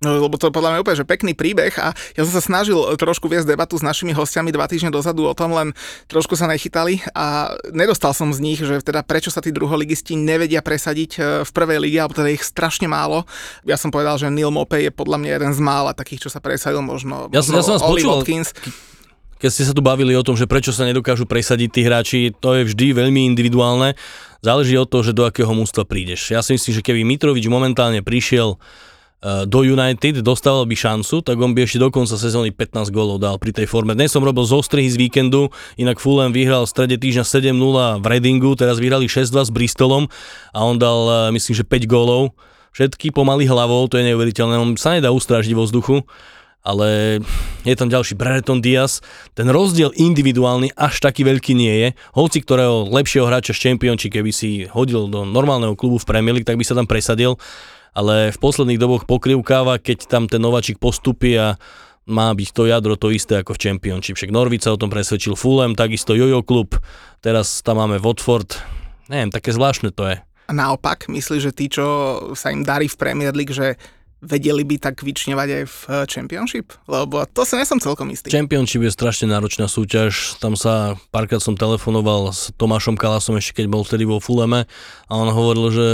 No, 0.00 0.16
lebo 0.16 0.40
to 0.40 0.48
podľa 0.48 0.72
mňa 0.72 0.80
úplne 0.80 0.96
že 0.96 1.04
pekný 1.04 1.36
príbeh 1.36 1.76
a 1.76 1.92
ja 2.16 2.22
som 2.24 2.32
sa 2.32 2.40
snažil 2.40 2.80
trošku 2.96 3.28
viesť 3.28 3.52
debatu 3.52 3.76
s 3.76 3.84
našimi 3.84 4.16
hostiami 4.16 4.48
dva 4.48 4.64
týždne 4.64 4.88
dozadu 4.88 5.28
o 5.28 5.36
tom, 5.36 5.52
len 5.52 5.76
trošku 6.08 6.40
sa 6.40 6.48
nechytali 6.48 7.04
a 7.12 7.52
nedostal 7.68 8.16
som 8.16 8.32
z 8.32 8.40
nich, 8.40 8.56
že 8.64 8.80
teda 8.80 9.04
prečo 9.04 9.28
sa 9.28 9.44
tí 9.44 9.52
druholigisti 9.52 10.16
nevedia 10.16 10.64
presadiť 10.64 11.10
e, 11.12 11.20
v 11.44 11.50
prvej 11.52 11.84
lige, 11.84 12.00
alebo 12.00 12.16
teda 12.16 12.32
ich 12.32 12.40
strašne 12.40 12.88
málo. 12.88 13.28
Ja 13.68 13.76
som 13.76 13.92
povedal, 13.92 14.16
že 14.16 14.32
Neil 14.32 14.48
Mopey 14.48 14.88
je 14.88 14.92
podľa 14.96 15.20
mňa 15.20 15.30
jeden 15.36 15.52
z 15.52 15.60
mála 15.60 15.92
takých, 15.92 16.24
čo 16.24 16.30
sa 16.32 16.40
presadil, 16.40 16.80
možno, 16.80 17.28
Ja 17.28 17.44
som- 17.44 17.52
ja 17.52 17.60
som 17.60 17.76
možno 17.76 17.76
vás 17.76 17.82
počúval. 17.84 18.18
Watkins. 18.24 18.56
Keď 19.36 19.50
ste 19.52 19.64
sa 19.68 19.76
tu 19.76 19.84
bavili 19.84 20.16
o 20.16 20.24
tom, 20.24 20.32
že 20.32 20.48
prečo 20.48 20.72
sa 20.72 20.88
nedokážu 20.88 21.28
presadiť 21.28 21.68
tí 21.68 21.80
hráči, 21.84 22.20
to 22.40 22.56
je 22.56 22.72
vždy 22.72 22.96
veľmi 22.96 23.28
individuálne. 23.28 23.92
Záleží 24.40 24.80
od 24.80 24.88
toho, 24.88 25.04
že 25.04 25.12
do 25.12 25.28
akého 25.28 25.52
mústva 25.52 25.84
prídeš. 25.84 26.32
Ja 26.32 26.40
si 26.40 26.56
myslím, 26.56 26.72
že 26.72 26.84
keby 26.84 27.04
Mitrovič 27.04 27.44
momentálne 27.52 28.00
prišiel 28.00 28.56
do 29.20 29.60
United, 29.60 30.24
dostával 30.24 30.64
by 30.64 30.72
šancu, 30.72 31.20
tak 31.20 31.36
on 31.36 31.52
by 31.52 31.68
ešte 31.68 31.76
do 31.76 31.92
konca 31.92 32.16
sezóny 32.16 32.56
15 32.56 32.88
gólov 32.88 33.20
dal 33.20 33.36
pri 33.36 33.52
tej 33.52 33.68
forme. 33.68 33.92
Dnes 33.92 34.08
som 34.08 34.24
robil 34.24 34.48
zostrihy 34.48 34.88
z 34.88 34.96
víkendu, 34.96 35.52
inak 35.76 36.00
Fulham 36.00 36.32
vyhral 36.32 36.64
v 36.64 36.72
strede 36.72 36.96
týždňa 36.96 37.24
7-0 37.52 38.00
v 38.00 38.06
Readingu, 38.08 38.56
teraz 38.56 38.80
vyhrali 38.80 39.12
6-2 39.12 39.44
s 39.44 39.50
Bristolom 39.52 40.08
a 40.56 40.58
on 40.64 40.80
dal, 40.80 41.28
eh, 41.28 41.36
myslím, 41.36 41.52
že 41.52 41.64
5 41.68 41.84
gólov. 41.84 42.32
Všetky 42.72 43.12
pomaly 43.12 43.44
hlavou, 43.44 43.84
to 43.92 44.00
je 44.00 44.08
neuveriteľné, 44.08 44.56
on 44.56 44.72
sa 44.80 44.96
nedá 44.96 45.12
ustrážiť 45.12 45.52
vo 45.52 45.68
vzduchu 45.68 46.00
ale 46.60 47.20
je 47.64 47.72
tam 47.76 47.88
ďalší 47.88 48.20
Brereton 48.20 48.60
Diaz. 48.60 49.00
Ten 49.32 49.48
rozdiel 49.48 49.96
individuálny 49.96 50.76
až 50.76 51.00
taký 51.00 51.24
veľký 51.24 51.56
nie 51.56 51.72
je. 51.72 51.88
Hoci 52.12 52.44
ktorého 52.44 52.84
lepšieho 52.88 53.24
hráča 53.24 53.56
z 53.56 53.64
Championship, 53.64 54.12
keby 54.12 54.30
si 54.32 54.68
hodil 54.68 55.08
do 55.08 55.24
normálneho 55.24 55.72
klubu 55.72 55.96
v 55.96 56.08
Premier 56.08 56.36
League, 56.36 56.48
tak 56.48 56.60
by 56.60 56.64
sa 56.64 56.76
tam 56.76 56.84
presadil. 56.84 57.40
Ale 57.90 58.30
v 58.30 58.38
posledných 58.38 58.78
doboch 58.78 59.04
pokrivkáva, 59.04 59.82
keď 59.82 60.06
tam 60.06 60.30
ten 60.30 60.38
nováčik 60.38 60.78
postupí 60.78 61.34
a 61.34 61.58
má 62.10 62.34
byť 62.34 62.48
to 62.50 62.66
jadro 62.66 62.94
to 62.98 63.14
isté 63.14 63.38
ako 63.40 63.54
v 63.54 63.62
Championship. 63.70 64.18
Však 64.18 64.34
Norwich 64.34 64.66
sa 64.66 64.74
o 64.74 64.80
tom 64.80 64.90
presvedčil 64.90 65.38
Fulham, 65.38 65.78
takisto 65.78 66.18
Jojo 66.18 66.42
klub, 66.42 66.74
teraz 67.22 67.62
tam 67.62 67.78
máme 67.78 68.02
Watford. 68.02 68.58
Neviem, 69.06 69.30
také 69.30 69.54
zvláštne 69.54 69.94
to 69.94 70.06
je. 70.10 70.16
A 70.50 70.52
naopak, 70.52 71.06
myslíš, 71.06 71.50
že 71.50 71.52
tí, 71.54 71.70
čo 71.70 71.86
sa 72.34 72.50
im 72.50 72.66
darí 72.66 72.90
v 72.90 72.98
Premier 72.98 73.30
League, 73.30 73.54
že 73.54 73.78
vedeli 74.20 74.66
by 74.66 74.76
tak 74.82 75.00
vyčnevať 75.00 75.48
aj 75.48 75.64
v 75.64 75.78
Championship? 76.10 76.74
Lebo 76.90 77.22
to 77.30 77.46
sa 77.46 77.56
nesom 77.56 77.78
celkom 77.78 78.10
istý. 78.10 78.28
Championship 78.28 78.82
je 78.82 78.92
strašne 78.92 79.30
náročná 79.30 79.70
súťaž, 79.70 80.36
tam 80.42 80.58
sa 80.58 80.98
párkrát 81.14 81.40
som 81.40 81.54
telefonoval 81.54 82.34
s 82.34 82.50
Tomášom 82.58 82.98
Kalasom 82.98 83.38
ešte 83.38 83.62
keď 83.62 83.66
bol 83.70 83.86
vtedy 83.86 84.04
vo 84.04 84.18
Fuleme 84.18 84.66
a 85.06 85.12
on 85.14 85.30
hovoril, 85.30 85.70
že 85.70 85.88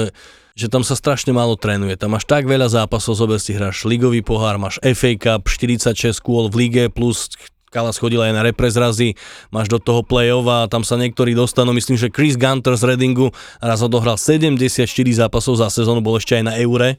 že 0.56 0.72
tam 0.72 0.80
sa 0.80 0.96
strašne 0.96 1.36
málo 1.36 1.54
trénuje. 1.54 2.00
Tam 2.00 2.16
máš 2.16 2.24
tak 2.24 2.48
veľa 2.48 2.72
zápasov, 2.72 3.12
zober 3.12 3.36
si 3.36 3.52
hráš 3.52 3.84
ligový 3.84 4.24
pohár, 4.24 4.56
máš 4.56 4.80
FA 4.80 5.12
Cup, 5.20 5.52
46 5.52 6.16
kôl 6.24 6.48
v 6.48 6.66
lige, 6.66 6.84
plus 6.88 7.28
Kalas 7.68 8.00
chodil 8.00 8.22
aj 8.24 8.32
na 8.32 8.40
reprezrazy, 8.40 9.20
máš 9.52 9.68
do 9.68 9.76
toho 9.76 10.00
play-off 10.00 10.48
a 10.48 10.64
tam 10.64 10.80
sa 10.80 10.96
niektorí 10.96 11.36
dostanú, 11.36 11.76
myslím, 11.76 12.00
že 12.00 12.08
Chris 12.08 12.38
Gunter 12.40 12.72
z 12.72 12.88
Readingu 12.88 13.36
raz 13.60 13.84
odohral 13.84 14.16
74 14.16 14.88
zápasov 14.88 15.60
za 15.60 15.68
sezónu, 15.68 16.00
bol 16.00 16.16
ešte 16.16 16.40
aj 16.40 16.44
na 16.46 16.56
Eure 16.56 16.96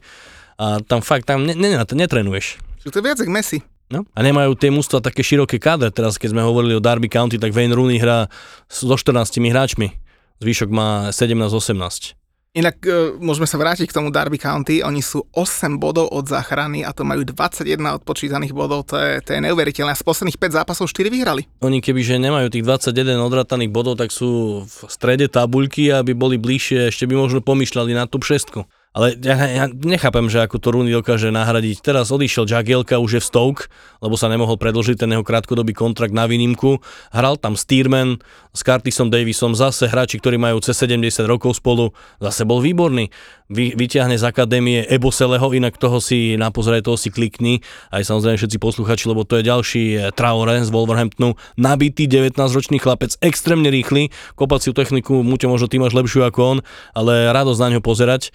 a 0.54 0.78
tam 0.78 1.02
fakt, 1.02 1.26
tam 1.26 1.42
ne, 1.42 1.58
ne, 1.58 1.82
netrenuješ. 1.82 2.62
Že 2.86 2.88
to 2.94 2.98
je 3.00 3.04
viac 3.10 3.18
Messi. 3.26 3.58
No. 3.88 4.04
A 4.12 4.20
nemajú 4.20 4.52
tie 4.54 4.68
mústva 4.68 5.00
také 5.00 5.24
široké 5.24 5.56
kádre. 5.56 5.88
Teraz, 5.88 6.20
keď 6.20 6.36
sme 6.36 6.44
hovorili 6.44 6.76
o 6.76 6.84
Derby 6.84 7.08
County, 7.08 7.40
tak 7.40 7.56
Wayne 7.56 7.72
Rooney 7.72 7.96
hrá 7.96 8.28
so 8.68 8.92
14 8.92 9.40
hráčmi. 9.40 9.96
Zvyšok 10.44 10.68
má 10.68 11.08
17-18. 11.08 12.27
Inak 12.56 12.80
e, 12.80 13.20
môžeme 13.20 13.44
sa 13.44 13.60
vrátiť 13.60 13.92
k 13.92 13.96
tomu 14.00 14.08
Derby 14.08 14.40
County. 14.40 14.80
Oni 14.80 15.04
sú 15.04 15.20
8 15.36 15.76
bodov 15.76 16.08
od 16.08 16.24
záchrany 16.24 16.80
a 16.80 16.96
to 16.96 17.04
majú 17.04 17.20
21 17.20 17.76
odpočítaných 18.00 18.56
bodov. 18.56 18.88
To 18.88 18.96
je, 18.96 19.20
to 19.20 19.36
je 19.36 19.44
neuveriteľné. 19.44 19.92
A 19.92 20.00
z 20.00 20.02
posledných 20.02 20.40
5 20.40 20.56
zápasov 20.56 20.88
4 20.88 21.12
vyhrali. 21.12 21.44
Oni 21.60 21.84
kebyže 21.84 22.16
nemajú 22.16 22.48
tých 22.48 22.64
21 22.64 23.20
odrataných 23.20 23.68
bodov, 23.68 24.00
tak 24.00 24.08
sú 24.08 24.64
v 24.64 24.76
strede 24.88 25.28
tabuľky, 25.28 25.92
aby 25.92 26.16
boli 26.16 26.40
bližšie, 26.40 26.88
ešte 26.88 27.04
by 27.04 27.20
možno 27.20 27.44
pomýšľali 27.44 27.92
na 27.92 28.08
top 28.08 28.24
6. 28.24 28.64
Ale 28.98 29.14
ja, 29.22 29.38
ja 29.46 29.64
nechápem, 29.70 30.26
že 30.26 30.42
ako 30.42 30.58
to 30.58 30.74
Rooney 30.74 30.90
dokáže 30.90 31.30
nahradiť. 31.30 31.86
Teraz 31.86 32.10
odišiel 32.10 32.50
Jagielka, 32.50 32.98
už 32.98 33.10
je 33.14 33.22
v 33.22 33.28
Stoke, 33.30 33.62
lebo 34.02 34.18
sa 34.18 34.26
nemohol 34.26 34.58
predložiť 34.58 34.98
ten 34.98 35.14
jeho 35.14 35.22
krátkodobý 35.22 35.70
kontrakt 35.70 36.10
na 36.10 36.26
výnimku. 36.26 36.82
Hral 37.14 37.38
tam 37.38 37.54
Stearman 37.54 38.18
s 38.50 38.66
Curtisom 38.66 39.06
Davisom, 39.06 39.54
zase 39.54 39.86
hráči, 39.86 40.18
ktorí 40.18 40.34
majú 40.34 40.58
cez 40.58 40.74
70 40.82 41.30
rokov 41.30 41.62
spolu, 41.62 41.94
zase 42.18 42.42
bol 42.42 42.58
výborný. 42.58 43.14
Vy, 43.46 43.78
vyťahne 43.78 44.18
z 44.18 44.24
akadémie 44.26 44.82
Eboseleho, 44.90 45.46
inak 45.54 45.78
toho 45.78 46.02
si 46.02 46.34
na 46.34 46.50
pozrieť, 46.50 46.90
toho 46.90 46.98
si 46.98 47.14
klikni. 47.14 47.62
Aj 47.94 48.02
samozrejme 48.02 48.34
všetci 48.34 48.58
posluchači, 48.58 49.06
lebo 49.06 49.22
to 49.22 49.38
je 49.38 49.46
ďalší 49.46 49.84
eh, 49.94 49.98
Traore 50.10 50.58
z 50.66 50.74
Wolverhamptonu. 50.74 51.38
Nabitý 51.54 52.10
19-ročný 52.10 52.82
chlapec, 52.82 53.14
extrémne 53.22 53.70
rýchly, 53.70 54.10
kopaciu 54.34 54.74
techniku, 54.74 55.22
Muťo, 55.22 55.46
možno 55.46 55.70
ty 55.70 55.78
máš 55.78 55.94
lepšiu 55.94 56.26
ako 56.26 56.40
on, 56.42 56.58
ale 56.98 57.30
radosť 57.30 57.60
na 57.62 57.68
ňo 57.78 57.80
pozerať. 57.86 58.34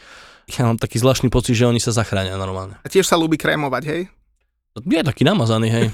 Ja 0.54 0.70
mám 0.70 0.78
taký 0.78 1.02
zvláštny 1.02 1.34
pocit, 1.34 1.58
že 1.58 1.66
oni 1.66 1.82
sa 1.82 1.90
zachránia 1.90 2.38
normálne. 2.38 2.78
A 2.86 2.88
tiež 2.90 3.10
sa 3.10 3.18
ľúbi 3.18 3.42
krémovať, 3.42 3.84
hej? 3.90 4.02
Je 4.74 5.06
taký 5.06 5.22
namazaný, 5.22 5.70
hej. 5.70 5.86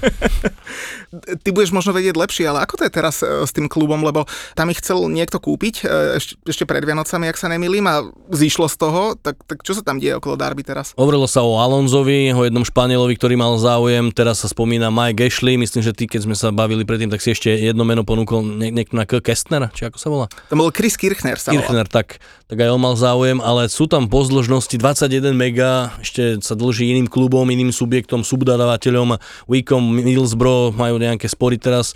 Ty 1.44 1.48
budeš 1.52 1.68
možno 1.68 1.92
vedieť 1.92 2.16
lepšie, 2.16 2.48
ale 2.48 2.64
ako 2.64 2.80
to 2.80 2.82
je 2.88 2.92
teraz 2.96 3.20
e, 3.20 3.44
s 3.44 3.52
tým 3.52 3.68
klubom, 3.68 4.00
lebo 4.00 4.24
tam 4.56 4.72
ich 4.72 4.80
chcel 4.80 5.04
niekto 5.12 5.36
kúpiť 5.36 5.84
e, 5.84 6.16
ešte, 6.48 6.64
pred 6.64 6.80
Vianocami, 6.88 7.28
ak 7.28 7.36
sa 7.36 7.52
nemýlim, 7.52 7.84
a 7.84 8.08
zišlo 8.32 8.72
z 8.72 8.76
toho, 8.80 9.02
tak, 9.20 9.36
tak 9.44 9.60
čo 9.68 9.76
sa 9.76 9.84
tam 9.84 10.00
deje 10.00 10.16
okolo 10.16 10.32
Darby 10.32 10.64
teraz? 10.64 10.96
Hovorilo 10.96 11.28
sa 11.28 11.44
o 11.44 11.60
Alonzovi, 11.60 12.32
o 12.32 12.40
jednom 12.40 12.64
Španielovi, 12.64 13.20
ktorý 13.20 13.36
mal 13.36 13.52
záujem, 13.60 14.08
teraz 14.16 14.40
sa 14.40 14.48
spomína 14.48 14.88
Mike 14.88 15.28
Ashley, 15.28 15.60
myslím, 15.60 15.84
že 15.84 15.92
ty, 15.92 16.08
keď 16.08 16.24
sme 16.24 16.32
sa 16.32 16.48
bavili 16.48 16.88
predtým, 16.88 17.12
tak 17.12 17.20
si 17.20 17.36
ešte 17.36 17.52
jedno 17.52 17.84
meno 17.84 18.00
ponúkol 18.00 18.40
nie, 18.40 18.72
niekto 18.72 18.96
na 18.96 19.04
K. 19.04 19.20
Kestner, 19.20 19.68
či 19.76 19.92
ako 19.92 19.98
sa 20.00 20.08
volá? 20.08 20.26
To 20.48 20.56
bol 20.56 20.72
Chris 20.72 20.96
Kirchner 20.96 21.36
sa 21.36 21.52
volá. 21.52 21.60
Kirchner, 21.60 21.84
tak, 21.84 22.16
tak 22.48 22.56
aj 22.56 22.72
on 22.72 22.80
mal 22.80 22.96
záujem, 22.96 23.44
ale 23.44 23.68
sú 23.68 23.84
tam 23.84 24.08
pozdĺžnosti 24.08 24.80
21 24.80 25.36
mega, 25.36 25.92
ešte 26.00 26.40
sa 26.40 26.56
dlží 26.56 26.88
iným 26.96 27.12
klubom, 27.12 27.44
iným 27.44 27.76
subjektom, 27.76 28.24
subdodávateľom, 28.70 29.18
Wicom, 29.50 29.82
Middlesbrough, 29.90 30.76
majú 30.76 31.02
nejaké 31.02 31.26
spory 31.26 31.58
teraz 31.58 31.94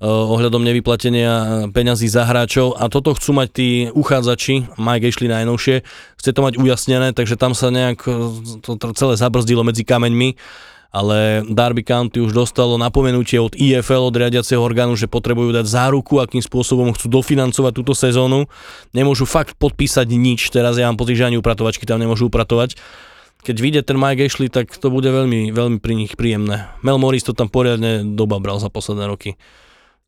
eh, 0.00 0.08
ohľadom 0.08 0.64
nevyplatenia 0.64 1.66
peňazí 1.70 2.08
za 2.08 2.24
hráčov 2.24 2.80
a 2.80 2.88
toto 2.88 3.12
chcú 3.12 3.36
mať 3.36 3.48
tí 3.52 3.68
uchádzači, 3.92 4.80
Mike 4.80 5.04
Ashley 5.04 5.28
najnovšie, 5.28 5.84
chce 6.16 6.30
to 6.32 6.40
mať 6.40 6.54
ujasnené, 6.56 7.12
takže 7.12 7.36
tam 7.36 7.52
sa 7.52 7.68
nejak 7.68 7.98
eh, 8.08 8.14
to, 8.64 8.96
celé 8.96 9.14
zabrzdilo 9.20 9.66
medzi 9.66 9.84
kameňmi 9.84 10.36
ale 10.94 11.42
Darby 11.50 11.82
County 11.82 12.22
už 12.22 12.30
dostalo 12.30 12.78
napomenutie 12.78 13.42
od 13.42 13.58
IFL, 13.58 14.06
od 14.06 14.14
riadiaceho 14.14 14.62
orgánu, 14.62 14.94
že 14.94 15.10
potrebujú 15.10 15.50
dať 15.50 15.66
záruku, 15.66 16.22
akým 16.22 16.38
spôsobom 16.38 16.94
chcú 16.94 17.18
dofinancovať 17.18 17.72
túto 17.74 17.98
sezónu. 17.98 18.46
Nemôžu 18.94 19.26
fakt 19.26 19.58
podpísať 19.58 20.06
nič, 20.14 20.54
teraz 20.54 20.78
ja 20.78 20.86
mám 20.86 20.94
pocit, 20.94 21.18
že 21.18 21.26
ani 21.26 21.34
upratovačky 21.34 21.82
tam 21.82 21.98
nemôžu 21.98 22.30
upratovať. 22.30 22.78
Keď 23.44 23.56
vyjde 23.60 23.80
ten 23.84 24.00
Mike 24.00 24.24
Ashley, 24.24 24.48
tak 24.48 24.72
to 24.72 24.88
bude 24.88 25.04
veľmi, 25.04 25.52
veľmi 25.52 25.76
pri 25.76 25.92
nich 25.92 26.16
príjemné. 26.16 26.72
Mel 26.80 26.96
Morris 26.96 27.28
to 27.28 27.36
tam 27.36 27.52
poriadne 27.52 28.16
doba 28.16 28.40
bral 28.40 28.56
za 28.56 28.72
posledné 28.72 29.04
roky. 29.04 29.36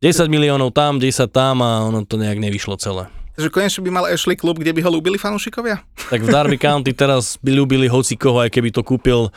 10 0.00 0.32
miliónov 0.32 0.72
tam, 0.72 0.96
10 0.96 1.28
tam 1.28 1.60
a 1.60 1.84
ono 1.84 2.08
to 2.08 2.16
nejak 2.16 2.40
nevyšlo 2.40 2.80
celé. 2.80 3.12
Takže 3.36 3.52
konečne 3.52 3.84
by 3.84 3.90
mal 3.92 4.08
Ashley 4.08 4.40
klub, 4.40 4.56
kde 4.56 4.72
by 4.72 4.80
ho 4.80 4.88
ľúbili 4.88 5.20
fanúšikovia? 5.20 5.84
Tak 6.08 6.24
v 6.24 6.28
Darby 6.32 6.56
County 6.56 6.96
teraz 6.96 7.36
by 7.44 7.52
ľúbili 7.52 7.84
hocikoho, 7.92 8.40
aj 8.40 8.48
keby 8.48 8.72
to 8.72 8.80
kúpil 8.80 9.28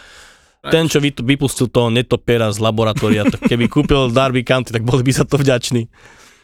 ten, 0.72 0.88
čo 0.88 1.04
vypustil 1.04 1.68
toho 1.68 1.92
netopiera 1.92 2.48
z 2.56 2.64
laboratória, 2.64 3.28
tak 3.28 3.52
keby 3.52 3.68
kúpil 3.68 4.16
Darby 4.16 4.48
County, 4.48 4.72
tak 4.72 4.88
boli 4.88 5.04
by 5.04 5.12
sa 5.12 5.28
to 5.28 5.36
vďační. 5.36 5.92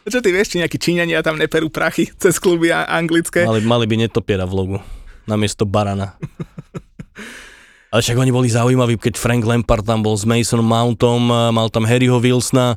Čo 0.04 0.20
ty 0.20 0.28
vieš, 0.28 0.52
či 0.52 0.60
nejakí 0.60 0.76
Číňania 0.76 1.24
tam 1.24 1.40
neperú 1.40 1.72
prachy 1.72 2.12
cez 2.20 2.36
kluby 2.36 2.68
anglické? 2.68 3.48
Mali, 3.48 3.64
mali 3.64 3.88
by 3.88 4.04
netopiera 4.04 4.44
v 4.44 4.52
logu, 4.52 4.76
namiesto 5.24 5.64
barana. 5.64 6.20
Ale 7.96 8.04
však 8.04 8.20
oni 8.20 8.28
boli 8.28 8.52
zaujímaví, 8.52 9.00
keď 9.00 9.16
Frank 9.16 9.48
Lampard 9.48 9.80
tam 9.80 10.04
bol 10.04 10.12
s 10.12 10.28
Mason 10.28 10.60
Mountom, 10.60 11.32
mal 11.32 11.72
tam 11.72 11.88
Harryho 11.88 12.20
Wilsona, 12.20 12.76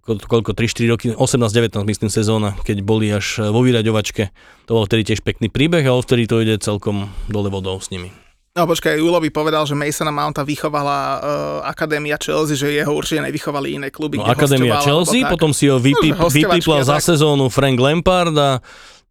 koľko, 0.00 0.56
3-4 0.56 0.92
roky, 0.96 1.06
18-19 1.12 1.76
myslím 1.84 2.08
sezóna, 2.08 2.56
keď 2.64 2.80
boli 2.80 3.12
až 3.12 3.52
vo 3.52 3.60
vyraďovačke. 3.60 4.32
To 4.64 4.80
bol 4.80 4.88
vtedy 4.88 5.12
tiež 5.12 5.20
pekný 5.20 5.52
príbeh 5.52 5.84
a 5.84 5.92
vtedy 6.00 6.24
to 6.24 6.40
ide 6.40 6.56
celkom 6.64 7.12
dole 7.28 7.52
vodou 7.52 7.76
s 7.76 7.92
nimi. 7.92 8.08
No 8.56 8.64
počkaj, 8.64 8.96
Julovi 8.96 9.28
povedal, 9.28 9.68
že 9.68 9.76
Masona 9.76 10.08
Mounta 10.08 10.40
vychovala 10.40 10.96
uh, 10.96 11.20
Akadémia 11.68 12.16
Chelsea, 12.16 12.56
že 12.56 12.72
jeho 12.72 12.96
určite 12.96 13.20
nevychovali 13.28 13.76
iné 13.76 13.92
kluby. 13.92 14.16
No, 14.16 14.24
Akadémia 14.24 14.80
Chelsea, 14.80 15.20
potom 15.28 15.52
si 15.52 15.68
ho 15.68 15.76
vypí, 15.76 16.16
no, 16.16 16.80
za 16.80 16.96
sezónu 16.96 17.52
Frank 17.52 17.76
Lampard 17.76 18.32
a 18.32 18.64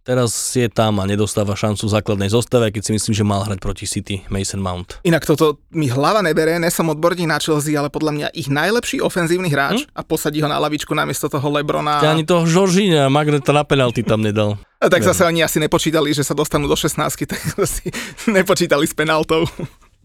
Teraz 0.05 0.53
je 0.53 0.69
tam 0.69 1.01
a 1.01 1.09
nedostáva 1.09 1.57
šancu 1.57 1.89
v 1.89 1.93
základnej 1.97 2.29
zostave, 2.29 2.69
keď 2.69 2.81
si 2.85 2.91
myslím, 2.93 3.13
že 3.17 3.25
mal 3.25 3.41
hrať 3.41 3.57
proti 3.57 3.89
City 3.89 4.21
Mason 4.29 4.61
Mount. 4.61 5.01
Inak 5.01 5.25
toto 5.25 5.57
mi 5.73 5.89
hlava 5.89 6.21
nebere, 6.21 6.61
ne 6.61 6.69
som 6.69 6.85
odborník 6.93 7.25
na 7.25 7.41
Chelsea, 7.41 7.73
ale 7.73 7.89
podľa 7.89 8.13
mňa 8.13 8.27
ich 8.37 8.45
najlepší 8.45 9.01
ofenzívny 9.01 9.49
hráč 9.49 9.89
hm? 9.89 9.97
a 9.97 10.05
posadí 10.05 10.45
ho 10.45 10.49
na 10.49 10.61
lavičku 10.61 10.93
namiesto 10.93 11.25
toho 11.25 11.49
Lebrona. 11.49 12.05
Ja 12.05 12.13
ani 12.13 12.21
toho 12.21 12.45
Žoržíňa, 12.45 13.09
Magneta 13.09 13.49
na 13.49 13.65
penalty 13.65 14.05
tam 14.05 14.21
nedal. 14.21 14.61
A 14.77 14.93
tak 14.93 15.01
zase 15.01 15.25
oni 15.25 15.41
asi 15.41 15.57
nepočítali, 15.57 16.13
že 16.13 16.21
sa 16.21 16.37
dostanú 16.37 16.69
do 16.69 16.77
16, 16.77 17.01
tak 17.33 17.41
si 17.65 17.89
nepočítali 18.29 18.85
s 18.85 18.93
penaltou. 18.93 19.49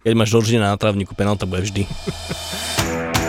Keď 0.01 0.17
máš 0.17 0.33
Žoržíňa 0.33 0.73
na 0.73 0.81
trávniku, 0.81 1.13
penalta 1.13 1.45
bude 1.45 1.69
vždy. 1.69 1.85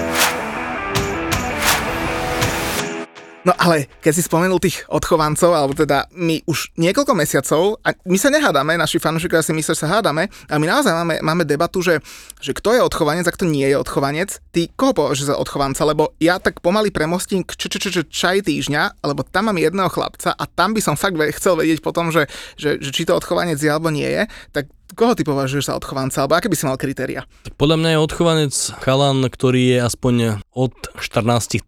No 3.41 3.58
ale 3.58 3.89
keď 4.06 4.13
si 4.13 4.21
spomenul 4.21 4.62
tých 4.62 4.86
odchovancov, 4.86 5.58
alebo 5.58 5.73
teda 5.73 6.06
my 6.13 6.45
už 6.45 6.77
niekoľko 6.77 7.17
mesiacov, 7.17 7.82
a 7.82 7.97
my 8.06 8.17
sa 8.21 8.30
nehádame, 8.30 8.77
naši 8.77 9.01
fanúšikovia 9.01 9.41
si 9.41 9.49
myslia, 9.58 9.73
že 9.73 9.82
sa 9.82 9.97
hádame, 9.97 10.30
a 10.45 10.62
my 10.62 10.65
naozaj 10.69 10.93
máme, 10.93 11.15
máme 11.25 11.43
debatu, 11.49 11.82
že, 11.82 11.97
že 12.38 12.54
kto 12.54 12.77
je 12.77 12.86
odchovanec 12.86 13.25
a 13.25 13.34
kto 13.34 13.49
nie 13.49 13.65
je 13.65 13.82
odchovanec. 13.82 14.38
Ty 14.54 14.69
koho 14.77 14.93
považuješ 14.93 15.34
za 15.34 15.41
odchovanca? 15.41 15.82
Lebo 15.89 16.13
ja 16.21 16.38
tak 16.38 16.62
pomaly 16.62 16.93
premostím 16.93 17.41
k 17.41 17.58
č, 17.58 17.65
č, 17.65 17.82
č, 17.82 17.86
č, 17.89 17.97
čaj 18.06 18.45
týždňa, 18.45 19.01
lebo 19.01 19.25
tam 19.25 19.49
mám 19.49 19.58
jedného 19.58 19.89
chlapca 19.89 20.38
a 20.38 20.43
tam 20.45 20.77
by 20.77 20.82
som 20.86 20.93
fakt 20.93 21.17
chcel 21.17 21.58
vedieť 21.58 21.82
potom, 21.82 22.13
že, 22.13 22.30
že, 22.62 22.77
že 22.77 22.93
či 22.93 23.10
to 23.10 23.17
odchovanec 23.17 23.58
je 23.58 23.69
alebo 23.73 23.89
nie 23.89 24.06
je, 24.06 24.30
tak 24.54 24.69
koho 24.93 25.13
ty 25.15 25.23
považuješ 25.23 25.71
za 25.71 25.77
odchovanca, 25.77 26.23
alebo 26.23 26.38
aké 26.38 26.47
by 26.51 26.58
si 26.58 26.65
mal 26.67 26.77
kritéria? 26.77 27.23
Tak 27.47 27.56
podľa 27.56 27.77
mňa 27.82 27.89
je 27.93 27.99
odchovanec 28.04 28.54
chalan, 28.84 29.17
ktorý 29.25 29.62
je 29.75 29.77
aspoň 29.82 30.13
od 30.51 30.73
14-13 30.99 31.63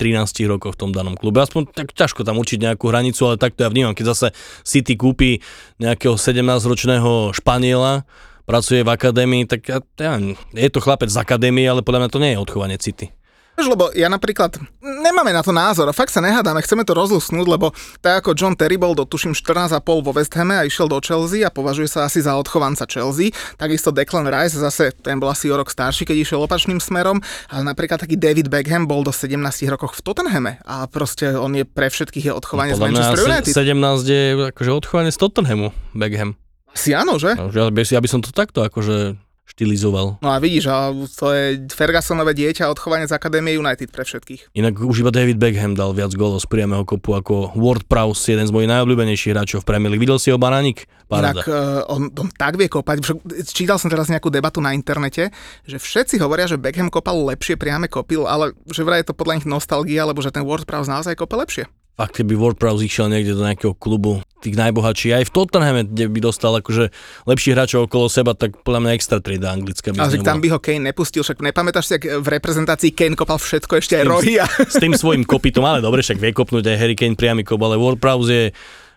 rokov 0.49 0.75
v 0.75 0.79
tom 0.79 0.91
danom 0.91 1.15
klube. 1.15 1.39
Aspoň 1.39 1.71
tak 1.71 1.95
ťažko 1.95 2.27
tam 2.27 2.37
určiť 2.37 2.59
nejakú 2.59 2.89
hranicu, 2.91 3.21
ale 3.27 3.41
takto 3.41 3.63
ja 3.65 3.69
vnímam. 3.71 3.95
Keď 3.95 4.05
zase 4.11 4.27
City 4.67 4.99
kúpi 4.99 5.39
nejakého 5.79 6.19
17-ročného 6.19 7.31
Španiela, 7.31 8.03
pracuje 8.43 8.83
v 8.83 8.89
akadémii, 8.91 9.47
tak 9.47 9.61
ja, 9.67 9.79
ja, 9.99 10.13
je 10.51 10.69
to 10.69 10.83
chlapec 10.83 11.07
z 11.07 11.17
akadémie, 11.19 11.63
ale 11.63 11.79
podľa 11.79 12.05
mňa 12.05 12.09
to 12.11 12.21
nie 12.21 12.31
je 12.35 12.43
odchovanie 12.43 12.77
City. 12.79 13.07
Lebo 13.53 13.93
ja 13.93 14.09
napríklad, 14.09 14.57
nemáme 14.81 15.29
na 15.29 15.45
to 15.45 15.53
názor, 15.53 15.85
fakt 15.93 16.09
sa 16.09 16.25
nehádame, 16.25 16.57
chceme 16.65 16.81
to 16.81 16.97
rozlusnúť, 16.97 17.45
lebo 17.45 17.69
tak 18.01 18.25
ako 18.25 18.33
John 18.33 18.57
Terry 18.57 18.81
bol 18.81 18.97
do 18.97 19.05
tuším 19.05 19.37
14,5 19.37 19.77
vo 19.85 20.11
West 20.11 20.33
Hame 20.33 20.57
a 20.57 20.65
išiel 20.65 20.89
do 20.89 20.97
Chelsea 20.97 21.45
a 21.45 21.53
považuje 21.53 21.85
sa 21.85 22.09
asi 22.09 22.25
za 22.25 22.33
odchovanca 22.33 22.89
Chelsea, 22.89 23.29
takisto 23.61 23.93
Declan 23.93 24.25
Rice, 24.25 24.57
zase 24.57 24.89
ten 24.97 25.21
bol 25.21 25.29
asi 25.29 25.53
o 25.53 25.55
rok 25.55 25.69
starší, 25.69 26.09
keď 26.09 26.17
išiel 26.25 26.41
opačným 26.41 26.81
smerom, 26.81 27.21
ale 27.53 27.61
napríklad 27.61 28.01
taký 28.01 28.17
David 28.17 28.49
Beckham 28.49 28.89
bol 28.89 29.05
do 29.05 29.13
17 29.13 29.37
rokoch 29.69 29.93
v 29.93 30.01
Tottenhame 30.01 30.57
a 30.65 30.89
proste 30.89 31.37
on 31.37 31.53
je 31.53 31.61
pre 31.61 31.93
všetkých 31.93 32.29
je 32.29 32.33
odchovanie 32.33 32.73
no, 32.73 32.81
z 32.81 32.83
Manchester 32.89 33.21
United. 33.21 33.53
17 33.53 34.09
je 34.09 34.23
akože 34.49 34.71
odchovanie 34.73 35.11
z 35.13 35.17
Tottenhamu, 35.21 35.69
Beckham. 35.93 36.41
Si 36.73 36.89
áno, 36.89 37.21
že? 37.21 37.37
No, 37.37 37.53
ja, 37.53 37.69
ja 37.69 38.01
by 38.01 38.09
som 38.09 38.25
to 38.25 38.33
takto 38.33 38.65
akože 38.65 39.21
štilizoval. 39.43 40.23
No 40.23 40.29
a 40.31 40.39
vidíš, 40.39 40.71
to 41.19 41.29
je 41.35 41.67
Fergusonové 41.69 42.33
dieťa 42.33 42.71
odchovanie 42.71 43.05
z 43.05 43.13
Akadémie 43.13 43.59
United 43.59 43.91
pre 43.91 44.07
všetkých. 44.07 44.55
Inak 44.55 44.79
už 44.79 45.03
iba 45.03 45.11
David 45.11 45.37
Beckham 45.37 45.75
dal 45.75 45.91
viac 45.91 46.15
gólov 46.15 46.41
z 46.41 46.47
priamého 46.47 46.87
kopu 46.87 47.13
ako 47.13 47.53
Ward 47.59 47.85
Prowse, 47.85 48.33
jeden 48.33 48.47
z 48.47 48.51
mojich 48.55 48.71
najobľúbenejších 48.71 49.33
hráčov 49.35 49.61
v 49.61 49.67
Premier 49.67 49.91
League. 49.91 50.03
Videl 50.03 50.17
si 50.17 50.31
ho 50.31 50.39
Baránik? 50.39 50.87
Inak 51.13 51.45
uh, 51.45 51.85
on, 51.93 52.09
on, 52.09 52.27
tak 52.33 52.57
vie 52.57 52.65
kopať. 52.65 53.05
Čítal 53.45 53.77
som 53.77 53.91
teraz 53.91 54.09
nejakú 54.09 54.33
debatu 54.33 54.57
na 54.57 54.73
internete, 54.73 55.29
že 55.67 55.77
všetci 55.77 56.17
hovoria, 56.17 56.49
že 56.49 56.57
Beckham 56.57 56.89
kopal 56.89 57.21
lepšie 57.29 57.53
priame 57.53 57.85
kopil, 57.85 58.25
ale 58.25 58.57
že 58.65 58.81
vraj 58.81 59.05
je 59.05 59.13
to 59.13 59.17
podľa 59.17 59.37
nich 59.37 59.47
nostalgia, 59.47 60.09
lebo 60.09 60.25
že 60.25 60.33
ten 60.33 60.41
Ward 60.41 60.65
Prowse 60.65 60.89
naozaj 60.89 61.13
kope 61.13 61.37
lepšie 61.37 61.69
fakt 61.93 62.17
keby 62.17 62.33
WordPress 62.33 62.81
išiel 62.81 63.07
niekde 63.09 63.37
do 63.37 63.45
nejakého 63.45 63.77
klubu 63.77 64.25
tých 64.41 64.57
najbohatších, 64.59 65.13
aj 65.13 65.25
v 65.29 65.31
Tottenhame, 65.31 65.81
kde 65.87 66.09
by 66.09 66.19
dostal 66.19 66.51
akože 66.57 66.91
lepších 67.29 67.53
hráčov 67.53 67.87
okolo 67.87 68.11
seba, 68.11 68.35
tak 68.35 68.59
podľa 68.65 68.79
mňa 68.83 68.91
extra 68.97 69.17
trieda 69.23 69.53
anglická. 69.53 69.95
Ale 69.95 70.19
tam 70.19 70.43
by 70.43 70.47
ho 70.51 70.59
Kane 70.59 70.91
nepustil, 70.91 71.23
však 71.23 71.39
nepamätáš 71.39 71.85
si, 71.87 71.93
ak 72.01 72.03
v 72.19 72.27
reprezentácii 72.27 72.91
Kane 72.91 73.15
kopal 73.15 73.39
všetko, 73.39 73.79
ešte 73.79 74.01
aj 74.01 74.05
rohy. 74.09 74.41
A... 74.41 74.49
S 74.49 74.81
tým 74.81 74.97
svojím 74.97 75.23
kopitom, 75.23 75.63
ale 75.63 75.79
dobre, 75.79 76.03
však 76.03 76.19
vie 76.19 76.35
kopnúť 76.35 76.75
aj 76.75 76.77
Harry 76.81 76.97
Kane 76.97 77.15
priamy 77.15 77.47
kop, 77.47 77.61
ale 77.63 77.79
WordPress 77.79 78.27
je 78.27 78.43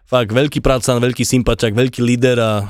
fakt 0.09 0.35
veľký 0.35 0.59
prácan, 0.59 0.99
veľký 0.99 1.23
sympatiak, 1.23 1.79
veľký 1.79 2.01
líder 2.03 2.37
a 2.43 2.67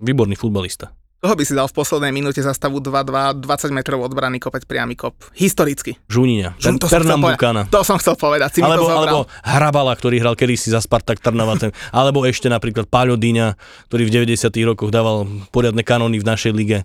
výborný 0.00 0.40
futbalista. 0.40 0.92
Koho 1.16 1.32
by 1.32 1.44
si 1.48 1.56
dal 1.56 1.64
v 1.64 1.74
poslednej 1.80 2.12
minúte 2.12 2.44
za 2.44 2.52
stavu 2.52 2.76
2-2, 2.76 3.40
20 3.40 3.72
metrov 3.72 4.04
od 4.04 4.12
brany 4.12 4.36
kopať 4.36 4.68
priamy 4.68 4.92
kop? 4.92 5.16
Historicky. 5.32 5.96
Žuniňa. 6.12 6.60
Žun, 6.60 6.76
to, 6.76 6.86
Pernambukana. 6.92 7.64
to 7.72 7.80
som 7.80 7.96
chcel 7.96 8.20
povedať. 8.20 8.54
Si 8.54 8.60
alebo, 8.60 8.84
to 8.84 8.92
alebo 8.92 9.20
Hrabala, 9.40 9.96
ktorý 9.96 10.20
hral 10.20 10.36
kedysi 10.36 10.68
za 10.68 10.84
Spartak 10.84 11.24
Trnava. 11.24 11.56
Ten, 11.56 11.72
alebo 11.88 12.20
ešte 12.28 12.52
napríklad 12.52 12.92
Páľo 12.92 13.16
Dýňa, 13.16 13.56
ktorý 13.88 14.12
v 14.12 14.28
90 14.28 14.68
rokoch 14.68 14.92
dával 14.92 15.24
poriadne 15.56 15.80
kanóny 15.80 16.20
v 16.20 16.28
našej 16.28 16.52
lige. 16.52 16.84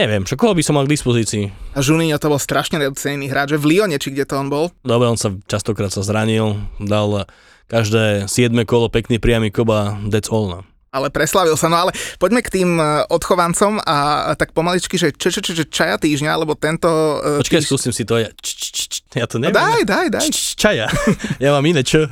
Neviem, 0.00 0.24
čo 0.24 0.40
koho 0.40 0.56
by 0.56 0.64
som 0.64 0.80
mal 0.80 0.88
k 0.88 0.96
dispozícii. 0.96 1.76
A 1.76 1.84
Žuninho 1.84 2.16
to 2.16 2.32
bol 2.32 2.40
strašne 2.40 2.80
nedocenený 2.80 3.28
hráč, 3.28 3.56
že 3.56 3.60
v 3.60 3.76
Lione, 3.76 4.00
či 4.00 4.08
kde 4.08 4.24
to 4.24 4.40
on 4.40 4.48
bol? 4.48 4.72
Dobre, 4.88 5.04
on 5.08 5.20
sa 5.20 5.36
častokrát 5.48 5.92
sa 5.92 6.00
zranil, 6.00 6.64
dal 6.80 7.28
každé 7.68 8.24
7 8.24 8.56
kolo 8.64 8.88
pekný 8.88 9.20
priamy 9.20 9.52
koba, 9.52 10.00
that's 10.08 10.32
all. 10.32 10.48
No 10.48 10.75
ale 10.96 11.12
preslavil 11.12 11.52
sa. 11.60 11.68
No 11.68 11.76
ale 11.76 11.92
poďme 12.16 12.40
k 12.40 12.48
tým 12.48 12.80
e, 12.80 13.04
odchovancom 13.12 13.84
a 13.84 14.32
tak 14.40 14.56
pomaličky, 14.56 14.96
že 14.96 15.12
čo, 15.12 15.28
čo, 15.28 15.44
čo, 15.44 15.52
čaja 15.68 16.00
týždňa, 16.00 16.32
lebo 16.40 16.56
tento... 16.56 16.88
E, 17.20 17.44
Počkaj, 17.44 17.60
týž... 17.60 17.68
skúsim 17.68 17.92
si 17.92 18.08
to 18.08 18.16
ja. 18.16 18.32
Ja 19.12 19.28
to 19.28 19.36
neviem. 19.36 19.52
No 19.52 19.60
daj, 19.60 19.82
daj, 19.84 20.06
daj. 20.08 20.28
Čaja. 20.56 20.88
Ja 21.44 21.52
mám 21.52 21.64
iné, 21.68 21.84
čo? 21.84 22.08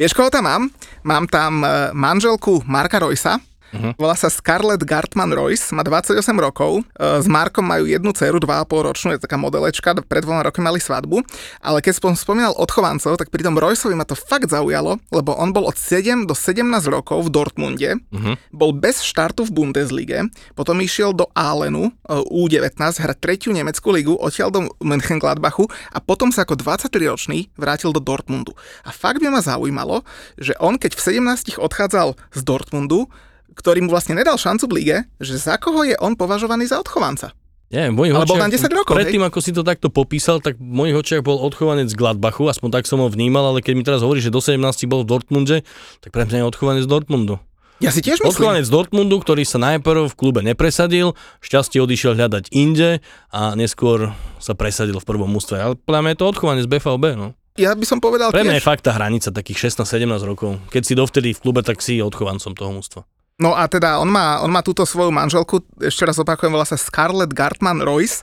Vieš, 0.00 0.16
koho 0.16 0.32
tam 0.32 0.48
mám? 0.48 0.62
Mám 1.04 1.28
tam 1.28 1.60
e, 1.60 1.92
manželku 1.92 2.64
Marka 2.64 2.96
Rojsa, 2.96 3.36
Uh-huh. 3.72 3.96
Volá 3.96 4.12
sa 4.12 4.28
Scarlett 4.28 4.84
Gartman 4.84 5.32
Royce, 5.32 5.72
má 5.72 5.80
28 5.80 6.20
rokov, 6.36 6.84
e, 6.92 7.24
s 7.24 7.26
Markom 7.26 7.64
majú 7.64 7.88
jednu 7.88 8.12
dceru, 8.12 8.36
2,5 8.36 8.84
ročnú, 8.84 9.08
je 9.16 9.24
taká 9.24 9.40
modelečka, 9.40 9.96
pred 10.04 10.20
dvoma 10.20 10.44
rokmi 10.44 10.62
mali 10.68 10.80
svadbu, 10.80 11.24
ale 11.64 11.80
keď 11.80 11.96
som 11.96 12.12
spomínal 12.12 12.52
odchovancov, 12.60 13.16
tak 13.16 13.32
pri 13.32 13.48
tom 13.48 13.56
Royceovi 13.56 13.96
ma 13.96 14.04
to 14.04 14.12
fakt 14.12 14.52
zaujalo, 14.52 15.00
lebo 15.08 15.32
on 15.40 15.56
bol 15.56 15.64
od 15.64 15.80
7 15.80 16.28
do 16.28 16.36
17 16.36 16.68
rokov 16.92 17.24
v 17.24 17.32
Dortmunde, 17.32 17.90
uh-huh. 17.96 18.36
bol 18.52 18.76
bez 18.76 19.00
štartu 19.00 19.48
v 19.48 19.54
Bundeslige, 19.56 20.28
potom 20.52 20.76
išiel 20.84 21.16
do 21.16 21.32
Alenu 21.32 21.88
e, 21.88 22.20
U19 22.28 22.76
hrať 22.76 23.16
tretiu 23.24 23.56
nemeckú 23.56 23.88
ligu, 23.88 24.12
odtiaľ 24.20 24.52
do 24.52 24.60
Mönchengladbachu 24.84 25.64
a 25.88 25.98
potom 26.04 26.28
sa 26.28 26.44
ako 26.44 26.60
23-ročný 26.60 27.48
vrátil 27.56 27.88
do 27.96 28.04
Dortmundu. 28.04 28.52
A 28.84 28.92
fakt 28.92 29.24
by 29.24 29.32
ma 29.32 29.40
zaujímalo, 29.40 30.04
že 30.36 30.52
on 30.60 30.76
keď 30.76 30.92
v 30.92 31.22
17 31.24 31.56
odchádzal 31.56 32.18
z 32.36 32.40
Dortmundu, 32.44 33.08
ktorý 33.52 33.84
mu 33.84 33.92
vlastne 33.92 34.16
nedal 34.16 34.36
šancu 34.40 34.64
v 34.68 34.72
lige, 34.80 34.96
že 35.20 35.36
za 35.36 35.60
koho 35.60 35.84
je 35.84 35.96
on 36.00 36.16
považovaný 36.16 36.68
za 36.68 36.80
odchovanca. 36.80 37.32
Nie, 37.72 37.88
v 37.88 37.96
mojich 37.96 38.12
očiach, 38.12 38.36
tam 38.36 38.52
10 38.52 38.68
rokov, 38.68 38.92
Predtým, 38.92 39.24
ako 39.24 39.38
si 39.40 39.48
to 39.56 39.64
takto 39.64 39.88
popísal, 39.88 40.44
tak 40.44 40.60
v 40.60 40.72
mojich 40.76 40.92
očiach 40.92 41.24
bol 41.24 41.40
odchovanec 41.40 41.88
z 41.88 41.96
Gladbachu, 41.96 42.44
aspoň 42.52 42.68
tak 42.68 42.84
som 42.84 43.00
ho 43.00 43.08
vnímal, 43.08 43.48
ale 43.48 43.64
keď 43.64 43.72
mi 43.72 43.80
teraz 43.80 44.04
hovorí, 44.04 44.20
že 44.20 44.28
do 44.28 44.44
17 44.44 44.60
bol 44.84 45.08
v 45.08 45.08
Dortmunde, 45.08 45.56
tak 46.04 46.12
pre 46.12 46.28
mňa 46.28 46.44
je 46.44 46.46
odchovanec 46.52 46.84
z 46.84 46.90
Dortmundu. 46.92 47.40
Ja 47.80 47.88
si 47.88 48.04
tiež 48.04 48.20
myslím. 48.20 48.28
Odchovanec 48.28 48.68
z 48.68 48.72
Dortmundu, 48.76 49.16
ktorý 49.24 49.42
sa 49.48 49.56
najprv 49.56 50.06
v 50.06 50.14
klube 50.14 50.44
nepresadil, 50.44 51.16
šťastie 51.40 51.80
odišiel 51.80 52.14
hľadať 52.14 52.52
inde 52.52 53.00
a 53.32 53.56
neskôr 53.56 54.12
sa 54.36 54.52
presadil 54.52 55.00
v 55.00 55.06
prvom 55.08 55.32
mústve. 55.32 55.56
Ale 55.56 55.74
podľa 55.80 56.00
mňa 56.04 56.10
je 56.12 56.18
to 56.20 56.26
odchovanec 56.28 56.62
z 56.68 56.70
BVB, 56.76 57.04
no. 57.16 57.32
Ja 57.56 57.72
by 57.72 57.84
som 57.88 57.98
povedal 58.00 58.32
Pre 58.32 58.44
mňa 58.44 58.60
tiež. 58.60 58.64
je 58.64 58.68
fakt 58.68 58.84
tá 58.84 58.92
hranica 58.96 59.28
takých 59.32 59.72
16-17 59.72 60.28
rokov. 60.28 60.60
Keď 60.68 60.82
si 60.84 60.92
dovtedy 60.92 61.28
v 61.32 61.40
klube, 61.40 61.60
tak 61.64 61.80
si 61.80 62.00
odchovancom 62.00 62.52
toho 62.52 62.70
mústva. 62.72 63.08
No 63.42 63.58
a 63.58 63.66
teda 63.66 63.98
on 63.98 64.06
má, 64.06 64.38
on 64.38 64.54
má 64.54 64.62
túto 64.62 64.86
svoju 64.86 65.10
manželku, 65.10 65.66
ešte 65.82 66.06
raz 66.06 66.14
opakujem, 66.22 66.54
volá 66.54 66.62
sa 66.62 66.78
Scarlett 66.78 67.34
Gartman 67.34 67.82
Royce. 67.82 68.22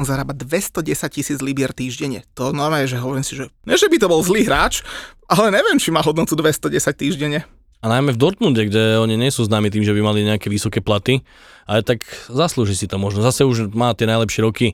On 0.00 0.08
zarába 0.08 0.32
210 0.32 0.80
tisíc 1.12 1.38
libier 1.44 1.70
týždenne. 1.76 2.24
To 2.32 2.50
normálne, 2.50 2.88
že 2.88 2.96
hovorím 2.96 3.22
si, 3.22 3.36
že 3.36 3.52
ne, 3.68 3.76
že 3.76 3.92
by 3.92 4.00
to 4.00 4.08
bol 4.08 4.24
zlý 4.24 4.48
hráč, 4.48 4.80
ale 5.28 5.52
neviem, 5.52 5.76
či 5.76 5.92
má 5.92 6.00
hodnotu 6.00 6.32
210 6.32 6.72
týždenne. 6.96 7.44
A 7.84 7.92
najmä 7.92 8.16
v 8.16 8.20
Dortmunde, 8.24 8.64
kde 8.64 8.96
oni 8.96 9.20
nie 9.20 9.28
sú 9.28 9.44
známi 9.44 9.68
tým, 9.68 9.84
že 9.84 9.92
by 9.92 10.00
mali 10.00 10.24
nejaké 10.24 10.48
vysoké 10.48 10.80
platy, 10.80 11.20
ale 11.68 11.84
tak 11.84 12.00
zaslúži 12.32 12.72
si 12.72 12.88
to 12.88 12.96
možno. 12.96 13.20
Zase 13.20 13.44
už 13.44 13.76
má 13.76 13.92
tie 13.92 14.08
najlepšie 14.08 14.40
roky, 14.40 14.72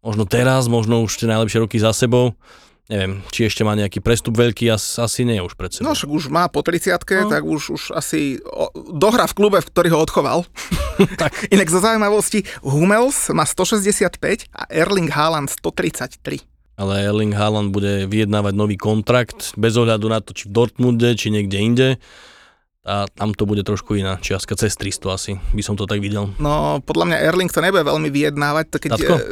možno 0.00 0.24
teraz, 0.24 0.64
možno 0.64 1.04
už 1.04 1.20
tie 1.20 1.28
najlepšie 1.28 1.68
roky 1.68 1.76
za 1.76 1.92
sebou. 1.92 2.32
Neviem, 2.88 3.20
či 3.28 3.44
ešte 3.44 3.68
má 3.68 3.76
nejaký 3.76 4.00
prestup 4.00 4.32
veľký, 4.32 4.72
as, 4.72 4.96
asi 4.96 5.20
nie 5.20 5.36
už 5.44 5.60
pred 5.60 5.68
sebou. 5.68 5.92
No 5.92 5.92
však 5.92 6.08
už 6.08 6.32
má 6.32 6.48
po 6.48 6.64
30 6.64 6.88
No. 7.20 7.28
tak 7.28 7.44
už, 7.44 7.76
už 7.76 7.82
asi 7.92 8.40
o, 8.48 8.72
dohra 8.96 9.28
v 9.28 9.36
klube, 9.36 9.60
v 9.60 9.68
ktorý 9.68 9.88
ho 9.92 10.00
odchoval. 10.00 10.48
tak. 11.20 11.36
Inak 11.54 11.68
zo 11.68 11.84
zaujímavosti, 11.84 12.48
Hummels 12.64 13.28
má 13.36 13.44
165 13.44 14.48
a 14.56 14.62
Erling 14.72 15.12
Haaland 15.12 15.52
133. 15.52 16.48
Ale 16.80 17.04
Erling 17.04 17.36
Haaland 17.36 17.76
bude 17.76 18.08
vyjednávať 18.08 18.54
nový 18.56 18.80
kontrakt 18.80 19.52
bez 19.60 19.76
ohľadu 19.76 20.08
na 20.08 20.24
to, 20.24 20.32
či 20.32 20.48
v 20.48 20.56
Dortmunde, 20.56 21.12
či 21.12 21.28
niekde 21.28 21.58
inde. 21.60 21.88
A 22.88 23.04
tam 23.04 23.36
to 23.36 23.44
bude 23.44 23.60
trošku 23.60 24.00
iná 24.00 24.16
čiastka, 24.16 24.56
cez 24.56 24.72
300 24.72 25.12
asi, 25.12 25.32
by 25.52 25.60
som 25.60 25.76
to 25.76 25.84
tak 25.84 26.00
videl. 26.00 26.32
No, 26.40 26.80
podľa 26.80 27.04
mňa 27.12 27.16
Erling 27.20 27.52
to 27.52 27.60
nebude 27.60 27.84
veľmi 27.84 28.08
vyjednávať, 28.08 28.64
to 28.72 28.76
keď... 28.80 28.90
Tatko? 28.96 29.14
e, 29.14 29.22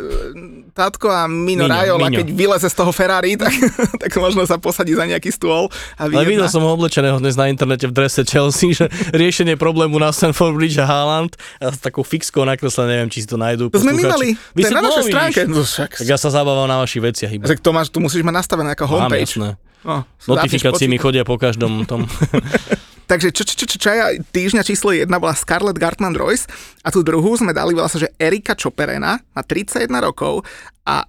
Tatko 0.77 1.09
a 1.09 1.25
Mino, 1.25 1.65
Mino, 1.65 1.73
Raiola, 1.73 2.13
Mino. 2.13 2.21
keď 2.21 2.29
vyleze 2.37 2.69
z 2.69 2.77
toho 2.77 2.93
Ferrari, 2.93 3.41
tak, 3.41 3.49
tak 4.05 4.13
možno 4.21 4.45
sa 4.45 4.61
posadí 4.61 4.93
za 4.93 5.09
nejaký 5.09 5.33
stôl 5.33 5.73
a 5.97 6.05
Ale 6.05 6.29
videl 6.29 6.45
vyjedná. 6.45 6.53
som 6.53 6.61
ho 6.61 6.69
oblečeného 6.77 7.17
dnes 7.17 7.33
na 7.33 7.49
internete 7.49 7.89
v 7.89 7.97
drese 7.97 8.29
Chelsea, 8.29 8.77
že 8.77 8.93
riešenie 9.17 9.57
problému 9.57 9.97
na 9.97 10.13
Stanford 10.13 10.53
Bridge 10.53 10.77
a 10.77 10.85
Haaland 10.85 11.33
a 11.57 11.73
s 11.73 11.81
takou 11.81 12.05
fixkou 12.05 12.45
nakreslené, 12.45 13.01
neviem, 13.01 13.09
či 13.09 13.25
si 13.25 13.29
to 13.33 13.41
nájdú. 13.41 13.73
To 13.73 13.81
sme 13.81 13.97
my 13.97 14.05
mali, 14.05 14.37
Vy 14.53 14.61
to 14.63 14.69
je 14.69 14.77
na 14.77 14.85
našej 14.85 15.05
stránke. 15.09 15.41
No, 15.49 15.65
však, 15.65 15.97
Tak 15.97 16.07
ja 16.07 16.21
sa 16.21 16.29
zabávam 16.29 16.69
na 16.69 16.77
vašich 16.77 17.01
veciach 17.01 17.33
iba. 17.33 17.49
tak 17.49 17.65
to, 17.65 17.73
máš, 17.73 17.89
tu 17.89 18.05
musíš 18.05 18.21
mať 18.21 18.37
nastavené 18.37 18.77
ako 18.77 18.85
Mám, 18.85 19.09
homepage. 19.09 19.33
jasné. 19.33 19.57
No, 19.87 20.03
Notifikácie 20.27 20.91
mi 20.91 20.99
chodia 20.99 21.23
po 21.23 21.39
každom 21.39 21.89
tom. 21.89 22.05
Takže 23.07 23.31
čo, 23.31 23.47
čo, 23.47 23.55
čo, 23.55 23.67
čo, 23.71 23.79
čo, 23.79 23.91
týždňa 24.35 24.67
číslo 24.67 24.91
jedna 24.91 25.23
bola 25.23 25.39
Scarlett 25.39 25.79
Gartman 25.79 26.19
Royce 26.19 26.51
a 26.83 26.91
tú 26.91 27.07
druhú 27.07 27.39
sme 27.39 27.55
dali 27.55 27.71
volá 27.71 27.87
sa, 27.87 28.03
že 28.03 28.11
Erika 28.19 28.59
Choperena 28.59 29.23
na 29.31 29.43
31 29.47 29.87
rokov 30.03 30.43
a 30.83 31.07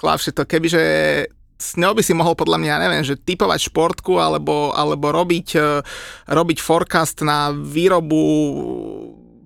chlapšie 0.00 0.32
to, 0.32 0.48
kebyže 0.48 0.84
s 1.58 1.74
ňou 1.74 1.92
by 1.92 2.02
si 2.06 2.14
mohol 2.14 2.38
podľa 2.38 2.62
mňa, 2.62 2.82
neviem, 2.86 3.02
že 3.02 3.18
typovať 3.18 3.68
športku 3.68 4.16
alebo, 4.16 4.70
alebo 4.72 5.10
robiť, 5.10 5.48
eh, 5.58 5.82
robiť 6.30 6.58
forecast 6.62 7.26
na 7.26 7.50
výrobu 7.50 8.22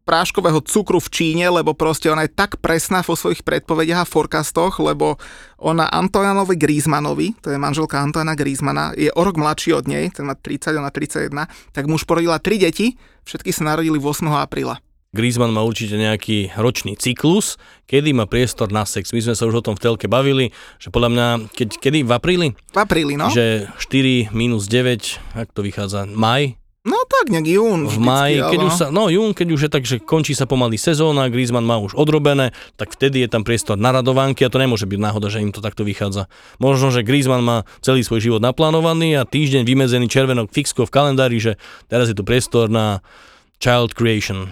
práškového 0.03 0.61
cukru 0.67 0.99
v 0.99 1.13
Číne, 1.13 1.47
lebo 1.49 1.75
proste 1.75 2.11
ona 2.11 2.27
je 2.27 2.35
tak 2.35 2.59
presná 2.59 3.03
vo 3.07 3.15
svojich 3.15 3.47
predpovediach 3.47 4.03
a 4.03 4.09
forecastoch, 4.09 4.83
lebo 4.83 5.17
ona 5.63 5.87
Antojánovi 5.87 6.59
Griezmannovi, 6.59 7.39
to 7.39 7.55
je 7.55 7.59
manželka 7.59 8.03
Antoána 8.03 8.35
Griezmana, 8.35 8.95
je 8.99 9.11
o 9.15 9.23
rok 9.23 9.39
mladší 9.39 9.79
od 9.79 9.87
nej, 9.87 10.11
ten 10.11 10.27
má 10.27 10.35
30, 10.35 10.75
ona 10.75 10.91
31, 10.91 11.31
tak 11.71 11.83
už 11.87 12.03
porodila 12.03 12.43
tri 12.43 12.59
deti, 12.59 12.99
všetky 13.23 13.55
sa 13.55 13.75
narodili 13.75 14.03
8. 14.03 14.27
apríla. 14.31 14.83
Griezmann 15.13 15.53
má 15.53 15.61
určite 15.61 16.01
nejaký 16.01 16.57
ročný 16.57 16.97
cyklus, 16.97 17.61
kedy 17.85 18.17
má 18.17 18.25
priestor 18.25 18.73
na 18.73 18.89
sex. 18.89 19.13
My 19.13 19.21
sme 19.21 19.37
sa 19.37 19.45
už 19.45 19.61
o 19.61 19.65
tom 19.65 19.77
v 19.77 19.85
telke 19.85 20.09
bavili, 20.09 20.57
že 20.81 20.89
podľa 20.89 21.11
mňa, 21.13 21.27
keď, 21.53 21.69
kedy 21.85 21.99
v 22.01 22.13
apríli? 22.17 22.49
V 22.57 22.79
apríli, 22.81 23.21
no? 23.21 23.29
Že 23.29 23.69
4 23.77 24.33
minus 24.33 24.73
9, 24.73 25.37
ak 25.37 25.53
to 25.53 25.61
vychádza, 25.61 26.09
maj, 26.09 26.57
No 26.83 26.99
tak, 27.07 27.31
nejak 27.31 27.47
jún. 27.47 27.87
v 27.87 27.99
máji, 28.03 28.43
keď 28.43 28.59
alebo- 28.59 28.67
už 28.67 28.73
sa, 28.75 28.87
no 28.91 29.07
jún, 29.07 29.39
keď 29.39 29.49
už 29.55 29.61
je 29.63 29.71
tak, 29.71 29.87
že 29.87 30.03
končí 30.03 30.35
sa 30.35 30.51
pomaly 30.51 30.75
sezóna, 30.75 31.31
Griezmann 31.31 31.63
má 31.63 31.79
už 31.79 31.95
odrobené, 31.95 32.51
tak 32.75 32.99
vtedy 32.99 33.23
je 33.23 33.31
tam 33.31 33.47
priestor 33.47 33.79
na 33.79 33.95
radovánky 33.95 34.43
a 34.43 34.51
to 34.51 34.59
nemôže 34.59 34.91
byť 34.91 34.99
náhoda, 34.99 35.31
že 35.31 35.47
im 35.47 35.55
to 35.55 35.63
takto 35.63 35.87
vychádza. 35.87 36.27
Možno, 36.59 36.91
že 36.91 37.07
Griezmann 37.07 37.47
má 37.47 37.63
celý 37.87 38.03
svoj 38.03 38.27
život 38.27 38.43
naplánovaný 38.43 39.15
a 39.15 39.23
týždeň 39.23 39.63
vymedzený 39.63 40.11
červenok 40.11 40.51
fixko 40.51 40.83
v 40.83 40.91
kalendári, 40.91 41.39
že 41.39 41.53
teraz 41.87 42.11
je 42.11 42.19
tu 42.19 42.27
priestor 42.27 42.67
na 42.67 42.99
child 43.63 43.95
creation. 43.95 44.51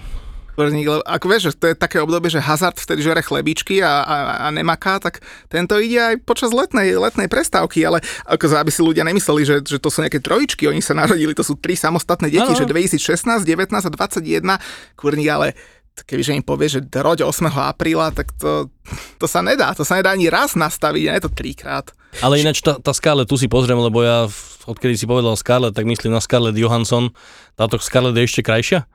Kurník, 0.54 0.86
lebo 0.86 1.02
ako 1.06 1.26
vieš, 1.30 1.42
to 1.56 1.70
je 1.70 1.76
také 1.78 2.02
obdobie, 2.02 2.28
že 2.28 2.42
Hazard 2.42 2.76
vtedy 2.76 3.00
žere 3.00 3.22
chlebičky 3.22 3.80
a, 3.80 4.02
a, 4.02 4.16
a 4.44 4.46
nemaká, 4.50 5.00
tak 5.00 5.24
tento 5.48 5.78
ide 5.78 5.98
aj 5.98 6.14
počas 6.26 6.50
letnej, 6.52 6.98
letnej 6.98 7.30
prestávky, 7.30 7.80
ale 7.86 8.02
ako 8.26 8.50
aby 8.54 8.70
si 8.72 8.82
ľudia 8.82 9.06
nemysleli, 9.06 9.42
že, 9.46 9.56
že 9.64 9.78
to 9.78 9.88
sú 9.88 10.02
nejaké 10.04 10.20
trojičky, 10.20 10.68
oni 10.68 10.82
sa 10.84 10.92
narodili, 10.92 11.32
to 11.32 11.46
sú 11.46 11.56
tri 11.56 11.78
samostatné 11.78 12.28
deti, 12.28 12.52
Áno. 12.52 12.58
že 12.58 12.68
2016, 12.68 13.46
19 13.46 13.72
a 13.72 13.90
21, 13.90 14.98
kurník, 14.98 15.30
ale 15.30 15.56
kebyže 16.04 16.36
im 16.36 16.44
povie, 16.44 16.68
že 16.70 16.80
roď 16.80 17.28
8. 17.28 17.50
apríla, 17.50 18.12
tak 18.14 18.32
to, 18.36 18.72
to 19.20 19.26
sa 19.28 19.44
nedá, 19.44 19.72
to 19.76 19.84
sa 19.84 20.00
nedá 20.00 20.14
ani 20.14 20.32
raz 20.32 20.56
nastaviť, 20.56 21.02
nie 21.02 21.20
to 21.22 21.30
trikrát. 21.32 21.92
Ale 22.18 22.42
ináč 22.42 22.64
tá, 22.64 22.78
tá 22.80 22.90
Scarlett, 22.90 23.30
tu 23.30 23.38
si 23.38 23.46
pozriem, 23.46 23.78
lebo 23.78 24.02
ja, 24.02 24.26
odkedy 24.66 24.98
si 24.98 25.06
povedal 25.06 25.38
Scarlett, 25.38 25.76
tak 25.76 25.86
myslím 25.86 26.10
na 26.10 26.22
Scarlett 26.22 26.58
Johansson. 26.58 27.14
Táto 27.54 27.78
Scarlett 27.78 28.18
je 28.18 28.26
ešte 28.26 28.42
krajšia? 28.42 28.88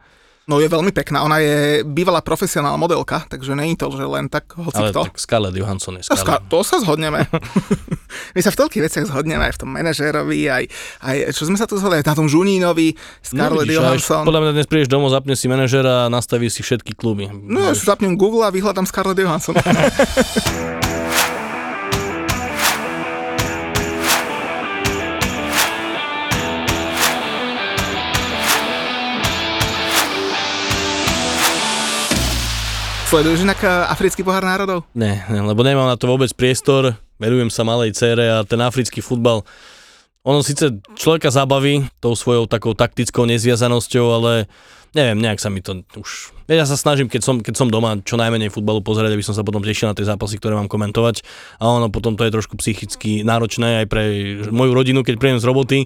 No 0.46 0.62
je 0.62 0.70
veľmi 0.70 0.94
pekná, 0.94 1.26
ona 1.26 1.42
je 1.42 1.58
bývalá 1.82 2.22
profesionálna 2.22 2.78
modelka, 2.78 3.26
takže 3.26 3.58
není 3.58 3.74
to, 3.74 3.90
že 3.90 4.06
len 4.06 4.30
tak 4.30 4.54
hoci 4.54 4.78
Ale 4.78 4.94
kto. 4.94 5.02
tak 5.04 5.18
Scarlett 5.18 5.58
Johansson 5.58 5.98
je 5.98 6.06
To, 6.06 6.14
ska- 6.14 6.38
Scarlett. 6.38 6.46
to 6.46 6.60
sa 6.62 6.78
zhodneme. 6.78 7.26
My 8.38 8.40
sa 8.40 8.54
v 8.54 8.60
toľkých 8.62 8.84
veciach 8.86 9.06
zhodneme, 9.10 9.42
aj 9.42 9.58
v 9.58 9.60
tom 9.60 9.74
manažérovi, 9.74 10.46
aj, 10.46 10.64
aj 11.02 11.16
čo 11.34 11.50
sme 11.50 11.58
sa 11.58 11.66
tu 11.66 11.76
zhodli, 11.76 11.98
aj 11.98 12.06
na 12.06 12.14
tom 12.14 12.30
Žunínovi, 12.30 12.94
Scarlett 13.20 13.66
vidíš, 13.66 13.74
ale 13.76 13.98
Johansson. 13.98 14.22
Podľa 14.24 14.42
mňa 14.42 14.52
dnes 14.54 14.68
prídeš 14.70 14.88
domov, 14.88 15.10
zapne 15.10 15.34
si 15.34 15.50
manažera 15.50 16.06
a 16.06 16.14
nastaví 16.14 16.46
si 16.48 16.62
všetky 16.62 16.94
kluby. 16.94 17.26
No 17.26 17.66
ja 17.66 17.74
si 17.74 17.82
zapnem 17.82 18.14
Google 18.14 18.46
a 18.46 18.54
vyhľadám 18.54 18.86
Scarlett 18.86 19.18
Johansson. 19.18 19.58
Sleduješ 33.06 33.46
inak 33.46 33.62
eh, 33.62 33.70
africký 33.94 34.26
pohár 34.26 34.42
národov? 34.42 34.82
Ne, 34.98 35.22
ne, 35.30 35.40
lebo 35.46 35.62
nemám 35.62 35.86
na 35.86 35.94
to 35.94 36.10
vôbec 36.10 36.34
priestor, 36.34 36.98
venujem 37.22 37.54
sa 37.54 37.62
malej 37.62 37.94
cére 37.94 38.26
a 38.28 38.42
ten 38.42 38.58
africký 38.58 38.98
futbal, 38.98 39.46
ono 40.26 40.42
síce 40.42 40.74
človeka 40.98 41.30
zabaví 41.30 41.86
tou 42.02 42.18
svojou 42.18 42.50
takou 42.50 42.74
taktickou 42.74 43.30
nezviazanosťou, 43.30 44.06
ale 44.10 44.50
neviem, 44.96 45.20
nejak 45.20 45.44
sa 45.44 45.52
mi 45.52 45.60
to 45.60 45.84
už... 46.00 46.32
Ja 46.46 46.62
sa 46.70 46.78
snažím, 46.78 47.10
keď 47.10 47.22
som, 47.26 47.36
keď 47.42 47.58
som 47.58 47.74
doma, 47.74 47.98
čo 48.06 48.22
najmenej 48.22 48.54
futbalu 48.54 48.78
pozerať, 48.86 49.18
aby 49.18 49.26
som 49.26 49.34
sa 49.34 49.42
potom 49.42 49.66
tešil 49.66 49.90
na 49.90 49.98
tie 49.98 50.06
zápasy, 50.06 50.38
ktoré 50.38 50.54
mám 50.54 50.70
komentovať. 50.70 51.26
A 51.58 51.74
ono 51.74 51.90
potom 51.90 52.14
to 52.14 52.22
je 52.22 52.30
trošku 52.30 52.54
psychicky 52.62 53.26
náročné 53.26 53.82
aj 53.82 53.86
pre 53.90 54.04
moju 54.54 54.78
rodinu, 54.78 55.02
keď 55.02 55.18
prídem 55.18 55.42
z 55.42 55.46
roboty, 55.50 55.78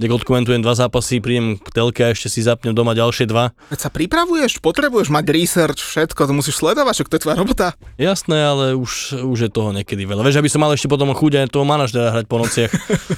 kde 0.00 0.06
odkomentujem 0.16 0.64
dva 0.64 0.72
zápasy, 0.72 1.20
prídem 1.20 1.60
k 1.60 1.68
telke 1.68 2.00
a 2.00 2.16
ešte 2.16 2.32
si 2.32 2.40
zapnem 2.40 2.72
doma 2.72 2.96
ďalšie 2.96 3.28
dva. 3.28 3.52
Veď 3.68 3.80
sa 3.84 3.90
pripravuješ, 3.92 4.64
potrebuješ 4.64 5.12
mať 5.12 5.24
research, 5.28 5.84
všetko, 5.84 6.24
to 6.24 6.32
musíš 6.32 6.64
sledovať, 6.64 6.96
však 6.96 7.08
to 7.12 7.16
je 7.20 7.22
tvoja 7.28 7.36
robota. 7.36 7.66
Jasné, 8.00 8.40
ale 8.40 8.64
už, 8.72 9.20
už 9.20 9.38
je 9.46 9.50
toho 9.52 9.76
niekedy 9.76 10.08
veľa. 10.08 10.24
Vieš, 10.24 10.40
aby 10.40 10.48
som 10.48 10.64
mal 10.64 10.72
ešte 10.72 10.88
potom 10.88 11.12
chuť 11.12 11.44
aj 11.44 11.52
toho 11.52 11.68
manažera 11.68 12.16
hrať 12.16 12.24
po 12.24 12.40
nociach. 12.40 12.72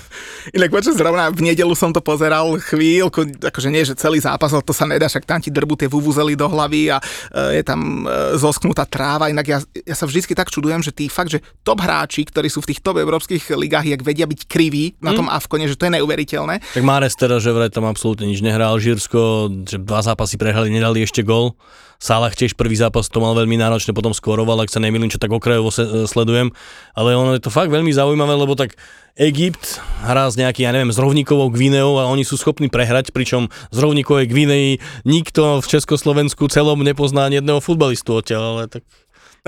Inak 0.59 0.75
počas 0.75 0.99
zrovna 0.99 1.31
v 1.31 1.47
nedelu 1.47 1.75
som 1.79 1.95
to 1.95 2.03
pozeral 2.03 2.59
chvíľku, 2.59 3.39
akože 3.39 3.69
nie, 3.71 3.87
že 3.87 3.95
celý 3.95 4.19
zápas, 4.19 4.51
ale 4.51 4.67
to 4.67 4.75
sa 4.75 4.83
nedá, 4.83 5.07
však 5.07 5.23
tam 5.23 5.38
muzikanti 5.39 5.55
drbú 5.55 5.79
tie 5.79 5.87
vuvuzely 5.87 6.35
do 6.35 6.51
hlavy 6.51 6.91
a 6.91 6.99
e, 6.99 7.63
je 7.63 7.63
tam 7.63 8.03
e, 8.05 8.35
zosknutá 8.35 8.85
tráva. 8.85 9.31
Inak 9.31 9.47
ja, 9.47 9.59
ja 9.87 9.95
sa 9.95 10.05
vždycky 10.11 10.35
tak 10.35 10.51
čudujem, 10.51 10.83
že 10.83 10.91
tí 10.91 11.07
fakt, 11.07 11.31
že 11.31 11.39
top 11.63 11.79
hráči, 11.79 12.27
ktorí 12.27 12.51
sú 12.51 12.59
v 12.61 12.75
tých 12.75 12.83
top 12.83 12.99
európskych 12.99 13.55
ligách, 13.55 13.87
jak 13.87 14.03
vedia 14.03 14.27
byť 14.27 14.41
kriví 14.51 14.99
na 14.99 15.15
tom 15.15 15.31
Avkone, 15.31 15.71
že 15.71 15.79
to 15.79 15.87
je 15.87 15.95
neuveriteľné. 15.95 16.75
Tak 16.75 16.83
Mares 16.83 17.15
teda, 17.15 17.39
že 17.39 17.55
vraj 17.55 17.71
tam 17.71 17.87
absolútne 17.87 18.27
nič 18.27 18.43
nehral, 18.43 18.83
Žírsko, 18.83 19.51
že 19.63 19.79
dva 19.79 20.03
zápasy 20.03 20.35
prehrali, 20.35 20.75
nedali 20.75 21.07
ešte 21.07 21.23
gol. 21.23 21.55
Salah 21.99 22.31
tiež 22.31 22.55
prvý 22.55 22.79
zápas 22.79 23.11
to 23.11 23.19
mal 23.19 23.35
veľmi 23.35 23.59
náročne, 23.59 23.91
potom 23.91 24.15
skoroval, 24.15 24.63
ak 24.63 24.71
sa 24.71 24.79
nemýlim, 24.79 25.11
čo 25.11 25.19
tak 25.19 25.35
okrajovo 25.35 25.75
se, 25.75 25.83
sledujem. 26.07 26.55
Ale 26.95 27.19
ono 27.19 27.35
je 27.35 27.43
to 27.43 27.51
fakt 27.51 27.75
veľmi 27.75 27.91
zaujímavé, 27.91 28.39
lebo 28.39 28.55
tak 28.55 28.79
Egypt 29.19 29.83
hrá 30.07 30.31
s 30.31 30.39
nejaký, 30.39 30.63
ja 30.63 30.71
neviem, 30.71 30.95
s 30.95 31.03
rovníkovou 31.03 31.51
Gvineou 31.51 31.99
a 31.99 32.07
oni 32.07 32.23
sú 32.23 32.39
schopní 32.39 32.71
prehrať, 32.71 33.11
pričom 33.11 33.51
z 33.75 33.79
rovníkovej 33.83 34.31
Gvinei 34.31 34.79
nikto 35.03 35.59
v 35.59 35.67
Československu 35.67 36.47
celom 36.47 36.87
nepozná 36.87 37.27
ani 37.27 37.43
jedného 37.43 37.59
futbalistu 37.59 38.15
odtiaľ, 38.15 38.43
ale 38.55 38.63
tak 38.71 38.87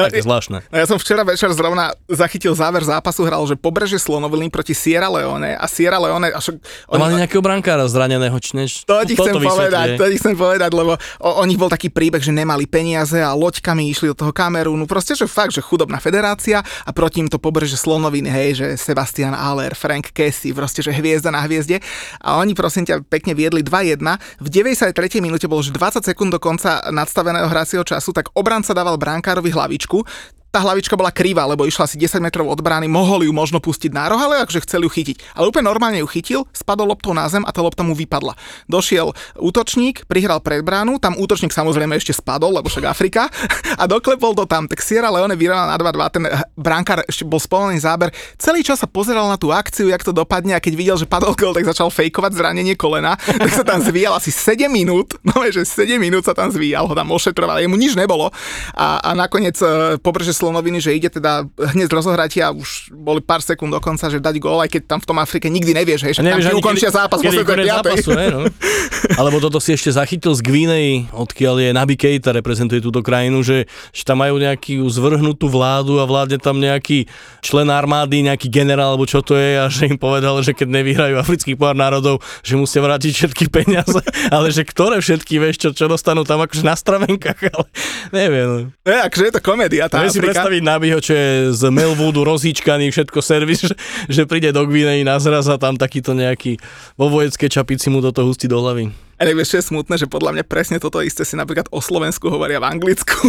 také 0.09 0.25
zvláštne. 0.25 0.59
No 0.71 0.77
ja 0.79 0.87
som 0.89 0.97
včera 0.97 1.27
večer 1.27 1.51
zrovna 1.53 1.93
zachytil 2.09 2.57
záver 2.57 2.87
zápasu, 2.87 3.27
hral, 3.27 3.43
že 3.45 3.59
pobreže 3.59 4.01
Slonoviny 4.01 4.49
proti 4.49 4.73
Sierra 4.73 5.11
Leone 5.11 5.59
a 5.59 5.67
Sierra 5.67 6.01
Leone... 6.01 6.33
A 6.33 6.39
však, 6.41 6.57
A 6.89 6.97
mali 6.97 7.21
nejakého 7.21 7.43
brankára 7.43 7.85
zraneného, 7.91 8.37
či 8.39 8.57
než... 8.57 8.71
To 8.87 9.03
ti 9.05 9.19
chcem 9.19 9.37
povedať, 9.37 9.99
to 9.99 10.05
ti 10.09 10.17
chcem 10.17 10.35
povedať, 10.39 10.71
lebo 10.73 10.97
o, 10.97 11.31
o 11.41 11.45
nich 11.45 11.59
bol 11.59 11.69
taký 11.69 11.91
príbeh, 11.91 12.23
že 12.23 12.31
nemali 12.31 12.65
peniaze 12.65 13.19
a 13.19 13.35
loďkami 13.35 13.91
išli 13.91 14.13
do 14.13 14.17
toho 14.17 14.33
Kamerúnu. 14.33 14.87
Proste, 14.87 15.19
že 15.19 15.27
fakt, 15.27 15.53
že 15.53 15.61
chudobná 15.65 15.99
federácia 15.99 16.63
a 16.63 16.91
proti 16.95 17.21
im 17.21 17.29
to 17.29 17.43
pobreže 17.43 17.77
Slonoviny, 17.77 18.31
hej, 18.31 18.51
že 18.57 18.67
Sebastian 18.79 19.35
Aller, 19.35 19.75
Frank 19.75 20.15
Casey, 20.15 20.55
proste, 20.55 20.85
že 20.85 20.95
hviezda 20.95 21.35
na 21.35 21.43
hviezde. 21.45 21.83
A 22.23 22.39
oni, 22.39 22.55
prosím 22.55 22.87
ťa, 22.87 23.03
pekne 23.09 23.35
viedli 23.35 23.65
2-1. 23.65 23.99
V 24.39 24.49
93. 24.49 24.95
minúte 25.19 25.51
bolo 25.51 25.65
už 25.65 25.75
20 25.75 26.05
sekúnd 26.05 26.31
do 26.31 26.39
konca 26.39 26.85
nadstaveného 26.93 27.49
hracieho 27.49 27.83
času, 27.83 28.15
tak 28.15 28.31
obranca 28.37 28.71
dával 28.77 29.01
brankárovi 29.01 29.51
hlavičku 29.51 29.90
Francisco 29.91 30.05
tá 30.51 30.59
hlavička 30.59 30.99
bola 30.99 31.15
krivá, 31.15 31.47
lebo 31.47 31.63
išla 31.63 31.87
asi 31.87 31.95
10 31.95 32.19
metrov 32.19 32.51
od 32.51 32.59
brány, 32.59 32.91
mohol 32.91 33.23
ju 33.23 33.31
možno 33.31 33.63
pustiť 33.63 33.95
na 33.95 34.11
roh, 34.11 34.19
ale 34.19 34.43
akože 34.43 34.67
chceli 34.67 34.87
ju 34.87 34.91
chytiť. 34.91 35.39
Ale 35.39 35.47
úplne 35.47 35.71
normálne 35.71 36.03
ju 36.03 36.09
chytil, 36.11 36.43
spadol 36.51 36.91
loptou 36.91 37.15
na 37.15 37.31
zem 37.31 37.47
a 37.47 37.55
tá 37.55 37.63
lopta 37.63 37.87
mu 37.87 37.95
vypadla. 37.95 38.35
Došiel 38.67 39.15
útočník, 39.39 40.11
prihral 40.11 40.43
pred 40.43 40.67
bránu, 40.67 40.99
tam 40.99 41.15
útočník 41.15 41.55
samozrejme 41.55 41.95
ešte 41.95 42.19
spadol, 42.19 42.59
lebo 42.59 42.67
však 42.67 42.83
Afrika, 42.91 43.31
a 43.81 43.87
doklepol 43.87 44.35
to 44.35 44.45
tam. 44.51 44.67
Tak 44.67 44.83
Sierra 44.83 45.15
Leone 45.15 45.39
vyhrala 45.39 45.71
na 45.71 45.79
2-2, 45.79 46.15
ten 46.19 46.25
brankár 46.59 47.07
ešte 47.07 47.23
bol 47.23 47.39
spolený 47.39 47.79
záber. 47.79 48.11
Celý 48.35 48.67
čas 48.67 48.83
sa 48.83 48.91
pozeral 48.91 49.31
na 49.31 49.39
tú 49.39 49.55
akciu, 49.55 49.87
jak 49.87 50.03
to 50.03 50.11
dopadne 50.11 50.59
a 50.59 50.61
keď 50.61 50.75
videl, 50.75 50.97
že 50.99 51.07
padol 51.07 51.39
gol, 51.39 51.55
tak 51.55 51.63
začal 51.63 51.95
fejkovať 51.95 52.35
zranenie 52.35 52.75
kolena, 52.75 53.15
tak 53.43 53.51
sa 53.55 53.63
tam 53.63 53.79
zvíjal 53.79 54.19
asi 54.19 54.35
7 54.35 54.67
minút, 54.67 55.15
no 55.23 55.47
že 55.47 55.63
7 55.63 55.95
minút 56.03 56.27
sa 56.27 56.35
tam 56.35 56.51
zvíjal, 56.51 56.91
ho 56.91 56.95
tam 56.99 57.15
ošetroval, 57.15 57.63
jemu 57.63 57.79
nič 57.79 57.95
nebolo. 57.95 58.35
A, 58.75 58.99
a 58.99 59.11
nakoniec 59.15 59.55
e, 59.63 59.95
pobrže 60.03 60.40
Slonoviny, 60.41 60.81
že 60.81 60.97
ide 60.97 61.13
teda 61.13 61.45
hneď 61.61 61.93
z 61.93 61.95
rozohratia, 61.95 62.49
už 62.57 62.97
boli 62.97 63.21
pár 63.21 63.45
sekúnd 63.45 63.77
dokonca, 63.77 64.09
že 64.09 64.17
dať 64.17 64.41
gól, 64.41 64.65
aj 64.65 64.73
keď 64.73 64.83
tam 64.97 64.99
v 65.05 65.07
tom 65.13 65.19
Afrike 65.21 65.53
nikdy 65.53 65.77
nevieš, 65.77 66.01
hej, 66.09 66.13
že 66.17 66.21
tam 66.25 66.41
ti 66.41 66.49
ani 66.49 66.57
ukončia 66.57 66.89
kedy- 66.89 66.97
zápas 66.97 67.19
kedy 67.21 67.37
piatej. 67.45 67.69
zápasu, 67.69 68.11
hej, 68.17 68.29
no. 68.33 68.41
Alebo 69.21 69.37
toto 69.45 69.61
si 69.61 69.77
ešte 69.77 69.93
zachytil 69.93 70.33
z 70.33 70.41
Gvinej, 70.41 71.13
odkiaľ 71.13 71.61
je 71.61 71.69
Nabi 71.77 72.01
Keita, 72.01 72.33
reprezentuje 72.33 72.81
túto 72.81 73.05
krajinu, 73.05 73.45
že, 73.45 73.69
že 73.93 74.03
tam 74.09 74.25
majú 74.25 74.41
nejakú 74.41 74.81
zvrhnutú 74.89 75.53
vládu 75.53 76.01
a 76.01 76.09
vládne 76.09 76.41
tam 76.41 76.57
nejaký 76.57 77.05
člen 77.45 77.69
armády, 77.69 78.25
nejaký 78.25 78.49
generál, 78.49 78.97
alebo 78.97 79.05
čo 79.05 79.21
to 79.21 79.37
je, 79.37 79.61
a 79.61 79.69
že 79.69 79.93
im 79.93 80.01
povedal, 80.01 80.41
že 80.41 80.57
keď 80.57 80.69
nevyhrajú 80.73 81.21
africký 81.21 81.53
pohár 81.53 81.77
národov, 81.77 82.25
že 82.41 82.57
musia 82.57 82.81
vrátiť 82.81 83.13
všetky 83.13 83.45
peniaze, 83.53 84.01
ale 84.35 84.49
že 84.49 84.65
ktoré 84.65 85.05
všetky, 85.05 85.37
vieš, 85.37 85.69
čo, 85.69 85.69
čo 85.77 85.85
dostanú 85.85 86.25
tam 86.25 86.41
akože 86.41 86.65
na 86.65 86.73
stravenkách, 86.73 87.41
ale 87.53 87.67
neviem. 88.15 88.47
no. 88.49 88.59
Ne, 88.87 88.97
akože 89.05 89.25
je 89.29 89.33
to 89.37 89.43
komédia, 89.45 89.91
tá 89.91 90.01
Viem 90.01 90.13
si 90.15 90.21
Afrika. 90.23 90.30
Predstaviť 90.31 90.63
Nabiho, 90.63 90.99
čo 91.03 91.13
je 91.13 91.29
z 91.51 91.63
Melwoodu 91.69 92.23
rozhýčkaný, 92.23 92.95
všetko 92.95 93.19
servis, 93.19 93.61
že, 93.71 93.75
že 94.07 94.23
príde 94.25 94.55
do 94.55 94.63
Gvinei 94.65 95.03
na 95.03 95.19
zraz 95.19 95.51
a 95.51 95.59
tam 95.59 95.75
takýto 95.75 96.15
nejaký 96.15 96.57
vo 96.95 97.11
vojenskej 97.11 97.51
čapici 97.51 97.91
mu 97.91 97.99
do 97.99 98.15
toho 98.15 98.31
hustí 98.31 98.47
do 98.47 98.63
hlavy. 98.63 99.11
A 99.21 99.29
nevieš, 99.29 99.53
čo 99.53 99.57
je 99.61 99.69
smutné, 99.69 100.01
že 100.01 100.09
podľa 100.09 100.33
mňa 100.33 100.45
presne 100.49 100.81
toto 100.81 101.05
isté 101.05 101.29
si 101.29 101.37
napríklad 101.37 101.69
o 101.69 101.85
Slovensku 101.85 102.33
hovoria 102.33 102.57
v 102.57 102.73
Anglicku. 102.73 103.29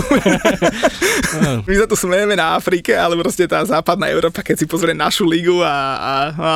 My 1.68 1.74
sa 1.76 1.84
tu 1.84 2.00
smejeme 2.00 2.40
na 2.40 2.56
Afrike, 2.56 2.96
ale 2.96 3.20
proste 3.20 3.44
tá 3.44 3.60
západná 3.68 4.08
Európa, 4.08 4.40
keď 4.40 4.64
si 4.64 4.66
pozrie 4.72 4.96
našu 4.96 5.28
ligu 5.28 5.60
a, 5.60 5.76
a, 6.00 6.16
a 6.32 6.52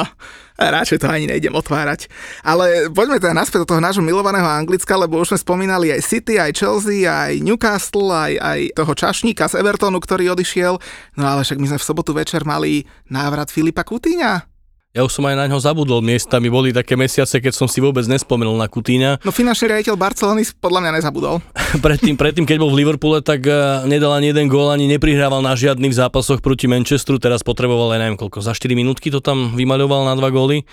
radšej 0.55 1.03
to 1.03 1.07
ani 1.11 1.27
nejdem 1.27 1.51
otvárať. 1.51 2.07
Ale 2.41 2.87
poďme 2.87 3.19
teda 3.19 3.35
naspäť 3.35 3.67
do 3.67 3.75
toho 3.75 3.83
nášho 3.83 4.03
milovaného 4.03 4.47
Anglicka, 4.47 4.95
lebo 4.95 5.19
už 5.19 5.35
sme 5.35 5.43
spomínali 5.43 5.91
aj 5.91 6.01
City, 6.07 6.39
aj 6.39 6.55
Chelsea, 6.55 7.03
aj 7.03 7.43
Newcastle, 7.43 8.07
aj, 8.11 8.33
aj 8.39 8.59
toho 8.79 8.93
čašníka 8.95 9.51
z 9.51 9.59
Evertonu, 9.59 9.99
ktorý 9.99 10.31
odišiel. 10.31 10.79
No 11.19 11.23
ale 11.27 11.43
však 11.43 11.59
my 11.59 11.67
sme 11.75 11.79
v 11.81 11.87
sobotu 11.87 12.15
večer 12.15 12.47
mali 12.47 12.87
návrat 13.11 13.51
Filipa 13.51 13.83
Kutíňa. 13.83 14.54
Ja 14.95 15.03
už 15.03 15.11
som 15.11 15.27
aj 15.27 15.35
na 15.35 15.51
ňo 15.51 15.59
zabudol 15.59 15.99
miestami, 15.99 16.47
boli 16.47 16.71
také 16.71 16.95
mesiace, 16.95 17.43
keď 17.43 17.51
som 17.51 17.67
si 17.67 17.83
vôbec 17.83 18.07
nespomenul 18.07 18.55
na 18.55 18.71
Kutíňa. 18.71 19.27
No 19.27 19.35
finančný 19.35 19.75
riaditeľ 19.75 19.99
Barcelony 19.99 20.47
podľa 20.55 20.87
mňa 20.87 20.91
nezabudol. 20.95 21.43
predtým, 21.83 22.15
predtým, 22.15 22.47
keď 22.47 22.63
bol 22.63 22.71
v 22.71 22.79
Liverpoole, 22.79 23.19
tak 23.19 23.43
eh, 23.43 23.83
nedal 23.91 24.15
ani 24.15 24.31
jeden 24.31 24.47
gól, 24.47 24.71
ani 24.71 24.87
neprihrával 24.87 25.43
na 25.43 25.51
žiadnych 25.51 25.91
zápasoch 25.91 26.39
proti 26.39 26.71
Manchesteru, 26.71 27.19
teraz 27.19 27.43
potreboval 27.43 27.91
aj 27.91 28.07
neviem 28.07 28.15
koľko, 28.15 28.39
za 28.39 28.55
4 28.55 28.71
minútky 28.71 29.11
to 29.11 29.19
tam 29.19 29.51
vymaľoval 29.59 30.07
na 30.07 30.15
dva 30.15 30.31
góly. 30.31 30.63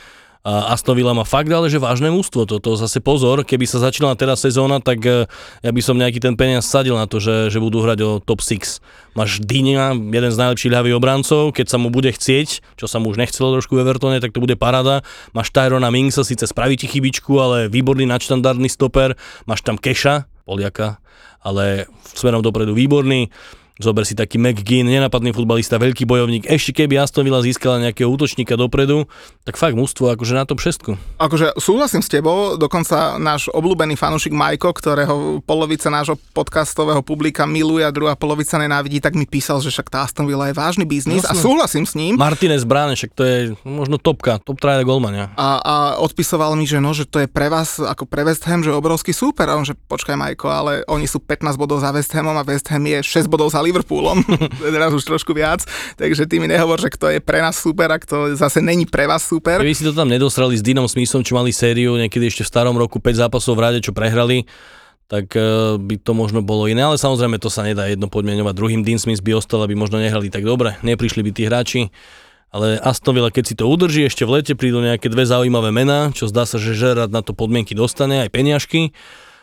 Aston 0.43 0.99
Villa 0.99 1.15
má 1.15 1.23
fakt 1.23 1.47
ale 1.55 1.71
že 1.71 1.79
vážne 1.79 2.11
mústvo, 2.11 2.43
toto 2.43 2.75
zase 2.75 2.99
pozor, 2.99 3.47
keby 3.47 3.63
sa 3.63 3.79
začala 3.79 4.19
teraz 4.19 4.43
sezóna, 4.43 4.83
tak 4.83 4.99
eh, 5.07 5.31
ja 5.63 5.71
by 5.71 5.79
som 5.79 5.95
nejaký 5.95 6.19
ten 6.19 6.35
peniaz 6.35 6.67
sadil 6.67 6.99
na 6.99 7.07
to, 7.07 7.23
že, 7.23 7.47
že 7.47 7.63
budú 7.63 7.79
hrať 7.79 7.99
o 8.03 8.11
top 8.19 8.43
6. 8.43 8.83
Máš 9.15 9.39
Dynia, 9.39 9.95
jeden 9.95 10.33
z 10.35 10.41
najlepších 10.43 10.75
ľavých 10.75 10.99
obrancov, 10.99 11.55
keď 11.55 11.67
sa 11.71 11.79
mu 11.79 11.95
bude 11.95 12.11
chcieť, 12.11 12.75
čo 12.75 12.87
sa 12.91 12.99
mu 12.99 13.15
už 13.15 13.23
nechcelo 13.23 13.55
trošku 13.55 13.79
v 13.79 13.87
Evertone, 13.87 14.19
tak 14.19 14.35
to 14.35 14.43
bude 14.43 14.59
parada. 14.59 15.07
Máš 15.31 15.55
Tyrona 15.55 15.95
Mingsa, 15.95 16.27
síce 16.27 16.51
spraví 16.51 16.75
ti 16.75 16.91
chybičku, 16.91 17.39
ale 17.39 17.71
výborný 17.71 18.11
nadštandardný 18.11 18.67
stoper. 18.67 19.15
Máš 19.47 19.63
tam 19.63 19.79
Keša, 19.79 20.27
Poliaka, 20.43 20.99
ale 21.39 21.87
smerom 22.19 22.43
dopredu 22.43 22.75
výborný. 22.75 23.31
Zober 23.81 24.05
si 24.05 24.13
taký 24.13 24.37
McGinn, 24.37 24.85
nenapadný 24.85 25.33
futbalista, 25.33 25.81
veľký 25.81 26.05
bojovník. 26.05 26.45
Ešte 26.45 26.85
keby 26.85 27.01
Aston 27.01 27.25
Villa 27.25 27.41
získala 27.41 27.81
nejakého 27.81 28.11
útočníka 28.13 28.53
dopredu, 28.53 29.09
tak 29.49 29.57
fakt 29.57 29.73
mústvo 29.73 30.13
akože 30.13 30.37
na 30.37 30.45
tom 30.45 30.61
všetko. 30.61 31.01
Akože 31.17 31.57
súhlasím 31.57 32.05
s 32.05 32.13
tebou, 32.13 32.61
dokonca 32.61 33.17
náš 33.17 33.49
obľúbený 33.49 33.97
fanúšik 33.97 34.37
Majko, 34.37 34.77
ktorého 34.77 35.41
polovica 35.49 35.89
nášho 35.89 36.21
podcastového 36.37 37.01
publika 37.01 37.49
miluje 37.49 37.81
a 37.81 37.89
druhá 37.89 38.13
polovica 38.13 38.61
nenávidí, 38.61 39.01
tak 39.01 39.17
mi 39.17 39.25
písal, 39.25 39.65
že 39.65 39.73
však 39.73 39.89
tá 39.89 40.05
Aston 40.05 40.29
Villa 40.29 40.53
je 40.53 40.55
vážny 40.55 40.85
biznis 40.85 41.25
a 41.25 41.33
Jasné. 41.33 41.41
súhlasím 41.41 41.85
s 41.89 41.97
ním. 41.97 42.21
Martinez 42.21 42.69
Bráne, 42.69 42.93
však 42.93 43.17
to 43.17 43.23
je 43.25 43.39
možno 43.65 43.97
topka, 43.97 44.37
top 44.45 44.61
traja 44.61 44.85
golmania. 44.85 45.33
A, 45.41 45.49
a 45.65 45.75
odpisoval 45.97 46.53
mi, 46.61 46.69
že 46.69 46.77
no, 46.77 46.93
že 46.93 47.09
to 47.09 47.25
je 47.25 47.29
pre 47.31 47.49
vás 47.49 47.81
ako 47.81 48.05
pre 48.05 48.29
West 48.29 48.45
Ham, 48.45 48.61
že 48.61 48.69
obrovský 48.69 49.17
súper. 49.17 49.49
A 49.49 49.57
on, 49.57 49.65
že 49.65 49.73
počkaj 49.73 50.13
Majko, 50.13 50.47
ale 50.53 50.73
oni 50.91 51.09
sú 51.09 51.23
15 51.25 51.57
bodov 51.57 51.81
za 51.81 51.89
West 51.95 52.13
Hamom 52.13 52.37
a 52.37 52.45
West 52.45 52.69
Ham 52.69 52.85
je 52.85 53.01
6 53.01 53.33
bodov 53.33 53.49
za 53.49 53.62
Liverpoolom. 53.63 54.27
To 54.59 54.65
teraz 54.77 54.91
už 54.93 55.07
trošku 55.07 55.33
viac. 55.33 55.65
Takže 55.97 56.27
ty 56.27 56.43
mi 56.43 56.51
nehovor, 56.51 56.83
že 56.83 56.91
kto 56.91 57.09
je 57.15 57.19
pre 57.23 57.39
nás 57.39 57.57
super 57.57 57.89
a 57.95 57.99
kto 57.99 58.35
zase 58.35 58.61
není 58.61 58.85
pre 58.85 59.07
vás 59.07 59.23
super. 59.23 59.63
Keby 59.63 59.79
si 59.79 59.87
to 59.87 59.95
tam 59.95 60.11
nedosrali 60.11 60.59
s 60.59 60.63
Dinom 60.63 60.91
Smithom, 60.91 61.23
čo 61.23 61.39
mali 61.39 61.55
sériu 61.55 61.95
niekedy 61.95 62.29
ešte 62.29 62.43
v 62.43 62.51
starom 62.51 62.75
roku 62.75 62.99
5 62.99 63.27
zápasov 63.27 63.55
v 63.55 63.63
rade, 63.63 63.79
čo 63.81 63.95
prehrali, 63.95 64.45
tak 65.13 65.37
eh, 65.37 65.77
by 65.77 66.01
to 66.01 66.17
možno 66.17 66.41
bolo 66.41 66.65
iné, 66.65 66.81
ale 66.81 66.97
samozrejme 66.97 67.37
to 67.37 67.53
sa 67.53 67.61
nedá 67.61 67.85
jedno 67.85 68.09
podmienovať. 68.09 68.57
Druhým 68.57 68.81
Dean 68.81 68.97
Smith 68.97 69.21
by 69.21 69.37
ostal, 69.37 69.61
aby 69.61 69.77
možno 69.77 70.01
nehrali 70.01 70.33
tak 70.33 70.49
dobre, 70.49 70.81
neprišli 70.81 71.21
by 71.21 71.31
tí 71.37 71.43
hráči. 71.45 71.83
Ale 72.53 72.77
Aston 72.81 73.17
Villa, 73.17 73.33
keď 73.33 73.45
si 73.49 73.55
to 73.57 73.65
udrží, 73.65 74.05
ešte 74.05 74.29
v 74.29 74.41
lete 74.41 74.53
prídu 74.53 74.85
nejaké 74.85 75.09
dve 75.09 75.25
zaujímavé 75.25 75.73
mená, 75.73 76.13
čo 76.13 76.29
zdá 76.29 76.45
sa, 76.45 76.61
že 76.61 76.77
Žerad 76.77 77.09
na 77.09 77.25
to 77.25 77.33
podmienky 77.33 77.73
dostane, 77.73 78.21
aj 78.21 78.29
peniažky 78.29 78.93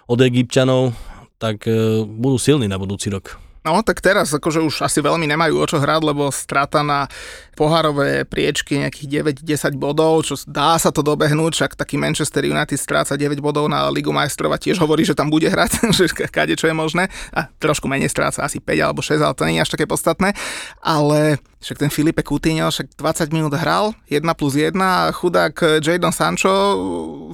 od 0.06 0.22
Egyptianov, 0.22 0.98
tak 1.38 1.70
eh, 1.70 2.02
budú 2.02 2.42
silní 2.42 2.66
na 2.66 2.82
budúci 2.82 3.14
rok. 3.14 3.38
No, 3.60 3.84
tak 3.84 4.00
teraz 4.00 4.32
akože 4.32 4.64
už 4.64 4.88
asi 4.88 5.04
veľmi 5.04 5.28
nemajú 5.28 5.60
o 5.60 5.66
čo 5.68 5.84
hrať, 5.84 6.02
lebo 6.08 6.32
strata 6.32 6.80
na 6.80 7.12
pohárové 7.60 8.24
priečky 8.24 8.80
nejakých 8.80 9.36
9-10 9.44 9.76
bodov, 9.76 10.24
čo 10.24 10.40
dá 10.48 10.80
sa 10.80 10.96
to 10.96 11.04
dobehnúť, 11.04 11.52
však 11.60 11.72
taký 11.76 12.00
Manchester 12.00 12.48
United 12.48 12.80
stráca 12.80 13.20
9 13.20 13.44
bodov 13.44 13.68
na 13.68 13.92
Ligu 13.92 14.16
majstrov 14.16 14.56
a 14.56 14.62
tiež 14.62 14.80
hovorí, 14.80 15.04
že 15.04 15.12
tam 15.12 15.28
bude 15.28 15.52
hrať, 15.52 15.84
že 15.98 16.08
kade 16.32 16.56
čo 16.56 16.72
je 16.72 16.76
možné. 16.76 17.12
A 17.36 17.52
trošku 17.60 17.92
menej 17.92 18.08
stráca, 18.08 18.48
asi 18.48 18.64
5 18.64 18.80
alebo 18.80 19.04
6, 19.04 19.20
ale 19.20 19.36
to 19.36 19.44
nie 19.44 19.60
je 19.60 19.64
až 19.68 19.72
také 19.76 19.84
podstatné. 19.84 20.32
Ale 20.80 21.44
však 21.60 21.84
ten 21.84 21.92
Filipe 21.92 22.24
Coutinho 22.24 22.72
však 22.72 22.96
20 22.96 23.36
minút 23.36 23.52
hral, 23.60 23.92
1 24.08 24.24
plus 24.40 24.56
1 24.56 24.72
a 24.80 25.12
chudák 25.12 25.84
Jadon 25.84 26.16
Sancho 26.16 26.56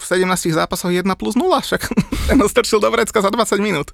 v 0.02 0.04
17 0.04 0.26
zápasoch 0.58 0.90
1 0.90 1.06
plus 1.14 1.38
0, 1.38 1.46
však 1.62 1.86
ten 2.34 2.42
strčil 2.50 2.82
do 2.82 2.90
vrecka 2.90 3.22
za 3.22 3.30
20 3.30 3.62
minút. 3.62 3.94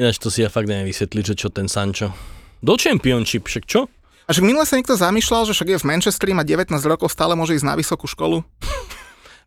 Ináč 0.00 0.16
to 0.16 0.32
si 0.32 0.40
ja 0.40 0.48
fakt 0.48 0.72
neviem 0.72 0.88
vysvetliť, 0.88 1.24
že 1.32 1.34
čo 1.36 1.48
ten 1.52 1.68
Sancho. 1.68 2.16
Do 2.64 2.80
Championship, 2.80 3.44
však 3.44 3.64
čo? 3.68 3.92
A 4.24 4.32
však 4.32 4.46
minule 4.46 4.64
sa 4.64 4.80
niekto 4.80 4.96
zamýšľal, 4.96 5.50
že 5.50 5.52
však 5.52 5.68
je 5.68 5.78
v 5.82 5.88
Manchesteri, 5.88 6.32
má 6.32 6.46
19 6.46 6.72
rokov, 6.88 7.12
stále 7.12 7.36
môže 7.36 7.52
ísť 7.58 7.66
na 7.68 7.76
vysokú 7.76 8.08
školu. 8.08 8.40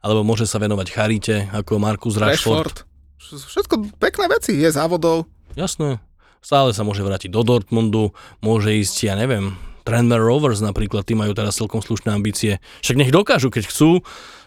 Alebo 0.05 0.21
môže 0.21 0.45
sa 0.45 0.61
venovať 0.61 0.87
charite, 0.93 1.49
ako 1.49 1.81
Markus 1.81 2.21
Rashford. 2.21 2.77
Rashford. 2.77 2.77
Všetko 3.25 3.97
pekné 3.97 4.29
veci, 4.29 4.53
je 4.53 4.69
závodov. 4.69 5.25
Jasné. 5.57 5.97
Stále 6.45 6.77
sa 6.77 6.85
môže 6.85 7.01
vrátiť 7.01 7.33
do 7.33 7.41
Dortmundu, 7.41 8.13
môže 8.37 8.69
ísť, 8.69 9.09
ja 9.09 9.17
neviem, 9.17 9.57
Tranmere 9.81 10.21
Rovers 10.21 10.61
napríklad, 10.61 11.09
tí 11.09 11.17
majú 11.17 11.33
teraz 11.33 11.57
celkom 11.57 11.81
slušné 11.81 12.13
ambície. 12.13 12.61
Však 12.85 13.01
nech 13.01 13.09
dokážu, 13.09 13.49
keď 13.49 13.65
chcú, 13.65 14.05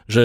že 0.09 0.25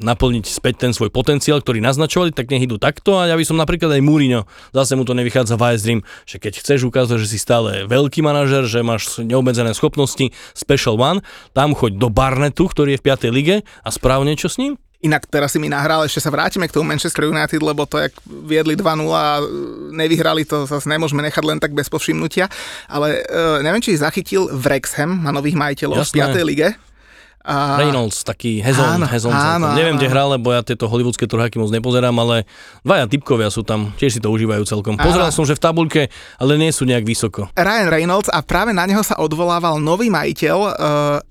naplniť 0.00 0.48
späť 0.48 0.88
ten 0.88 0.92
svoj 0.96 1.12
potenciál, 1.12 1.60
ktorý 1.60 1.82
naznačovali, 1.84 2.32
tak 2.32 2.48
nech 2.48 2.64
idú 2.64 2.80
takto 2.80 3.18
a 3.18 3.28
ja 3.28 3.36
by 3.36 3.44
som 3.44 3.58
napríklad 3.58 3.92
aj 3.92 4.02
Múriňo, 4.02 4.46
zase 4.72 4.94
mu 4.96 5.04
to 5.04 5.12
nevychádza 5.12 5.58
v 5.58 5.62
Ice 5.74 5.84
Dream, 5.84 6.00
že 6.24 6.40
keď 6.40 6.52
chceš 6.62 6.88
ukázať, 6.88 7.20
že 7.20 7.28
si 7.28 7.38
stále 7.38 7.84
veľký 7.84 8.24
manažer, 8.24 8.64
že 8.64 8.80
máš 8.80 9.20
neobmedzené 9.20 9.74
schopnosti, 9.76 10.32
Special 10.56 10.96
One, 10.96 11.20
tam 11.52 11.76
choď 11.76 12.00
do 12.00 12.08
Barnetu, 12.08 12.70
ktorý 12.70 12.96
je 12.96 13.00
v 13.02 13.06
5. 13.12 13.28
lige 13.34 13.56
a 13.84 13.88
správ 13.92 14.24
niečo 14.24 14.48
s 14.48 14.56
ním. 14.56 14.80
Inak 14.98 15.30
teraz 15.30 15.54
si 15.54 15.62
mi 15.62 15.70
nahral, 15.70 16.02
ešte 16.02 16.18
sa 16.18 16.34
vrátime 16.34 16.66
k 16.66 16.74
tomu 16.74 16.90
Manchester 16.90 17.30
United, 17.30 17.62
lebo 17.62 17.86
to, 17.86 18.02
jak 18.02 18.10
viedli 18.26 18.74
2-0 18.74 19.06
a 19.14 19.38
nevyhrali, 19.94 20.42
to 20.42 20.66
zase 20.66 20.90
nemôžeme 20.90 21.22
nechať 21.22 21.44
len 21.46 21.62
tak 21.62 21.70
bez 21.70 21.86
povšimnutia. 21.86 22.50
Ale 22.90 23.22
uh, 23.22 23.62
neviem, 23.62 23.78
či 23.78 23.94
zachytil 23.94 24.50
Wrexham, 24.50 25.22
má 25.22 25.30
nových 25.30 25.54
majiteľov 25.54 26.02
Jasné. 26.02 26.34
v 26.34 26.42
5. 26.42 26.50
lige. 26.50 26.68
A... 27.48 27.80
Reynolds, 27.80 28.28
taký 28.28 28.60
Hezon, 28.60 29.00
áno, 29.00 29.08
Hezon 29.08 29.32
áno, 29.32 29.72
Neviem, 29.72 29.96
áno. 29.96 30.00
kde 30.04 30.08
hral, 30.12 30.28
lebo 30.36 30.52
ja 30.52 30.60
tieto 30.60 30.84
hollywoodske 30.84 31.24
trháky 31.24 31.56
moc 31.56 31.72
nepozerám, 31.72 32.12
ale 32.20 32.44
dvaja 32.84 33.08
typkovia 33.08 33.48
sú 33.48 33.64
tam, 33.64 33.88
tiež 33.96 34.12
si 34.12 34.20
to 34.20 34.28
užívajú 34.28 34.68
celkom. 34.68 35.00
Pozeral 35.00 35.32
som, 35.32 35.48
že 35.48 35.56
v 35.56 35.62
tabulke, 35.64 36.02
ale 36.36 36.60
nie 36.60 36.68
sú 36.68 36.84
nejak 36.84 37.08
vysoko. 37.08 37.48
Ryan 37.56 37.88
Reynolds 37.88 38.28
a 38.28 38.44
práve 38.44 38.76
na 38.76 38.84
neho 38.84 39.00
sa 39.00 39.16
odvolával 39.16 39.80
nový 39.80 40.12
majiteľ 40.12 40.58
uh, 40.60 40.72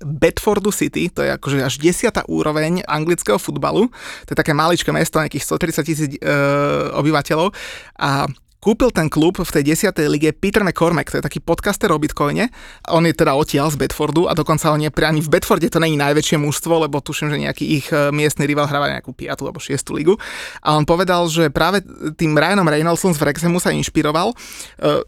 Bedfordu 0.02 0.74
City, 0.74 1.06
to 1.06 1.22
je 1.22 1.30
akože 1.30 1.62
až 1.62 1.78
desiatá 1.78 2.26
úroveň 2.26 2.82
anglického 2.82 3.38
futbalu. 3.38 3.86
To 4.26 4.34
je 4.34 4.38
také 4.42 4.50
maličké 4.50 4.90
mesto, 4.90 5.22
nejakých 5.22 5.46
130 5.46 5.86
tisíc 5.86 6.10
uh, 6.18 6.98
obyvateľov. 6.98 7.54
A 8.02 8.26
kúpil 8.58 8.90
ten 8.90 9.06
klub 9.06 9.38
v 9.38 9.50
tej 9.50 9.72
10. 9.72 9.94
lige 10.10 10.34
Peter 10.34 10.66
McCormack, 10.66 11.14
to 11.14 11.18
je 11.18 11.24
taký 11.24 11.38
podcaster 11.38 11.88
o 11.94 11.98
Bitcoine. 11.98 12.50
On 12.90 13.02
je 13.06 13.14
teda 13.14 13.38
odtiaľ 13.38 13.70
z 13.70 13.78
Bedfordu 13.78 14.26
a 14.26 14.34
dokonca 14.34 14.74
on 14.74 14.82
je 14.82 14.90
ani 14.90 15.22
v 15.22 15.30
Bedforde 15.30 15.70
to 15.70 15.78
není 15.78 15.94
najväčšie 15.94 16.40
mužstvo, 16.42 16.88
lebo 16.88 16.98
tuším, 16.98 17.30
že 17.30 17.38
nejaký 17.38 17.64
ich 17.64 17.86
e, 17.94 18.10
miestny 18.10 18.48
rival 18.48 18.66
hráva 18.66 18.90
nejakú 18.90 19.14
5. 19.14 19.46
alebo 19.46 19.62
6. 19.62 19.78
ligu. 19.94 20.18
A 20.64 20.74
on 20.74 20.82
povedal, 20.82 21.28
že 21.30 21.52
práve 21.52 21.84
tým 22.18 22.34
Ryanom 22.34 22.66
Reynoldsom 22.66 23.14
z 23.14 23.20
Wrexhamu 23.22 23.62
sa 23.62 23.70
inšpiroval. 23.70 24.32
E, 24.32 24.36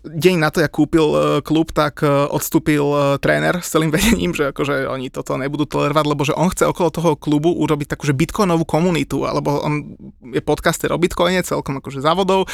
deň 0.06 0.34
na 0.38 0.54
to, 0.54 0.62
jak 0.62 0.70
kúpil 0.70 1.06
e, 1.10 1.18
klub, 1.42 1.72
tak 1.74 2.02
odstúpil 2.30 3.18
tréner 3.18 3.58
s 3.60 3.72
celým 3.72 3.90
vedením, 3.96 4.36
že 4.36 4.52
akože 4.54 4.86
oni 4.86 5.10
toto 5.10 5.34
nebudú 5.34 5.66
tolerovať, 5.66 6.04
lebo 6.06 6.22
že 6.22 6.36
on 6.36 6.52
chce 6.52 6.68
okolo 6.68 6.88
toho 6.92 7.10
klubu 7.18 7.50
urobiť 7.50 7.96
takú, 7.96 8.06
že 8.06 8.14
bitcoinovú 8.14 8.62
komunitu, 8.68 9.24
alebo 9.24 9.60
on 9.64 9.96
je 10.22 10.40
podcaster 10.44 10.92
o 10.94 11.00
bitcoine, 11.00 11.42
celkom 11.42 11.80
akože 11.80 12.04
závodov 12.04 12.46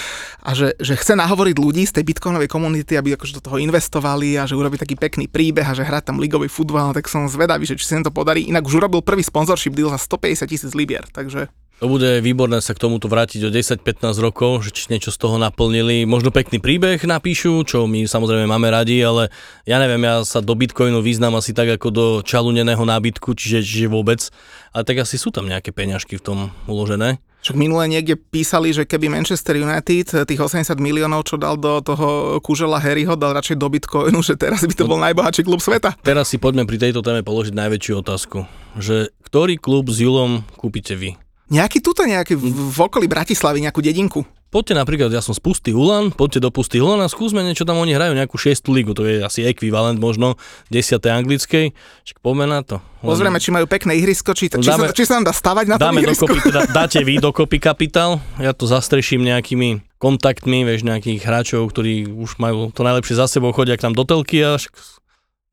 a 0.43 0.55
že, 0.55 0.79
že 0.87 0.95
chce 0.95 1.19
nahovoriť 1.19 1.57
ľudí 1.59 1.83
z 1.83 1.99
tej 1.99 2.05
bitcoinovej 2.07 2.47
komunity, 2.47 2.95
aby 2.95 3.19
akože 3.19 3.43
do 3.43 3.43
toho 3.43 3.59
investovali 3.59 4.39
a 4.39 4.47
že 4.47 4.55
urobí 4.55 4.79
taký 4.79 4.95
pekný 4.95 5.27
príbeh 5.27 5.67
a 5.67 5.75
že 5.75 5.83
hrá 5.83 5.99
tam 5.99 6.23
ligový 6.23 6.47
futbal, 6.47 6.95
tak 6.95 7.11
som 7.11 7.27
zvedavý, 7.27 7.67
že 7.67 7.75
či 7.75 7.83
sa 7.83 7.99
to 8.07 8.15
podarí. 8.15 8.47
Inak 8.47 8.63
už 8.63 8.79
urobil 8.79 9.03
prvý 9.03 9.27
sponsorship 9.27 9.75
deal 9.75 9.91
za 9.91 9.99
150 9.99 10.47
tisíc 10.47 10.73
libier, 10.79 11.03
takže 11.11 11.51
to 11.77 11.93
bude 11.93 12.25
výborné 12.25 12.65
sa 12.65 12.73
k 12.73 12.89
tomuto 12.89 13.05
vrátiť 13.05 13.41
o 13.45 13.53
10-15 13.53 14.17
rokov, 14.25 14.65
že 14.65 14.73
či 14.73 14.89
niečo 14.89 15.13
z 15.13 15.21
toho 15.21 15.37
naplnili. 15.37 16.09
Možno 16.09 16.33
pekný 16.33 16.57
príbeh 16.57 16.97
napíšu, 17.05 17.69
čo 17.69 17.85
my 17.85 18.09
samozrejme 18.09 18.49
máme 18.49 18.73
radi, 18.73 18.97
ale 19.05 19.29
ja 19.69 19.77
neviem, 19.77 20.01
ja 20.01 20.25
sa 20.25 20.41
do 20.41 20.57
Bitcoinu 20.57 21.05
význam 21.05 21.37
asi 21.37 21.53
tak 21.53 21.69
ako 21.77 21.89
do 21.93 22.07
čaluneného 22.25 22.81
nábytku, 22.81 23.37
čiže, 23.37 23.61
čiže 23.61 23.93
vôbec. 23.93 24.25
Ale 24.73 24.89
tak 24.89 25.05
asi 25.05 25.21
sú 25.21 25.29
tam 25.29 25.53
nejaké 25.53 25.69
peňažky 25.69 26.17
v 26.17 26.25
tom 26.25 26.39
uložené. 26.65 27.21
Však 27.45 27.55
minule 27.55 27.87
niekde 27.87 28.19
písali, 28.19 28.75
že 28.75 28.83
keby 28.83 29.07
Manchester 29.07 29.61
United 29.61 30.27
tých 30.27 30.41
80 30.41 30.67
miliónov, 30.83 31.27
čo 31.29 31.39
dal 31.39 31.55
do 31.55 31.79
toho 31.79 32.39
kužela 32.43 32.83
Harryho, 32.83 33.15
dal 33.15 33.37
radšej 33.39 33.57
do 33.57 33.71
Bitcoinu, 33.71 34.19
že 34.29 34.35
teraz 34.35 34.67
by 34.67 34.75
to 34.75 34.89
bol 34.89 34.99
najbohatší 34.99 35.47
klub 35.47 35.63
sveta. 35.63 35.95
Teraz 36.03 36.33
si 36.33 36.43
poďme 36.43 36.67
pri 36.67 36.83
tejto 36.83 37.07
téme 37.07 37.23
položiť 37.23 37.55
najväčšiu 37.55 37.95
otázku. 38.03 38.45
Že 38.77 39.15
ktorý 39.23 39.59
klub 39.63 39.89
s 39.89 40.03
Julom 40.03 40.43
kúpite 40.59 40.99
vy? 40.99 41.15
Nejaký 41.47 41.79
tuto, 41.79 42.03
nejaký 42.03 42.35
v, 42.35 42.51
v 42.51 42.79
okolí 42.83 43.07
Bratislavy, 43.07 43.63
nejakú 43.63 43.79
dedinku. 43.79 44.27
Poďte 44.47 44.79
napríklad, 44.79 45.11
ja 45.11 45.19
som 45.19 45.35
z 45.35 45.43
Pustý 45.43 45.75
Ulan, 45.75 46.15
poďte 46.15 46.47
do 46.47 46.55
Pustý 46.55 46.79
Ulan 46.79 47.03
a 47.03 47.11
skúsme 47.11 47.43
niečo 47.43 47.67
tam, 47.67 47.83
oni 47.83 47.99
hrajú 47.99 48.15
nejakú 48.15 48.39
6. 48.39 48.71
ligu, 48.71 48.95
to 48.95 49.03
je 49.03 49.19
asi 49.19 49.43
ekvivalent 49.43 49.99
možno 49.99 50.39
10. 50.71 51.03
anglickej, 51.03 51.75
však 52.07 52.19
poďme 52.23 52.47
na 52.47 52.63
to. 52.63 52.79
Pozrieme, 53.03 53.43
či 53.43 53.51
majú 53.51 53.67
pekné 53.67 53.99
ihrisko, 53.99 54.39
či, 54.39 54.47
či, 54.47 54.63
dáme, 54.63 54.91
sa, 54.91 54.95
či 54.95 55.03
sa 55.03 55.19
nám 55.19 55.27
dá 55.27 55.35
stavať 55.35 55.67
na 55.67 55.77
dáme 55.83 55.99
tom 55.99 56.07
ihrisku. 56.07 56.31
Dokopy, 56.31 56.41
teda, 56.47 56.61
dáte 56.79 57.03
vy 57.03 57.19
dokopy 57.19 57.59
kapitál, 57.59 58.23
ja 58.39 58.55
to 58.55 58.71
zastreším 58.71 59.27
nejakými 59.27 59.83
kontaktmi, 59.99 60.63
vieš, 60.63 60.87
nejakých 60.87 61.27
hráčov, 61.27 61.67
ktorí 61.67 62.07
už 62.07 62.39
majú 62.39 62.71
to 62.71 62.87
najlepšie 62.87 63.19
za 63.19 63.27
sebou, 63.27 63.51
chodia 63.51 63.75
k 63.75 63.91
nám 63.91 63.99
do 63.99 64.07
telky 64.07 64.47
a 64.47 64.63
však 64.63 64.73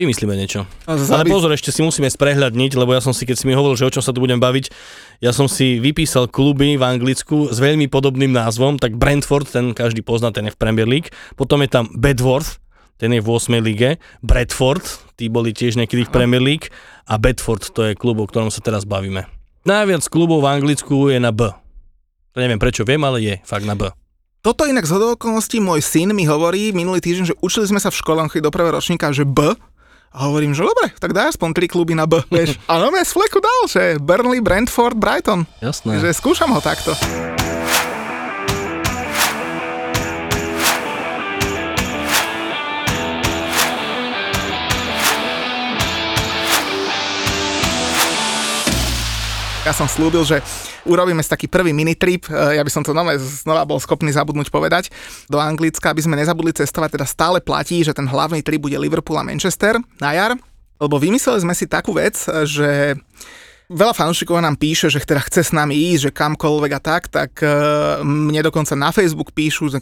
Vymyslíme 0.04 0.36
niečo. 0.36 0.68
Ale 0.84 1.24
pozor, 1.24 1.56
ešte 1.56 1.72
si 1.72 1.80
musíme 1.80 2.12
sprehľadniť, 2.12 2.76
lebo 2.76 2.92
ja 2.92 3.00
som 3.00 3.16
si, 3.16 3.24
keď 3.24 3.40
si 3.40 3.48
mi 3.48 3.56
hovoril, 3.56 3.80
že 3.80 3.88
o 3.88 3.94
čom 3.96 4.04
sa 4.04 4.12
tu 4.12 4.20
budem 4.20 4.36
baviť, 4.36 4.68
ja 5.24 5.32
som 5.32 5.48
si 5.48 5.80
vypísal 5.80 6.28
kluby 6.28 6.76
v 6.76 6.84
Anglicku 6.84 7.48
s 7.48 7.64
veľmi 7.64 7.88
podobným 7.88 8.36
názvom, 8.36 8.76
tak 8.76 9.00
Brentford, 9.00 9.48
ten 9.48 9.72
každý 9.72 10.04
pozná, 10.04 10.36
ten 10.36 10.52
je 10.52 10.54
v 10.54 10.60
Premier 10.60 10.84
League, 10.84 11.16
potom 11.40 11.64
je 11.64 11.72
tam 11.72 11.88
Bedworth, 11.96 12.60
ten 13.00 13.16
je 13.16 13.24
v 13.24 13.28
8. 13.32 13.64
lige, 13.64 13.96
Bradford, 14.20 14.84
tí 15.16 15.32
boli 15.32 15.56
tiež 15.56 15.80
niekedy 15.80 16.04
v 16.04 16.12
Premier 16.12 16.44
League 16.44 16.68
a 17.08 17.16
Bedford, 17.16 17.64
to 17.72 17.88
je 17.88 17.96
klub, 17.96 18.20
o 18.20 18.28
ktorom 18.28 18.52
sa 18.52 18.60
teraz 18.60 18.84
bavíme. 18.84 19.24
Najviac 19.64 20.04
klubov 20.12 20.44
v 20.44 20.52
Anglicku 20.52 21.08
je 21.08 21.24
na 21.24 21.32
B. 21.32 21.48
To 22.36 22.38
neviem 22.44 22.60
prečo 22.60 22.84
viem, 22.84 23.00
ale 23.08 23.24
je 23.24 23.36
fakt 23.48 23.64
na 23.64 23.80
B. 23.80 23.88
Toto 24.44 24.68
inak 24.68 24.84
z 24.84 25.16
okolností 25.16 25.64
môj 25.64 25.80
syn 25.80 26.12
mi 26.12 26.28
hovorí 26.28 26.76
minulý 26.76 27.00
týždeň, 27.00 27.26
že 27.32 27.40
učili 27.40 27.64
sme 27.64 27.80
sa 27.80 27.88
v 27.88 27.96
škole 27.96 28.20
do 28.28 28.52
prvého 28.52 28.76
ročníka, 28.76 29.16
že 29.16 29.24
B 29.24 29.56
a 30.14 30.30
hovorím, 30.30 30.54
že 30.54 30.62
dobre, 30.62 30.94
tak 31.02 31.18
daj 31.18 31.34
aspoň 31.34 31.50
tri 31.58 31.66
kluby 31.66 31.98
na 31.98 32.06
B, 32.06 32.22
vieš. 32.34 32.62
A 32.70 32.78
no 32.78 32.94
z 32.94 33.12
fleku 33.12 33.42
dal, 33.42 33.62
že 33.66 33.98
Burnley, 33.98 34.40
Brentford, 34.40 34.96
Brighton. 34.96 35.50
Jasné. 35.60 35.98
Že 36.00 36.14
skúšam 36.14 36.54
ho 36.54 36.62
takto. 36.62 36.94
Ja 49.64 49.72
som 49.72 49.88
slúbil, 49.88 50.28
že 50.28 50.44
urobíme 50.86 51.20
si 51.24 51.32
taký 51.32 51.48
prvý 51.48 51.72
minitrip, 51.72 52.28
e, 52.28 52.60
ja 52.60 52.64
by 52.64 52.72
som 52.72 52.84
to 52.84 52.96
nové 52.96 53.16
znova 53.20 53.64
bol 53.68 53.80
schopný 53.80 54.12
zabudnúť 54.12 54.52
povedať, 54.52 54.92
do 55.28 55.40
Anglicka, 55.40 55.92
aby 55.92 56.04
sme 56.04 56.20
nezabudli 56.20 56.56
cestovať, 56.56 57.00
teda 57.00 57.08
stále 57.08 57.38
platí, 57.40 57.84
že 57.84 57.96
ten 57.96 58.08
hlavný 58.08 58.44
trip 58.44 58.62
bude 58.64 58.78
Liverpool 58.80 59.20
a 59.20 59.26
Manchester. 59.26 59.80
Na 60.00 60.12
jar, 60.16 60.36
lebo 60.80 60.96
vymysleli 61.00 61.44
sme 61.44 61.54
si 61.56 61.66
takú 61.66 61.96
vec, 61.96 62.20
že 62.48 63.00
veľa 63.72 63.94
fanúšikov 63.96 64.44
nám 64.44 64.60
píše, 64.60 64.92
že 64.92 65.02
teda 65.04 65.24
chce 65.24 65.42
s 65.50 65.52
nami 65.56 65.74
ísť, 65.94 66.10
že 66.10 66.12
kamkoľvek 66.16 66.72
a 66.76 66.82
tak, 66.82 67.04
tak 67.08 67.32
e, 67.40 67.50
mne 68.04 68.42
dokonca 68.44 68.76
na 68.76 68.92
Facebook 68.92 69.32
píšu, 69.32 69.72
že 69.72 69.80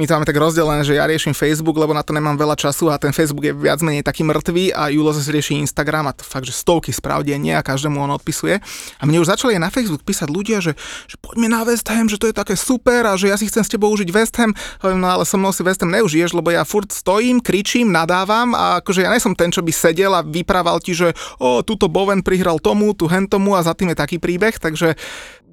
my 0.00 0.08
to 0.08 0.16
máme 0.16 0.24
tak 0.24 0.40
rozdelené, 0.40 0.80
že 0.80 0.96
ja 0.96 1.04
riešim 1.04 1.36
Facebook, 1.36 1.76
lebo 1.76 1.92
na 1.92 2.00
to 2.00 2.16
nemám 2.16 2.32
veľa 2.40 2.56
času 2.56 2.88
a 2.88 2.96
ten 2.96 3.12
Facebook 3.12 3.44
je 3.44 3.52
viac 3.52 3.84
menej 3.84 4.00
taký 4.00 4.24
mŕtvý 4.24 4.72
a 4.72 4.88
Julo 4.88 5.12
zase 5.12 5.28
rieši 5.28 5.60
Instagram 5.60 6.08
a 6.08 6.16
to 6.16 6.24
fakt, 6.24 6.48
že 6.48 6.56
stovky 6.56 6.88
správ 6.88 7.28
denne 7.28 7.52
a 7.52 7.60
každému 7.60 8.00
on 8.00 8.16
odpisuje. 8.16 8.64
A 8.96 9.02
mne 9.04 9.20
už 9.20 9.28
začali 9.28 9.60
aj 9.60 9.62
na 9.62 9.68
Facebook 9.68 10.00
písať 10.00 10.32
ľudia, 10.32 10.64
že, 10.64 10.72
že 11.04 11.20
poďme 11.20 11.52
na 11.52 11.68
West 11.68 11.84
Ham, 11.92 12.08
že 12.08 12.16
to 12.16 12.32
je 12.32 12.34
také 12.34 12.56
super 12.56 13.04
a 13.04 13.12
že 13.20 13.28
ja 13.28 13.36
si 13.36 13.44
chcem 13.52 13.60
s 13.60 13.68
tebou 13.68 13.92
užiť 13.92 14.08
West 14.08 14.40
Ham. 14.40 14.56
No 14.80 15.04
ale 15.04 15.28
so 15.28 15.36
mnou 15.36 15.52
si 15.52 15.60
West 15.60 15.84
Ham 15.84 15.92
neužiješ, 15.92 16.32
lebo 16.32 16.48
ja 16.48 16.64
furt 16.64 16.88
stojím, 16.88 17.44
kričím, 17.44 17.92
nadávam 17.92 18.56
a 18.56 18.80
akože 18.80 19.04
ja 19.04 19.12
nesom 19.12 19.36
ten, 19.36 19.52
čo 19.52 19.60
by 19.60 19.68
sedel 19.68 20.16
a 20.16 20.24
vyprával 20.24 20.80
ti, 20.80 20.96
že 20.96 21.12
o, 21.36 21.60
tuto 21.60 21.92
Boven 21.92 22.24
prihral 22.24 22.56
tomu, 22.56 22.96
tu 22.96 23.04
hen 23.04 23.28
tomu 23.28 23.52
a 23.52 23.60
za 23.60 23.76
tým 23.76 23.92
je 23.92 24.00
taký 24.00 24.16
príbeh, 24.16 24.56
takže 24.56 24.96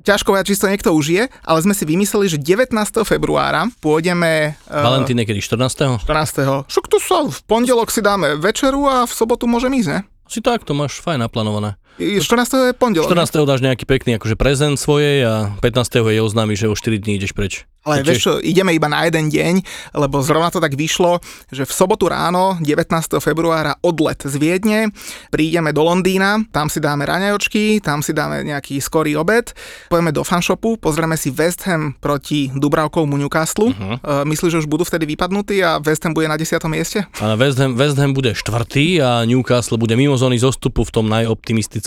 ťažko 0.07 0.31
povedať, 0.31 0.47
či 0.47 0.59
to 0.63 0.71
niekto 0.71 0.89
užije, 0.95 1.27
ale 1.43 1.59
sme 1.59 1.75
si 1.75 1.83
vymysleli, 1.83 2.31
že 2.31 2.39
19. 2.39 2.71
februára 3.03 3.67
pôjdeme... 3.83 4.55
Uh, 4.71 4.87
Valentíne 4.87 5.27
kedy? 5.27 5.43
14. 5.43 6.07
14. 6.07 6.71
Však 6.71 6.85
to 6.87 6.97
sa 7.03 7.27
v 7.27 7.39
pondelok 7.43 7.91
si 7.91 7.99
dáme 7.99 8.39
večeru 8.39 8.87
a 8.87 9.03
v 9.03 9.11
sobotu 9.11 9.43
môžem 9.51 9.75
ísť, 9.75 9.89
ne? 9.91 9.99
Si 10.27 10.39
tak, 10.43 10.63
to 10.63 10.75
máš 10.75 10.99
fajn 11.03 11.27
naplánované. 11.27 11.79
14. 11.97 12.69
je 12.69 12.73
pondelok. 12.77 13.09
14. 13.09 13.49
dáš 13.49 13.61
nejaký 13.65 13.89
pekný 13.89 14.21
akože 14.21 14.37
prezent 14.37 14.77
svojej 14.77 15.25
a 15.25 15.33
15. 15.59 16.13
je 16.13 16.21
oznámi, 16.21 16.53
že 16.53 16.69
o 16.69 16.77
4 16.77 17.01
dní 17.01 17.17
ideš 17.17 17.33
preč. 17.33 17.65
Ale 17.87 18.03
vieš 18.03 18.19
čo, 18.27 18.33
ideme 18.43 18.75
iba 18.75 18.91
na 18.91 19.07
jeden 19.07 19.31
deň, 19.31 19.63
lebo 19.95 20.19
zrovna 20.19 20.51
to 20.51 20.59
tak 20.59 20.75
vyšlo, 20.75 21.23
že 21.47 21.63
v 21.63 21.71
sobotu 21.71 22.11
ráno, 22.11 22.59
19. 22.59 22.83
februára, 23.23 23.79
odlet 23.79 24.19
z 24.27 24.35
Viedne, 24.35 24.91
prídeme 25.31 25.71
do 25.71 25.87
Londýna, 25.87 26.43
tam 26.51 26.67
si 26.67 26.83
dáme 26.83 27.07
raňajočky, 27.07 27.79
tam 27.79 28.03
si 28.03 28.11
dáme 28.11 28.43
nejaký 28.43 28.83
skorý 28.83 29.15
obed, 29.15 29.55
pojeme 29.87 30.11
do 30.11 30.27
fanshopu, 30.27 30.75
pozrieme 30.75 31.15
si 31.15 31.31
West 31.31 31.63
Ham 31.63 31.95
proti 31.95 32.51
Dubravkovmu 32.51 33.15
Newcastle. 33.15 33.71
Uh-huh. 33.71 34.27
Myslíš, 34.27 34.59
že 34.59 34.61
už 34.63 34.67
budú 34.67 34.83
vtedy 34.83 35.07
vypadnutí 35.07 35.63
a 35.63 35.79
West 35.79 36.03
Ham 36.03 36.11
bude 36.11 36.27
na 36.27 36.35
10. 36.35 36.59
mieste? 36.67 37.07
Ale 37.23 37.39
West 37.39 37.55
Ham, 37.55 37.79
West 37.79 37.95
Ham 37.95 38.11
bude 38.11 38.35
štvrtý 38.35 38.99
a 38.99 39.23
Newcastle 39.23 39.79
bude 39.79 39.95
mimo 39.95 40.19
zóny 40.19 40.35
zostupu 40.35 40.83
v 40.83 40.91
tom 40.91 41.07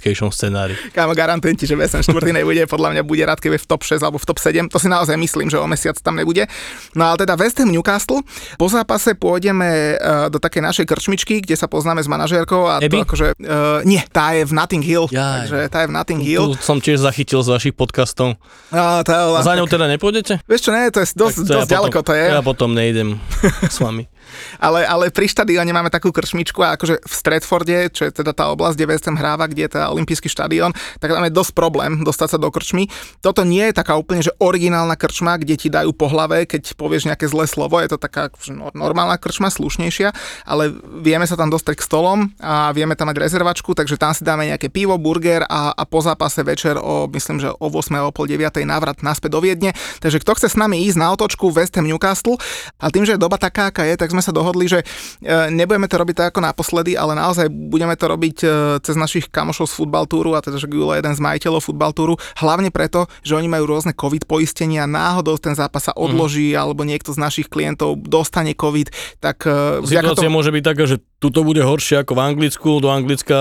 najoptimistickejšom 0.00 0.30
scenári. 0.32 0.74
Kámo, 0.96 1.12
garantujem 1.12 1.56
ti, 1.56 1.68
že 1.68 1.76
Ham 1.76 2.00
štvrtý 2.00 2.32
nebude, 2.32 2.64
podľa 2.64 2.96
mňa 2.96 3.02
bude 3.04 3.22
rád, 3.22 3.38
je 3.52 3.60
v 3.60 3.68
top 3.68 3.84
6 3.84 4.00
alebo 4.00 4.16
v 4.16 4.24
top 4.26 4.38
7. 4.40 4.72
To 4.72 4.80
si 4.80 4.88
naozaj 4.88 5.16
myslím, 5.20 5.52
že 5.52 5.60
o 5.60 5.66
mesiac 5.68 5.96
tam 6.00 6.16
nebude. 6.16 6.48
No 6.96 7.12
ale 7.12 7.20
teda 7.20 7.36
West 7.36 7.60
Ham 7.60 7.68
Newcastle. 7.68 8.24
Po 8.56 8.66
zápase 8.72 9.12
pôjdeme 9.14 10.00
uh, 10.00 10.32
do 10.32 10.40
takej 10.40 10.62
našej 10.64 10.84
krčmičky, 10.88 11.44
kde 11.44 11.54
sa 11.54 11.68
poznáme 11.68 12.00
s 12.00 12.08
manažérkou 12.08 12.64
a 12.66 12.80
Eby? 12.80 13.04
to 13.04 13.06
akože, 13.06 13.26
uh, 13.44 13.80
nie, 13.84 14.00
tá 14.10 14.32
je 14.32 14.48
v 14.48 14.52
Notting 14.56 14.84
Hill, 14.84 15.06
Jaj. 15.12 15.36
takže 15.44 15.56
tá 15.68 15.78
je 15.84 15.88
v 15.88 15.94
Notting 15.94 16.22
Hill. 16.24 16.44
Tu 16.56 16.64
som 16.64 16.80
tiež 16.80 16.98
zachytil 17.04 17.44
z 17.44 17.48
vašich 17.52 17.74
podcastov. 17.76 18.40
No, 18.72 18.84
je, 19.04 19.36
A 19.36 19.40
za 19.44 19.52
ňou 19.54 19.68
teda 19.68 19.84
nepôjdete? 19.90 20.40
Vieš 20.48 20.60
čo, 20.64 20.70
nie, 20.72 20.88
to 20.88 21.04
je 21.04 21.08
dosť, 21.12 21.36
Tak 21.44 21.50
dosť 21.50 21.68
ja 21.68 21.74
ďaleko 21.76 21.98
potom, 22.00 22.08
to 22.08 22.12
je, 22.16 22.26
Ja 22.30 22.42
potom 22.42 22.68
nejdem 22.72 23.08
s 23.68 23.76
vami. 23.82 24.08
ale, 24.60 24.86
ale 24.86 25.10
pri 25.10 25.26
štadióne 25.26 25.70
máme 25.74 25.90
takú 25.90 26.14
krčmičku 26.14 26.62
a 26.62 26.78
akože 26.78 27.02
v 27.02 27.12
Stratforde, 27.12 27.78
čo 27.92 28.06
je 28.08 28.12
teda 28.12 28.32
tá 28.32 28.48
oblasť, 28.52 28.74
kde 28.78 28.86
West 28.88 29.06
hráva, 29.10 29.50
kde 29.50 29.66
je 29.66 29.70
teda 29.76 29.90
olimpijský 29.90 30.28
štadión, 30.30 30.70
tak 31.02 31.12
tam 31.12 31.24
je 31.26 31.32
dosť 31.32 31.52
problém 31.56 32.02
dostať 32.06 32.36
sa 32.36 32.38
do 32.38 32.48
krčmy. 32.48 32.86
Toto 33.20 33.42
nie 33.42 33.68
je 33.70 33.74
taká 33.74 33.98
úplne, 33.98 34.22
že 34.22 34.34
originálna 34.38 34.94
krčma, 34.94 35.40
kde 35.40 35.54
ti 35.58 35.68
dajú 35.68 35.90
po 35.92 36.06
hlave, 36.08 36.46
keď 36.46 36.74
povieš 36.78 37.10
nejaké 37.10 37.26
zlé 37.26 37.50
slovo, 37.50 37.80
je 37.82 37.90
to 37.90 37.98
taká 37.98 38.30
akože 38.30 38.52
no- 38.54 38.74
normálna 38.74 39.18
krčma, 39.18 39.50
slušnejšia, 39.50 40.14
ale 40.46 40.70
vieme 41.02 41.26
sa 41.26 41.34
tam 41.34 41.50
dostať 41.50 41.74
k 41.76 41.86
stolom 41.86 42.18
a 42.38 42.70
vieme 42.70 42.94
tam 42.94 43.10
mať 43.10 43.18
rezervačku, 43.18 43.74
takže 43.74 43.98
tam 43.98 44.14
si 44.14 44.22
dáme 44.22 44.46
nejaké 44.46 44.70
pivo, 44.70 44.96
burger 44.96 45.44
a, 45.48 45.74
a 45.74 45.82
po 45.84 46.00
zápase 46.00 46.40
večer 46.46 46.78
o, 46.78 47.10
myslím, 47.10 47.42
že 47.42 47.50
o 47.50 47.66
8. 47.66 47.96
o 48.06 48.10
pol 48.14 48.30
9. 48.30 48.62
návrat 48.62 49.02
naspäť 49.02 49.30
do 49.34 49.40
Viedne. 49.42 49.72
Takže 49.98 50.20
kto 50.22 50.36
chce 50.36 50.48
s 50.54 50.56
nami 50.56 50.86
ísť 50.86 50.98
na 50.98 51.10
otočku 51.14 51.50
West 51.50 51.74
Ham 51.76 51.86
Newcastle, 51.86 52.38
a 52.78 52.88
tým, 52.88 53.04
že 53.06 53.16
je 53.16 53.20
doba 53.20 53.40
taká, 53.40 53.70
aká 53.70 53.86
je, 53.86 53.94
tak 53.96 54.09
sme 54.10 54.22
sa 54.22 54.34
dohodli, 54.34 54.66
že 54.66 54.82
e, 54.82 55.50
nebudeme 55.54 55.86
to 55.86 55.96
robiť 55.96 56.14
tak 56.16 56.26
ako 56.34 56.40
naposledy, 56.42 56.98
ale 56.98 57.14
naozaj 57.14 57.46
budeme 57.48 57.94
to 57.94 58.06
robiť 58.10 58.36
e, 58.42 58.46
cez 58.82 58.94
našich 58.98 59.30
kamošov 59.30 59.70
z 59.70 59.74
Futbal 59.78 60.04
Túru 60.10 60.34
a 60.34 60.42
teda, 60.42 60.58
že 60.58 60.66
Gulo 60.66 60.92
je 60.94 61.00
jeden 61.00 61.14
z 61.14 61.20
majiteľov 61.22 61.62
Futbal 61.62 61.94
Túru, 61.94 62.18
hlavne 62.38 62.74
preto, 62.74 63.06
že 63.22 63.38
oni 63.38 63.46
majú 63.46 63.70
rôzne 63.70 63.94
COVID 63.94 64.26
poistenia, 64.26 64.90
náhodou 64.90 65.38
ten 65.38 65.54
zápas 65.54 65.86
sa 65.86 65.92
odloží, 65.94 66.52
mm. 66.52 66.58
alebo 66.58 66.82
niekto 66.82 67.14
z 67.14 67.18
našich 67.22 67.46
klientov 67.46 68.02
dostane 68.02 68.52
COVID, 68.52 69.18
tak 69.22 69.46
e, 69.46 69.86
Situácia 69.86 70.26
tomu- 70.26 70.42
môže 70.42 70.50
byť 70.50 70.64
taká, 70.66 70.84
že 70.90 70.98
tuto 71.20 71.44
bude 71.44 71.60
horšie 71.60 72.00
ako 72.00 72.16
v 72.16 72.20
Anglicku, 72.32 72.80
do 72.80 72.88
Anglicka 72.88 73.36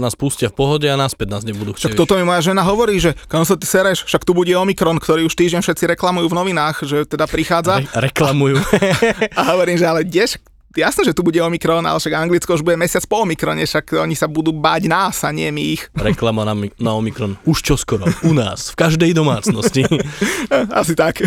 nás 0.00 0.16
pustia 0.16 0.48
v 0.48 0.56
pohode 0.56 0.88
a 0.88 0.96
naspäť 0.96 1.28
nás 1.28 1.44
nebudú 1.44 1.76
Však 1.76 1.92
chcieť. 1.92 2.00
toto 2.00 2.16
mi 2.16 2.24
moja 2.24 2.40
žena 2.40 2.64
hovorí, 2.64 2.96
že 2.96 3.12
kam 3.28 3.44
sa 3.44 3.60
ty 3.60 3.68
sereš, 3.68 4.08
však 4.08 4.24
tu 4.24 4.32
bude 4.32 4.48
Omikron, 4.56 4.96
ktorý 4.96 5.28
už 5.28 5.36
týždeň 5.36 5.60
všetci 5.60 5.84
reklamujú 5.92 6.32
v 6.32 6.34
novinách, 6.40 6.88
že 6.88 7.04
teda 7.04 7.28
prichádza. 7.28 7.84
Re- 7.84 8.08
reklamujú. 8.08 8.56
A 9.38 9.52
hovorím, 9.52 9.76
že 9.76 9.84
ale 9.84 10.07
Yes 10.10 10.38
Jasné, 10.78 11.10
že 11.10 11.16
tu 11.16 11.26
bude 11.26 11.42
Omikron, 11.42 11.82
ale 11.82 11.98
však 11.98 12.14
Anglicko 12.14 12.54
už 12.54 12.62
bude 12.62 12.78
mesiac 12.78 13.02
po 13.10 13.26
Omikrone, 13.26 13.66
však 13.66 13.98
oni 13.98 14.14
sa 14.14 14.30
budú 14.30 14.54
báť 14.54 14.86
nás 14.86 15.26
a 15.26 15.34
nie 15.34 15.50
my 15.50 15.62
ich. 15.74 15.82
Reklama 15.98 16.46
na, 16.46 16.54
na 16.78 16.94
Omikron. 16.94 17.34
Už 17.42 17.66
čoskoro. 17.66 18.06
U 18.22 18.30
nás. 18.30 18.70
V 18.70 18.78
každej 18.78 19.10
domácnosti. 19.10 19.82
Asi 20.80 20.94
tak. 20.94 21.18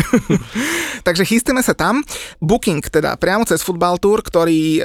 Takže 1.06 1.28
chystáme 1.28 1.60
sa 1.60 1.76
tam. 1.76 2.00
Booking 2.40 2.80
teda 2.88 3.18
priamo 3.20 3.44
cez 3.44 3.60
Football 3.60 3.98
Tour, 3.98 4.22
ktorý 4.22 4.78
e, 4.78 4.82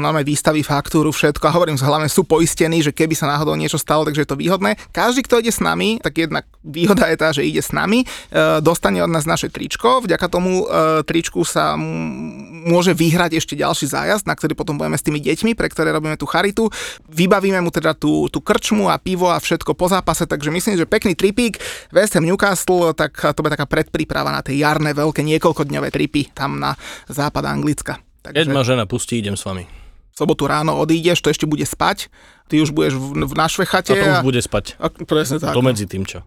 máme 0.00 0.24
výstaví 0.24 0.64
faktúru, 0.64 1.12
všetko. 1.14 1.44
A 1.46 1.54
hovorím, 1.54 1.78
hlavne 1.78 2.10
sú 2.10 2.24
poistení, 2.24 2.80
že 2.82 2.90
keby 2.90 3.14
sa 3.14 3.28
náhodou 3.28 3.54
niečo 3.54 3.78
stalo, 3.78 4.08
takže 4.08 4.24
je 4.24 4.30
to 4.34 4.40
výhodné. 4.40 4.74
Každý, 4.90 5.28
kto 5.28 5.44
ide 5.44 5.52
s 5.52 5.60
nami, 5.60 6.00
tak 6.00 6.16
jednak 6.16 6.48
výhoda 6.64 7.06
je 7.12 7.16
tá, 7.20 7.28
že 7.30 7.44
ide 7.44 7.60
s 7.60 7.70
nami, 7.70 8.02
e, 8.02 8.06
dostane 8.64 9.04
od 9.04 9.12
nás 9.12 9.28
naše 9.28 9.52
tričko. 9.52 10.00
Vďaka 10.02 10.26
tomu 10.32 10.64
e, 10.64 11.04
tričku 11.04 11.44
sa 11.44 11.76
m- 11.76 12.64
môže 12.64 12.96
vyhrať 12.96 13.36
ešte 13.36 13.54
ďalší 13.54 13.86
zájazd, 13.92 14.07
na 14.24 14.32
ktorý 14.32 14.56
potom 14.56 14.80
budeme 14.80 14.96
s 14.96 15.04
tými 15.04 15.20
deťmi, 15.20 15.52
pre 15.52 15.68
ktoré 15.68 15.92
robíme 15.92 16.16
tú 16.16 16.24
charitu. 16.24 16.72
Vybavíme 17.08 17.60
mu 17.60 17.68
teda 17.68 17.92
tú, 17.92 18.32
tú 18.32 18.40
krčmu 18.40 18.88
a 18.88 18.96
pivo 18.96 19.28
a 19.28 19.36
všetko 19.36 19.76
po 19.76 19.92
zápase, 19.92 20.24
takže 20.24 20.48
myslím, 20.48 20.80
že 20.80 20.88
pekný 20.88 21.12
tripík. 21.12 21.60
West 21.92 22.16
Ham 22.16 22.24
Newcastle, 22.24 22.96
tak 22.96 23.12
to 23.14 23.44
bude 23.44 23.52
taká 23.52 23.68
predpríprava 23.68 24.32
na 24.32 24.40
tie 24.40 24.56
jarné 24.56 24.96
veľké 24.96 25.20
niekoľkodňové 25.20 25.92
tripy 25.92 26.32
tam 26.32 26.56
na 26.56 26.72
západ 27.06 27.44
Anglicka. 27.44 28.00
Keď 28.24 28.48
Takže 28.48 28.52
ma 28.52 28.64
žena 28.64 28.84
pustí, 28.84 29.20
idem 29.20 29.36
s 29.36 29.44
vami. 29.44 29.64
v 29.64 30.16
sobotu 30.16 30.44
ráno 30.50 30.76
odídeš, 30.76 31.22
to 31.22 31.30
ešte 31.32 31.46
bude 31.46 31.64
spať, 31.64 32.12
ty 32.50 32.60
už 32.60 32.74
budeš 32.74 32.98
v, 32.98 33.24
v 33.24 33.34
našve 33.38 33.64
A 33.64 33.80
to 33.80 33.94
už 33.94 34.20
bude 34.26 34.40
spať. 34.42 34.76
a, 34.76 34.90
presne 34.90 35.38
tak. 35.40 35.54
To 35.56 35.62
medzi 35.64 35.86
tým 35.88 36.04
čo. 36.04 36.26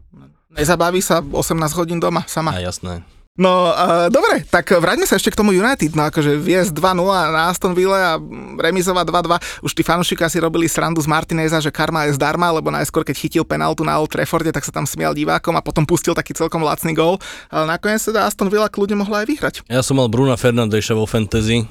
Nezabaví 0.51 0.99
sa 0.99 1.23
18 1.23 1.55
hodín 1.79 1.99
doma 1.99 2.27
sama. 2.27 2.51
A 2.51 2.59
jasné. 2.59 3.03
No, 3.39 3.71
uh, 3.71 4.11
dobre, 4.11 4.43
tak 4.43 4.75
vráťme 4.75 5.07
sa 5.07 5.15
ešte 5.15 5.31
k 5.31 5.39
tomu 5.39 5.55
United, 5.55 5.95
no 5.95 6.03
akože 6.03 6.35
viesť 6.35 6.75
2-0 6.75 6.99
na 7.31 7.47
Aston 7.47 7.71
Villa 7.71 7.95
a 7.95 8.19
remizovať 8.59 9.07
2-2. 9.07 9.63
Už 9.63 9.71
tí 9.71 9.87
fanúšika 9.87 10.27
si 10.27 10.35
robili 10.43 10.67
srandu 10.67 10.99
z 10.99 11.07
Martineza, 11.07 11.63
že 11.63 11.71
karma 11.71 12.11
je 12.11 12.19
zdarma, 12.19 12.51
lebo 12.51 12.67
najskôr 12.75 13.07
keď 13.07 13.15
chytil 13.15 13.43
penaltu 13.47 13.87
na 13.87 13.95
Old 14.03 14.11
Trafforde, 14.11 14.51
tak 14.51 14.67
sa 14.67 14.75
tam 14.75 14.83
smial 14.83 15.15
divákom 15.15 15.55
a 15.55 15.63
potom 15.63 15.87
pustil 15.87 16.11
taký 16.11 16.35
celkom 16.35 16.59
lacný 16.59 16.91
gól. 16.91 17.23
Ale 17.47 17.71
nakoniec 17.71 18.03
sa 18.03 18.11
Aston 18.27 18.51
Villa 18.51 18.67
kľudne 18.67 18.99
mohla 18.99 19.23
aj 19.23 19.27
vyhrať. 19.31 19.55
Ja 19.71 19.79
som 19.79 19.95
mal 19.95 20.11
Bruna 20.11 20.35
Fernandeša 20.35 20.91
vo 20.91 21.07
fantasy, 21.07 21.63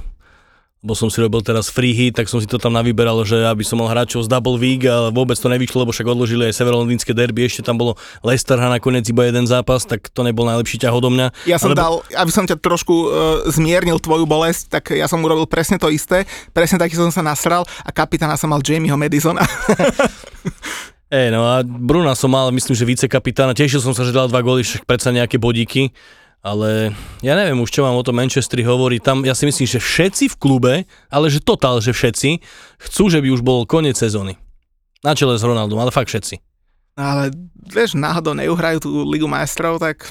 bo 0.81 0.97
som 0.97 1.13
si 1.13 1.21
robil 1.21 1.45
teraz 1.45 1.69
free 1.69 1.93
hit, 1.93 2.17
tak 2.17 2.25
som 2.25 2.41
si 2.41 2.49
to 2.49 2.57
tam 2.57 2.73
navyberal, 2.73 3.21
že 3.29 3.37
aby 3.45 3.61
som 3.61 3.77
mal 3.77 3.93
hráčov 3.93 4.25
z 4.25 4.33
Double 4.33 4.57
Week, 4.57 4.81
ale 4.89 5.13
vôbec 5.13 5.37
to 5.37 5.53
nevyšlo, 5.53 5.85
lebo 5.85 5.93
však 5.93 6.09
odložili 6.09 6.49
aj 6.49 6.57
severolondýnske 6.57 7.13
derby, 7.13 7.45
ešte 7.45 7.61
tam 7.61 7.77
bolo 7.77 8.01
Leicester 8.25 8.57
a 8.57 8.73
nakoniec 8.73 9.05
iba 9.13 9.29
jeden 9.29 9.45
zápas, 9.45 9.85
tak 9.85 10.09
to 10.09 10.25
nebol 10.25 10.49
najlepší 10.49 10.81
ťah 10.81 10.93
odo 10.97 11.13
mňa. 11.13 11.37
Ja 11.45 11.61
som 11.61 11.77
Alebo- 11.77 12.01
dal, 12.09 12.17
aby 12.17 12.33
som 12.33 12.49
ťa 12.49 12.57
trošku 12.57 12.95
uh, 12.97 13.09
zmiernil 13.53 14.01
tvoju 14.01 14.25
bolesť, 14.25 14.81
tak 14.81 14.97
ja 14.97 15.05
som 15.05 15.21
urobil 15.21 15.45
presne 15.45 15.77
to 15.77 15.93
isté. 15.93 16.25
Presne 16.57 16.81
taký 16.81 16.97
som 16.97 17.13
sa 17.13 17.21
nasral 17.21 17.69
a 17.85 17.91
kapitána 17.93 18.41
som 18.41 18.49
mal 18.49 18.65
Jamieho 18.65 18.97
Madisona. 18.97 19.45
Ej, 21.11 21.35
no 21.35 21.43
a 21.43 21.67
Bruna 21.67 22.15
som 22.15 22.31
mal, 22.31 22.55
myslím, 22.55 22.73
že 22.79 22.87
vicekapitána. 22.87 23.51
Tešil 23.51 23.83
som 23.83 23.91
sa, 23.91 24.07
že 24.07 24.15
dal 24.15 24.31
dva 24.31 24.47
góly, 24.47 24.63
však 24.63 24.87
predsa 24.87 25.11
nejaké 25.11 25.43
bodíky. 25.43 25.91
Ale 26.41 26.97
ja 27.21 27.37
neviem 27.37 27.61
už, 27.61 27.69
čo 27.69 27.85
mám 27.85 28.01
o 28.01 28.05
tom 28.05 28.17
Manchestri 28.17 28.65
hovoriť. 28.65 29.01
Tam 29.05 29.21
ja 29.29 29.37
si 29.37 29.45
myslím, 29.45 29.69
že 29.69 29.77
všetci 29.77 30.33
v 30.33 30.37
klube, 30.41 30.75
ale 31.13 31.27
že 31.29 31.45
totál, 31.45 31.85
že 31.85 31.93
všetci, 31.93 32.41
chcú, 32.81 33.05
že 33.13 33.21
by 33.21 33.29
už 33.29 33.45
bol 33.45 33.69
koniec 33.69 34.01
sezóny. 34.01 34.41
Na 35.05 35.13
čele 35.13 35.37
s 35.37 35.45
Ronaldom, 35.45 35.77
ale 35.77 35.93
fakt 35.93 36.09
všetci. 36.09 36.41
Ale 36.97 37.33
vieš, 37.69 37.97
náhodou 37.97 38.33
neuhrajú 38.37 38.85
tú 38.85 38.91
Ligu 39.05 39.29
majstrov, 39.29 39.81
tak 39.81 40.09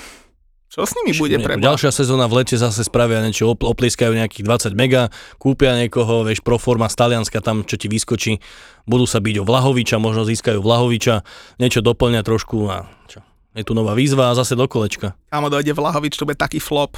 čo 0.70 0.86
s 0.86 0.94
nimi 1.02 1.18
bude 1.18 1.42
pre 1.42 1.58
Ďalšia 1.58 1.90
sezóna 1.90 2.30
v 2.30 2.46
lete 2.46 2.54
zase 2.54 2.86
spravia 2.86 3.26
niečo, 3.26 3.50
opl- 3.50 3.74
oplieskajú 3.74 4.14
nejakých 4.14 4.46
20 4.70 4.78
mega, 4.78 5.10
kúpia 5.42 5.74
niekoho, 5.74 6.22
vieš, 6.22 6.46
pro 6.46 6.62
forma 6.62 6.86
z 6.86 6.94
Talianska 6.94 7.42
tam, 7.42 7.66
čo 7.66 7.74
ti 7.74 7.90
vyskočí, 7.90 8.38
budú 8.86 9.10
sa 9.10 9.18
byť 9.18 9.42
o 9.42 9.48
Vlahoviča, 9.50 9.98
možno 9.98 10.30
získajú 10.30 10.62
Vlahoviča, 10.62 11.26
niečo 11.58 11.82
doplňa 11.82 12.22
trošku 12.22 12.70
a 12.70 12.86
čo. 13.10 13.26
Je 13.52 13.64
tu 13.64 13.74
nová 13.74 13.94
výzva 13.94 14.30
a 14.30 14.34
zase 14.34 14.54
do 14.54 14.66
kolečka. 14.66 15.18
Kámo 15.28 15.50
dojde 15.50 15.74
Vlahovič, 15.74 16.14
to 16.14 16.24
bude 16.24 16.38
taký 16.38 16.58
flop. 16.58 16.96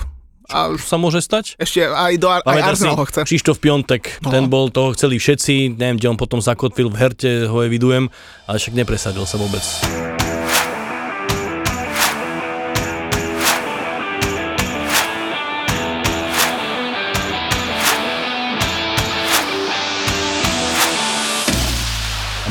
A 0.48 0.68
Už 0.68 0.84
sa 0.84 1.00
môže 1.00 1.20
stať? 1.20 1.56
ešte 1.56 1.80
aj, 1.82 2.14
do, 2.18 2.28
aj 2.28 2.44
Pamätáš 2.44 2.60
si, 2.60 2.72
Arsenal 2.84 2.98
ho 2.98 3.06
chce. 3.08 3.22
Krištof 3.24 3.58
Piontek, 3.58 4.04
No. 4.20 4.30
ten 4.30 4.46
bol, 4.46 4.68
toho 4.68 4.92
chceli 4.92 5.16
všetci, 5.16 5.74
neviem, 5.74 5.96
kde 5.96 6.08
on 6.08 6.20
potom 6.20 6.38
zakotvil 6.38 6.92
v 6.92 6.98
herte, 6.98 7.32
ho 7.48 7.58
evidujem, 7.62 8.12
ale 8.46 8.56
však 8.58 8.76
nepresadil 8.76 9.24
sa 9.24 9.40
vôbec. 9.40 9.64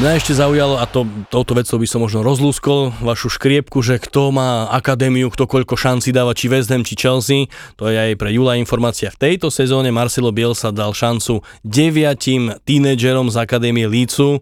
Mňa 0.01 0.16
ešte 0.16 0.32
zaujalo, 0.32 0.80
a 0.80 0.88
to, 0.88 1.05
touto 1.28 1.53
vecou 1.53 1.76
by 1.76 1.84
som 1.84 2.01
možno 2.01 2.24
rozlúskol 2.24 2.88
vašu 3.05 3.36
škriepku, 3.36 3.84
že 3.84 4.01
kto 4.01 4.32
má 4.32 4.64
akadémiu, 4.72 5.28
kto 5.28 5.44
koľko 5.44 5.76
šanci 5.76 6.09
dáva, 6.09 6.32
či 6.32 6.48
West 6.48 6.72
Ham, 6.72 6.80
či 6.80 6.96
Chelsea. 6.96 7.53
To 7.76 7.84
je 7.84 8.01
aj 8.01 8.16
pre 8.16 8.32
Jula 8.32 8.57
informácia. 8.57 9.12
V 9.12 9.20
tejto 9.20 9.53
sezóne 9.53 9.92
Marcelo 9.92 10.32
Bielsa 10.32 10.72
dal 10.72 10.96
šancu 10.96 11.44
deviatim 11.68 12.57
tínedžerom 12.64 13.28
z 13.28 13.44
akadémie 13.44 13.84
Lícu. 13.84 14.40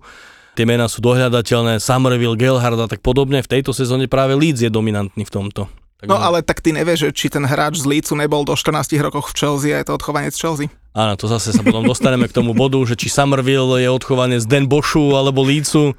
Tie 0.54 0.62
mená 0.62 0.86
sú 0.86 1.02
dohľadateľné, 1.02 1.82
Somerville, 1.82 2.38
Gelhard 2.38 2.78
a 2.78 2.86
tak 2.86 3.02
podobne. 3.02 3.42
V 3.42 3.50
tejto 3.50 3.74
sezóne 3.74 4.06
práve 4.06 4.38
Leeds 4.38 4.62
je 4.62 4.70
dominantný 4.70 5.26
v 5.26 5.34
tomto. 5.42 5.66
Takže, 5.98 6.14
No 6.14 6.16
ale 6.22 6.46
tak 6.46 6.62
ty 6.62 6.70
nevieš, 6.70 7.10
či 7.10 7.26
ten 7.26 7.42
hráč 7.42 7.82
z 7.82 7.90
Lícu 7.90 8.14
nebol 8.14 8.46
do 8.46 8.54
14 8.54 8.86
rokoch 9.02 9.34
v 9.34 9.34
Chelsea 9.34 9.74
a 9.74 9.82
je 9.82 9.90
to 9.90 9.98
odchovanec 9.98 10.30
Chelsea. 10.30 10.70
Áno, 10.94 11.18
to 11.18 11.26
zase 11.26 11.50
sa 11.50 11.58
potom 11.66 11.82
dostaneme 11.82 12.30
k 12.30 12.34
tomu 12.38 12.54
bodu, 12.54 12.78
že 12.86 12.94
či 12.94 13.10
Somerville 13.10 13.82
je 13.82 13.90
odchovanec 13.90 14.46
Den 14.46 14.70
Boschu 14.70 15.18
alebo 15.18 15.42
Lícu. 15.42 15.98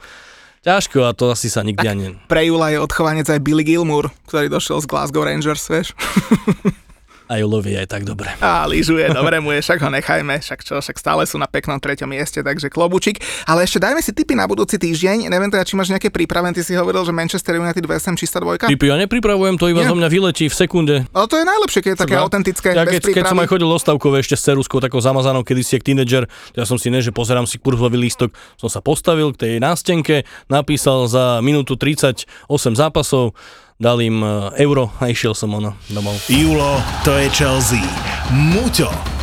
Ťažko 0.64 1.04
a 1.04 1.12
to 1.12 1.36
asi 1.36 1.52
sa 1.52 1.68
nikdy 1.68 1.84
ani... 1.84 2.06
Pre 2.32 2.44
Jula 2.48 2.72
je 2.72 2.80
odchovanec 2.80 3.28
aj 3.28 3.44
Billy 3.44 3.68
Gilmour, 3.68 4.12
ktorý 4.32 4.48
došiel 4.48 4.80
z 4.84 4.88
Glasgow 4.88 5.24
Rangers, 5.28 5.68
vieš. 5.68 5.92
A 7.30 7.38
Julovi 7.38 7.78
aj 7.78 7.86
tak 7.86 8.10
dobre. 8.10 8.26
A 8.42 8.66
lyžuje, 8.66 9.06
dobre 9.14 9.38
mu 9.38 9.54
je, 9.54 9.62
však 9.62 9.86
ho 9.86 9.94
nechajme, 9.94 10.42
však 10.42 10.66
čo, 10.66 10.82
však 10.82 10.98
stále 10.98 11.22
sú 11.30 11.38
na 11.38 11.46
peknom 11.46 11.78
treťom 11.78 12.10
mieste, 12.10 12.42
takže 12.42 12.74
klobučík. 12.74 13.22
Ale 13.46 13.70
ešte 13.70 13.78
dajme 13.78 14.02
si 14.02 14.10
tipy 14.10 14.34
na 14.34 14.50
budúci 14.50 14.82
týždeň, 14.82 15.30
neviem 15.30 15.46
teda, 15.48 15.62
či 15.62 15.78
máš 15.78 15.94
nejaké 15.94 16.10
prípraven, 16.10 16.58
ty 16.58 16.66
si 16.66 16.74
hovoril, 16.74 17.06
že 17.06 17.14
Manchester 17.14 17.62
United 17.62 17.86
West 17.86 18.10
Ham 18.10 18.18
čistá 18.18 18.42
dvojka. 18.42 18.66
Typy, 18.66 18.90
ja 18.90 18.98
nepripravujem, 18.98 19.62
to 19.62 19.70
iba 19.70 19.86
Nie. 19.86 19.90
zo 19.90 19.96
mňa 19.96 20.10
vyletí 20.10 20.50
v 20.50 20.56
sekunde. 20.58 20.96
Ale 21.14 21.26
to 21.30 21.38
je 21.38 21.46
najlepšie, 21.46 21.80
keď 21.86 21.92
je 21.94 22.00
také 22.02 22.16
Seba. 22.18 22.26
autentické, 22.26 22.68
Ja 22.74 22.84
keď, 22.90 23.02
keď 23.14 23.24
som 23.30 23.38
aj 23.38 23.48
chodil 23.48 23.70
do 23.70 23.78
stavkové 23.78 24.26
ešte 24.26 24.34
s 24.34 24.42
ceruskou 24.50 24.82
takou 24.82 24.98
zamazanou, 24.98 25.46
kedy 25.46 25.62
si 25.62 25.78
tínedžer, 25.78 26.26
ja 26.58 26.66
som 26.66 26.82
si 26.82 26.90
ne, 26.90 26.98
že 26.98 27.14
pozerám 27.14 27.46
si 27.46 27.62
kurzový 27.62 28.02
lístok, 28.02 28.34
som 28.58 28.74
sa 28.74 28.82
postavil 28.82 29.38
k 29.38 29.46
tej 29.46 29.54
nástenke, 29.62 30.26
napísal 30.50 31.06
za 31.06 31.46
minútu 31.46 31.78
38 31.78 32.26
zápasov, 32.74 33.38
dal 33.80 34.02
im 34.02 34.24
e, 34.24 34.52
euro 34.60 34.92
a 35.00 35.08
išiel 35.08 35.32
som 35.34 35.54
ono 35.54 35.74
domov. 35.88 36.20
Julo, 36.28 36.84
to 37.08 37.16
je 37.16 37.30
Chelsea. 37.32 37.80
Muťo, 38.28 38.92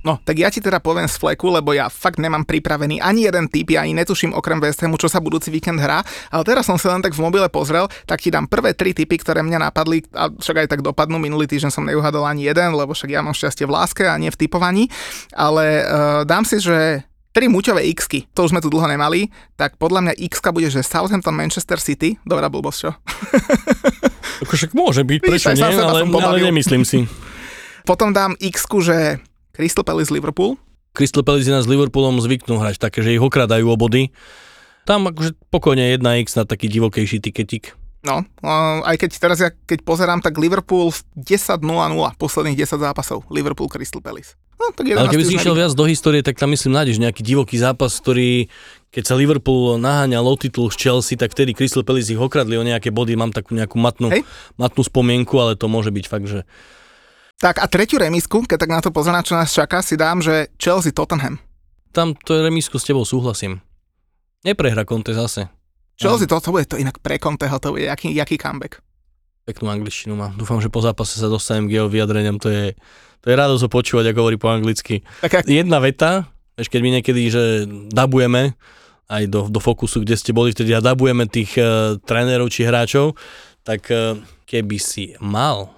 No, 0.00 0.16
tak 0.24 0.40
ja 0.40 0.48
ti 0.48 0.64
teda 0.64 0.80
poviem 0.80 1.04
z 1.04 1.20
fleku, 1.20 1.52
lebo 1.52 1.76
ja 1.76 1.92
fakt 1.92 2.16
nemám 2.16 2.48
pripravený 2.48 3.04
ani 3.04 3.28
jeden 3.28 3.52
typ, 3.52 3.68
ja 3.68 3.84
ani 3.84 3.92
netuším 3.92 4.32
okrem 4.32 4.56
West 4.56 4.80
Hamu, 4.80 4.96
čo 4.96 5.12
sa 5.12 5.20
budúci 5.20 5.52
víkend 5.52 5.76
hrá, 5.76 6.00
ale 6.32 6.42
teraz 6.48 6.64
som 6.64 6.80
si 6.80 6.88
len 6.88 7.04
tak 7.04 7.12
v 7.12 7.20
mobile 7.20 7.44
pozrel, 7.52 7.84
tak 8.08 8.24
ti 8.24 8.32
dám 8.32 8.48
prvé 8.48 8.72
tri 8.72 8.96
typy, 8.96 9.20
ktoré 9.20 9.44
mňa 9.44 9.60
napadli, 9.60 10.00
a 10.16 10.32
však 10.32 10.64
aj 10.64 10.68
tak 10.72 10.80
dopadnú, 10.80 11.20
minulý 11.20 11.44
týždeň 11.44 11.68
som 11.68 11.84
neuhadol 11.84 12.24
ani 12.24 12.48
jeden, 12.48 12.72
lebo 12.72 12.96
však 12.96 13.12
ja 13.12 13.20
mám 13.20 13.36
šťastie 13.36 13.68
v 13.68 13.76
láske 13.76 14.08
a 14.08 14.16
nie 14.16 14.32
v 14.32 14.40
typovaní, 14.40 14.88
ale 15.36 15.84
uh, 15.84 16.24
dám 16.24 16.48
si, 16.48 16.64
že 16.64 17.04
tri 17.36 17.46
muťové 17.46 17.84
x 17.92 18.08
to 18.32 18.40
už 18.48 18.56
sme 18.56 18.64
tu 18.64 18.72
dlho 18.72 18.88
nemali, 18.88 19.28
tak 19.54 19.76
podľa 19.76 20.10
mňa 20.10 20.14
x 20.16 20.40
bude, 20.48 20.72
že 20.72 20.80
Southampton, 20.80 21.36
Manchester 21.36 21.76
City, 21.76 22.16
dobrá 22.24 22.48
blbosť, 22.48 22.78
čo? 22.80 22.90
Však 24.48 24.72
môže 24.72 25.04
byť, 25.04 25.20
prečo 25.20 25.52
aj 25.52 25.56
nie, 25.60 25.76
ale, 25.76 26.08
ale 26.08 26.40
nemyslím 26.40 26.82
si. 26.88 27.04
Potom 27.84 28.16
dám 28.16 28.32
x 28.40 28.64
že 28.80 29.20
Crystal 29.52 29.84
Palace 29.84 30.10
Liverpool, 30.14 30.56
Crystal 30.90 31.22
Palace 31.22 31.50
nás 31.50 31.66
s 31.66 31.70
Liverpoolom 31.70 32.18
zvyknú 32.18 32.58
hrať 32.58 32.82
také, 32.82 33.02
že 33.06 33.14
ich 33.14 33.22
okradajú 33.22 33.62
o 33.70 33.76
body. 33.78 34.10
Tam 34.82 35.06
akože 35.06 35.38
pokojne 35.52 35.94
1x 35.94 36.34
na 36.34 36.44
taký 36.48 36.66
divokejší 36.66 37.22
tiketik. 37.22 37.78
No, 38.00 38.24
uh, 38.24 38.80
aj 38.88 38.96
keď 38.96 39.10
teraz 39.20 39.38
ja 39.44 39.52
keď 39.52 39.84
pozerám, 39.84 40.24
tak 40.24 40.40
Liverpool 40.40 40.88
v 40.88 41.00
10-0-0, 41.20 41.60
posledných 42.16 42.56
10 42.56 42.80
zápasov, 42.80 43.28
Liverpool 43.28 43.68
Crystal 43.68 44.00
Palace. 44.00 44.40
No, 44.56 44.72
tak 44.72 44.88
Ale 44.88 45.12
keby 45.12 45.24
si 45.24 45.36
11 45.36 45.40
išiel 45.40 45.54
viac 45.56 45.72
do 45.76 45.84
histórie, 45.84 46.24
tak 46.24 46.40
tam 46.40 46.52
myslím 46.52 46.80
nájdeš 46.80 46.96
nejaký 46.96 47.20
divoký 47.20 47.60
zápas, 47.60 47.92
ktorý 48.00 48.48
keď 48.90 49.04
sa 49.04 49.14
Liverpool 49.14 49.78
naháňal 49.78 50.26
o 50.26 50.34
titul 50.34 50.72
z 50.72 50.80
Chelsea, 50.80 51.14
tak 51.14 51.30
vtedy 51.36 51.54
Crystal 51.54 51.86
Palace 51.86 52.10
ich 52.10 52.18
okradli 52.18 52.58
o 52.58 52.64
nejaké 52.64 52.90
body, 52.90 53.14
mám 53.20 53.30
takú 53.30 53.54
nejakú 53.54 53.78
matnú, 53.78 54.10
Hej. 54.10 54.26
matnú 54.58 54.82
spomienku, 54.82 55.36
ale 55.38 55.54
to 55.54 55.70
môže 55.70 55.94
byť 55.94 56.04
fakt, 56.10 56.26
že 56.26 56.42
Tak 57.40 57.56
a 57.56 57.64
tretiu 57.72 57.96
remisku, 57.96 58.44
keď 58.44 58.68
tak 58.68 58.70
na 58.70 58.84
to 58.84 58.92
pozerám, 58.92 59.24
čo 59.24 59.32
nás 59.32 59.48
čaká, 59.48 59.80
si 59.80 59.96
dám, 59.96 60.20
že 60.20 60.52
Chelsea 60.60 60.92
Tottenham. 60.92 61.40
tam 61.90 62.12
to 62.12 62.36
je 62.36 62.44
remisku 62.44 62.76
s 62.76 62.84
tebou 62.84 63.08
súhlasím. 63.08 63.64
Neprehra 64.44 64.84
Conte 64.84 65.16
zase. 65.16 65.48
Chelsea, 65.96 66.28
to, 66.28 66.36
to 66.40 66.52
bude 66.52 66.68
to 66.68 66.76
inak 66.76 67.00
pre 67.00 67.16
Conteho, 67.16 67.56
to 67.56 67.72
bude 67.72 67.88
jaký, 67.88 68.12
jaký 68.12 68.36
comeback. 68.36 68.84
Peknú 69.48 69.72
angličtinu 69.72 70.16
má. 70.16 70.32
Dúfam, 70.36 70.60
že 70.60 70.68
po 70.68 70.84
zápase 70.84 71.16
sa 71.16 71.32
dostanem 71.32 71.68
k 71.68 71.80
jeho 71.80 71.88
vyjadreniam. 71.88 72.36
To 72.40 72.48
je, 72.52 72.76
to 73.24 73.26
je 73.32 73.34
radosť 73.36 73.62
ho 73.64 73.70
počúvať, 73.72 74.12
ako 74.12 74.20
hovorí 74.20 74.36
po 74.36 74.52
anglicky. 74.52 75.00
Tak 75.24 75.40
ak, 75.40 75.44
Jedna 75.48 75.80
veta, 75.80 76.28
vieš, 76.60 76.68
keď 76.68 76.80
my 76.84 76.90
niekedy, 77.00 77.22
že 77.28 77.44
dabujeme 77.88 78.52
aj 79.08 79.22
do, 79.28 79.48
do 79.48 79.60
fokusu, 79.60 80.04
kde 80.04 80.16
ste 80.16 80.36
boli, 80.36 80.52
vtedy 80.52 80.76
a 80.76 80.84
dabujeme 80.84 81.24
tých 81.24 81.56
uh, 81.56 81.96
trénerov 82.04 82.52
či 82.52 82.68
hráčov, 82.68 83.16
tak 83.64 83.88
uh, 83.92 84.16
keby 84.44 84.76
si 84.76 85.16
mal 85.20 85.72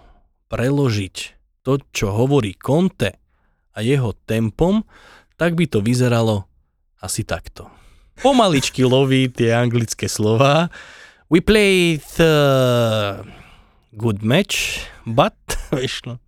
preložiť 0.52 1.41
to, 1.62 1.78
čo 1.94 2.10
hovorí 2.10 2.58
Conte 2.58 3.18
a 3.72 3.78
jeho 3.80 4.12
tempom, 4.26 4.82
tak 5.38 5.54
by 5.54 5.64
to 5.70 5.78
vyzeralo 5.80 6.44
asi 6.98 7.22
takto. 7.22 7.70
Pomaličky 8.20 8.84
loví 8.84 9.26
tie 9.32 9.56
anglické 9.56 10.06
slova. 10.06 10.68
We 11.32 11.40
played 11.40 12.04
uh, 12.20 13.24
good 13.96 14.20
match, 14.20 14.84
but, 15.08 15.34
vieš 15.74 16.04
no. 16.04 16.20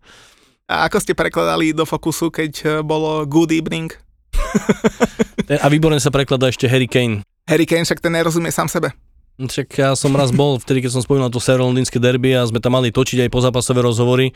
a 0.65 0.89
ako 0.89 0.97
ste 1.03 1.13
prekladali 1.13 1.77
do 1.77 1.85
fokusu, 1.85 2.33
keď 2.33 2.53
eh, 2.65 2.71
bolo 2.81 3.29
good 3.29 3.53
evening? 3.53 3.93
Ten- 5.49 5.61
A 5.61 5.69
výborne 5.69 6.01
sa 6.01 6.09
prekladá 6.09 6.49
ešte 6.49 6.65
Harry 6.65 6.89
Kane. 6.89 7.21
Harry 7.45 7.69
Kane 7.69 7.85
však 7.85 8.01
ten 8.01 8.17
nerozumie 8.17 8.49
sám 8.49 8.73
sebe. 8.73 8.97
Však 9.37 9.69
ja 9.77 9.91
som 9.99 10.15
raz 10.15 10.31
bol, 10.33 10.57
vtedy 10.63 10.81
keď 10.87 10.95
som 10.95 11.03
spomínal 11.03 11.29
to 11.29 11.43
severolondýnske 11.43 11.99
derby 11.99 12.33
a 12.39 12.47
sme 12.47 12.63
tam 12.63 12.79
mali 12.79 12.95
točiť 12.95 13.27
aj 13.27 13.31
pozápasové 13.35 13.83
rozhovory. 13.83 14.31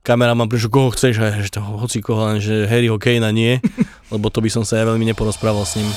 Kamera 0.00 0.32
ma 0.32 0.48
prišla, 0.48 0.72
koho 0.72 0.88
chceš, 0.96 1.20
a 1.20 1.28
ja, 1.28 1.44
že 1.44 1.52
to 1.52 1.60
hoci 1.60 2.00
koho, 2.00 2.24
len 2.32 2.40
že 2.40 2.64
Harryho 2.64 2.96
Kanea 2.96 3.28
nie, 3.36 3.60
lebo 4.08 4.32
to 4.32 4.40
by 4.40 4.48
som 4.48 4.64
sa 4.64 4.80
ja 4.80 4.88
veľmi 4.88 5.04
neporozprával 5.12 5.68
s 5.68 5.76
ním. 5.76 5.88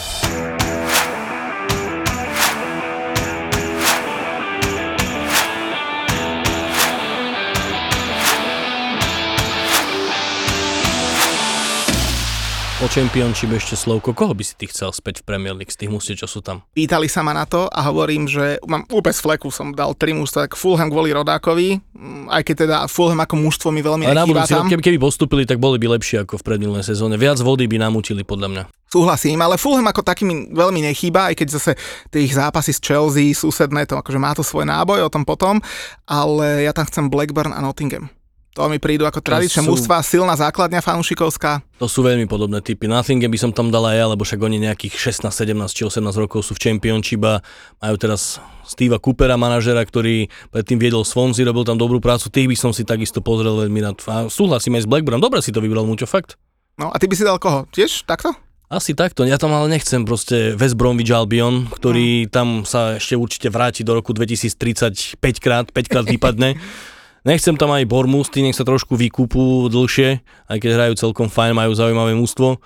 O 12.83 12.91
Championship 12.91 13.47
ešte 13.55 13.79
slovko. 13.79 14.11
Koho 14.11 14.35
by 14.35 14.43
si 14.43 14.59
ty 14.59 14.67
chcel 14.67 14.91
späť 14.91 15.23
v 15.23 15.31
Premier 15.31 15.55
League 15.55 15.71
z 15.71 15.79
tých 15.79 15.87
mustiek, 15.87 16.19
čo 16.19 16.27
sú 16.27 16.43
tam? 16.43 16.67
Pýtali 16.75 17.07
sa 17.07 17.23
ma 17.23 17.31
na 17.31 17.47
to 17.47 17.71
a 17.71 17.79
hovorím, 17.87 18.27
že 18.27 18.59
mám 18.67 18.83
úplne 18.91 19.15
z 19.15 19.23
fleku, 19.23 19.47
som 19.55 19.71
dal 19.71 19.95
tri 19.95 20.11
mužstva, 20.11 20.51
tak 20.51 20.59
Fulham 20.59 20.91
kvôli 20.91 21.15
Rodákovi, 21.15 21.79
mm, 21.79 22.27
aj 22.27 22.43
keď 22.43 22.55
teda 22.67 22.77
Fulham 22.91 23.23
ako 23.23 23.39
mužstvo 23.39 23.71
mi 23.71 23.79
veľmi 23.79 24.03
Ale 24.03 24.19
na 24.19 24.27
budúci 24.27 24.51
rok, 24.51 24.67
keby, 24.67 24.83
keby 24.83 24.99
postupili, 24.99 25.47
tak 25.47 25.63
boli 25.63 25.79
by 25.79 25.95
lepšie 25.95 26.27
ako 26.27 26.35
v 26.35 26.43
predminulej 26.43 26.83
sezóne. 26.83 27.15
Viac 27.15 27.39
vody 27.39 27.71
by 27.71 27.87
namutili, 27.87 28.27
podľa 28.27 28.51
mňa. 28.51 28.63
Súhlasím, 28.91 29.39
ale 29.39 29.55
Fulham 29.55 29.87
ako 29.87 30.03
taký 30.03 30.27
mi 30.27 30.51
veľmi 30.51 30.83
nechýba, 30.83 31.31
aj 31.31 31.39
keď 31.39 31.47
zase 31.55 31.71
tých 32.11 32.35
zápasy 32.35 32.75
s 32.75 32.83
Chelsea, 32.83 33.31
susedné, 33.31 33.87
to 33.87 33.95
akože 33.95 34.19
má 34.19 34.35
to 34.35 34.43
svoj 34.43 34.67
náboj, 34.67 35.07
o 35.07 35.13
tom 35.13 35.23
potom, 35.23 35.63
ale 36.03 36.67
ja 36.67 36.75
tam 36.75 36.83
chcem 36.83 37.07
Blackburn 37.07 37.55
a 37.55 37.63
Nottingham. 37.63 38.11
To 38.53 38.69
mi 38.69 38.77
prídu 38.77 39.09
ako 39.09 39.17
tradičné 39.17 39.65
sú- 39.65 39.69
mužstva, 39.73 40.05
silná 40.05 40.37
základňa 40.37 40.85
fanúšikovská. 40.85 41.65
To 41.81 41.89
sú 41.89 42.05
veľmi 42.05 42.29
podobné 42.29 42.61
typy. 42.61 42.85
Nottingham 42.85 43.33
by 43.33 43.39
som 43.41 43.49
tam 43.49 43.73
dala 43.73 43.93
aj 43.93 43.97
ja, 43.97 44.05
lebo 44.13 44.21
však 44.21 44.37
oni 44.45 44.61
nejakých 44.61 44.93
16, 44.93 45.33
17 45.33 45.73
či 45.73 45.81
18 45.89 46.13
rokov 46.21 46.45
sú 46.45 46.53
v 46.53 46.61
Championship 46.61 47.25
a 47.25 47.41
majú 47.81 47.97
teraz 47.97 48.37
Steva 48.61 49.01
Coopera, 49.01 49.41
manažera, 49.41 49.81
ktorý 49.81 50.29
predtým 50.53 50.77
viedol 50.77 51.01
Swansea, 51.01 51.49
robil 51.49 51.65
tam 51.65 51.81
dobrú 51.81 51.97
prácu. 51.97 52.29
Tých 52.29 52.45
by 52.45 52.55
som 52.55 52.71
si 52.77 52.85
takisto 52.85 53.25
pozrel 53.25 53.57
veľmi 53.57 53.79
rád. 53.81 53.97
A 54.05 54.29
súhlasím 54.29 54.77
aj 54.77 54.85
s 54.85 54.87
Blackburnom. 54.87 55.19
Dobre 55.19 55.41
si 55.41 55.49
to 55.49 55.57
vybral, 55.57 55.89
Muťo, 55.89 56.05
fakt. 56.05 56.37
No 56.77 56.93
a 56.93 56.95
ty 57.01 57.09
by 57.09 57.15
si 57.17 57.25
dal 57.25 57.41
koho? 57.41 57.65
Tiež 57.73 58.05
takto? 58.05 58.37
Asi 58.69 58.97
takto, 58.97 59.21
ja 59.21 59.37
tam 59.37 59.53
ale 59.53 59.69
nechcem 59.69 60.01
proste 60.01 60.57
West 60.57 60.73
Bromwich 60.73 61.13
Albion, 61.13 61.69
ktorý 61.69 62.25
tam 62.25 62.65
sa 62.65 62.97
ešte 62.97 63.13
určite 63.13 63.53
vráti 63.53 63.85
do 63.85 63.93
roku 63.93 64.17
2035 64.17 65.21
krát, 65.37 65.69
5 65.69 65.89
krát 65.89 66.05
vypadne. 66.05 66.57
Nechcem 67.23 67.55
tam 67.55 67.71
aj 67.71 67.87
tí 68.31 68.43
nech 68.43 68.55
sa 68.55 68.67
trošku 68.67 68.99
vykúpu 68.99 69.71
dlhšie, 69.71 70.19
aj 70.51 70.57
keď 70.59 70.71
hrajú 70.75 70.93
celkom 70.99 71.31
fajn, 71.31 71.55
majú 71.55 71.71
zaujímavé 71.71 72.11
mústvo. 72.19 72.59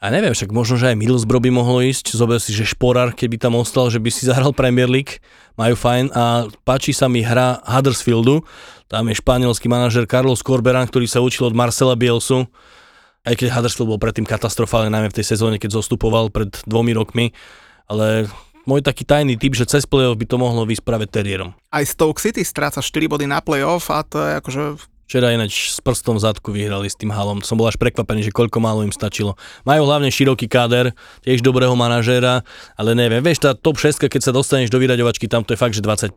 A 0.00 0.08
neviem, 0.08 0.32
však 0.32 0.48
možno, 0.48 0.80
že 0.80 0.88
aj 0.88 0.96
Middlesbrough 0.96 1.44
by 1.44 1.52
mohlo 1.52 1.84
ísť, 1.84 2.16
zober 2.16 2.40
si, 2.40 2.56
že 2.56 2.64
Šporar, 2.64 3.12
keby 3.12 3.36
tam 3.36 3.60
ostal, 3.60 3.92
že 3.92 4.00
by 4.00 4.08
si 4.08 4.24
zahral 4.24 4.56
Premier 4.56 4.88
League, 4.88 5.20
majú 5.60 5.76
fajn. 5.76 6.16
A 6.16 6.48
páči 6.64 6.96
sa 6.96 7.04
mi 7.12 7.20
hra 7.20 7.60
Huddersfieldu, 7.68 8.40
tam 8.88 9.12
je 9.12 9.20
španielský 9.20 9.68
manažer 9.68 10.08
Carlos 10.08 10.40
Corberan, 10.40 10.88
ktorý 10.88 11.04
sa 11.04 11.20
učil 11.20 11.52
od 11.52 11.54
Marcela 11.54 12.00
Bielsu, 12.00 12.48
aj 13.28 13.36
keď 13.36 13.52
Huddersfield 13.52 13.92
bol 13.92 14.00
predtým 14.00 14.24
katastrofálny, 14.24 14.88
najmä 14.88 15.12
v 15.12 15.18
tej 15.20 15.36
sezóne, 15.36 15.60
keď 15.60 15.76
zostupoval 15.76 16.32
pred 16.32 16.48
dvomi 16.64 16.96
rokmi, 16.96 17.36
ale 17.84 18.32
môj 18.70 18.86
taký 18.86 19.02
tajný 19.02 19.34
typ, 19.34 19.58
že 19.58 19.66
cez 19.66 19.82
play-off 19.82 20.14
by 20.14 20.26
to 20.30 20.38
mohlo 20.38 20.62
ísť 20.62 20.86
práve 20.86 21.10
Terrierom. 21.10 21.50
Aj 21.74 21.82
Stoke 21.82 22.22
City 22.22 22.46
stráca 22.46 22.78
4 22.78 23.10
body 23.10 23.26
na 23.26 23.42
playoff 23.42 23.90
a 23.90 24.06
to 24.06 24.22
je 24.22 24.32
akože 24.38 24.62
Včera 25.10 25.34
ináč 25.34 25.74
s 25.74 25.82
prstom 25.82 26.14
v 26.14 26.22
zadku 26.22 26.54
vyhrali 26.54 26.86
s 26.86 26.94
tým 26.94 27.10
halom. 27.10 27.42
Som 27.42 27.58
bol 27.58 27.66
až 27.66 27.74
prekvapený, 27.82 28.30
že 28.30 28.30
koľko 28.30 28.62
málo 28.62 28.86
im 28.86 28.94
stačilo. 28.94 29.34
Majú 29.66 29.82
hlavne 29.82 30.06
široký 30.06 30.46
káder, 30.46 30.94
tiež 31.26 31.42
dobrého 31.42 31.74
manažéra, 31.74 32.46
ale 32.78 32.94
neviem, 32.94 33.18
vieš, 33.18 33.42
tá 33.42 33.50
top 33.58 33.82
6, 33.82 34.06
keď 34.06 34.22
sa 34.22 34.30
dostaneš 34.30 34.70
do 34.70 34.78
vyraďovačky, 34.78 35.26
tam 35.26 35.42
to 35.42 35.50
je 35.50 35.58
fakt, 35.58 35.74
že 35.74 35.82
25%. 35.82 36.14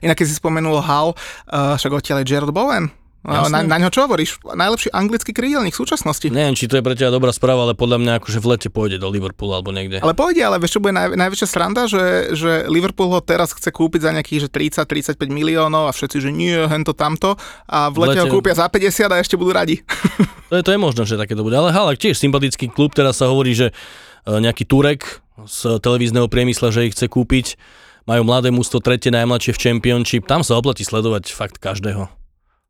Inak 0.00 0.16
keď 0.16 0.24
si 0.24 0.40
spomenul 0.40 0.80
Hal, 0.80 1.12
uh, 1.12 1.76
však 1.76 1.92
odtiaľ 1.92 2.24
je 2.24 2.32
Jared 2.32 2.48
Bowen, 2.48 2.88
No, 3.22 3.46
na, 3.46 3.62
na 3.62 3.78
ňo 3.78 3.94
čo 3.94 4.02
hovoríš? 4.02 4.42
Najlepší 4.42 4.90
anglický 4.90 5.30
krídelník 5.30 5.78
v 5.78 5.80
súčasnosti. 5.86 6.26
Neviem, 6.26 6.58
či 6.58 6.66
to 6.66 6.74
je 6.74 6.82
pre 6.82 6.98
teba 6.98 7.14
dobrá 7.14 7.30
správa, 7.30 7.70
ale 7.70 7.78
podľa 7.78 8.02
mňa 8.02 8.12
akože 8.18 8.38
v 8.42 8.46
lete 8.50 8.68
pôjde 8.68 8.98
do 8.98 9.06
Liverpoolu 9.06 9.54
alebo 9.54 9.70
niekde. 9.70 10.02
Ale 10.02 10.10
pôjde, 10.10 10.42
ale 10.42 10.58
vieš, 10.58 10.74
čo 10.74 10.82
bude 10.82 10.90
naj, 10.90 11.14
najväčšia 11.14 11.46
sranda, 11.46 11.86
že, 11.86 12.34
že 12.34 12.66
Liverpool 12.66 13.14
ho 13.14 13.22
teraz 13.22 13.54
chce 13.54 13.70
kúpiť 13.70 14.02
za 14.02 14.10
nejakých 14.10 14.46
že 14.46 14.48
30-35 14.50 15.22
miliónov 15.30 15.86
a 15.86 15.94
všetci, 15.94 16.18
že 16.18 16.34
nie, 16.34 16.50
hento 16.66 16.98
tamto 16.98 17.38
a 17.70 17.94
v 17.94 18.10
lete 18.10 18.18
ho 18.18 18.26
lete- 18.26 18.34
kúpia 18.34 18.58
za 18.58 18.66
50 18.66 19.14
a 19.14 19.16
ešte 19.22 19.38
budú 19.38 19.54
radi. 19.54 19.78
To 20.52 20.60
je, 20.60 20.68
to 20.68 20.76
je 20.76 20.84
možno, 20.84 21.08
že 21.08 21.16
také 21.16 21.32
to 21.32 21.48
bude. 21.48 21.56
Ale 21.56 21.72
Halak 21.72 21.96
tiež 21.96 22.20
sympatický 22.20 22.68
klub, 22.68 22.92
teraz 22.92 23.16
sa 23.16 23.24
hovorí, 23.24 23.56
že 23.56 23.72
e, 23.72 24.36
nejaký 24.36 24.68
Turek 24.68 25.24
z 25.48 25.80
televízneho 25.80 26.28
priemysla, 26.28 26.68
že 26.68 26.84
ich 26.84 26.92
chce 26.92 27.08
kúpiť. 27.08 27.56
Majú 28.04 28.28
mladé 28.28 28.52
mústvo, 28.52 28.76
tretie 28.76 29.08
najmladšie 29.08 29.56
v 29.56 29.62
Championship. 29.64 30.28
Tam 30.28 30.44
sa 30.44 30.60
oplatí 30.60 30.84
sledovať 30.84 31.32
fakt 31.32 31.56
každého. 31.56 32.21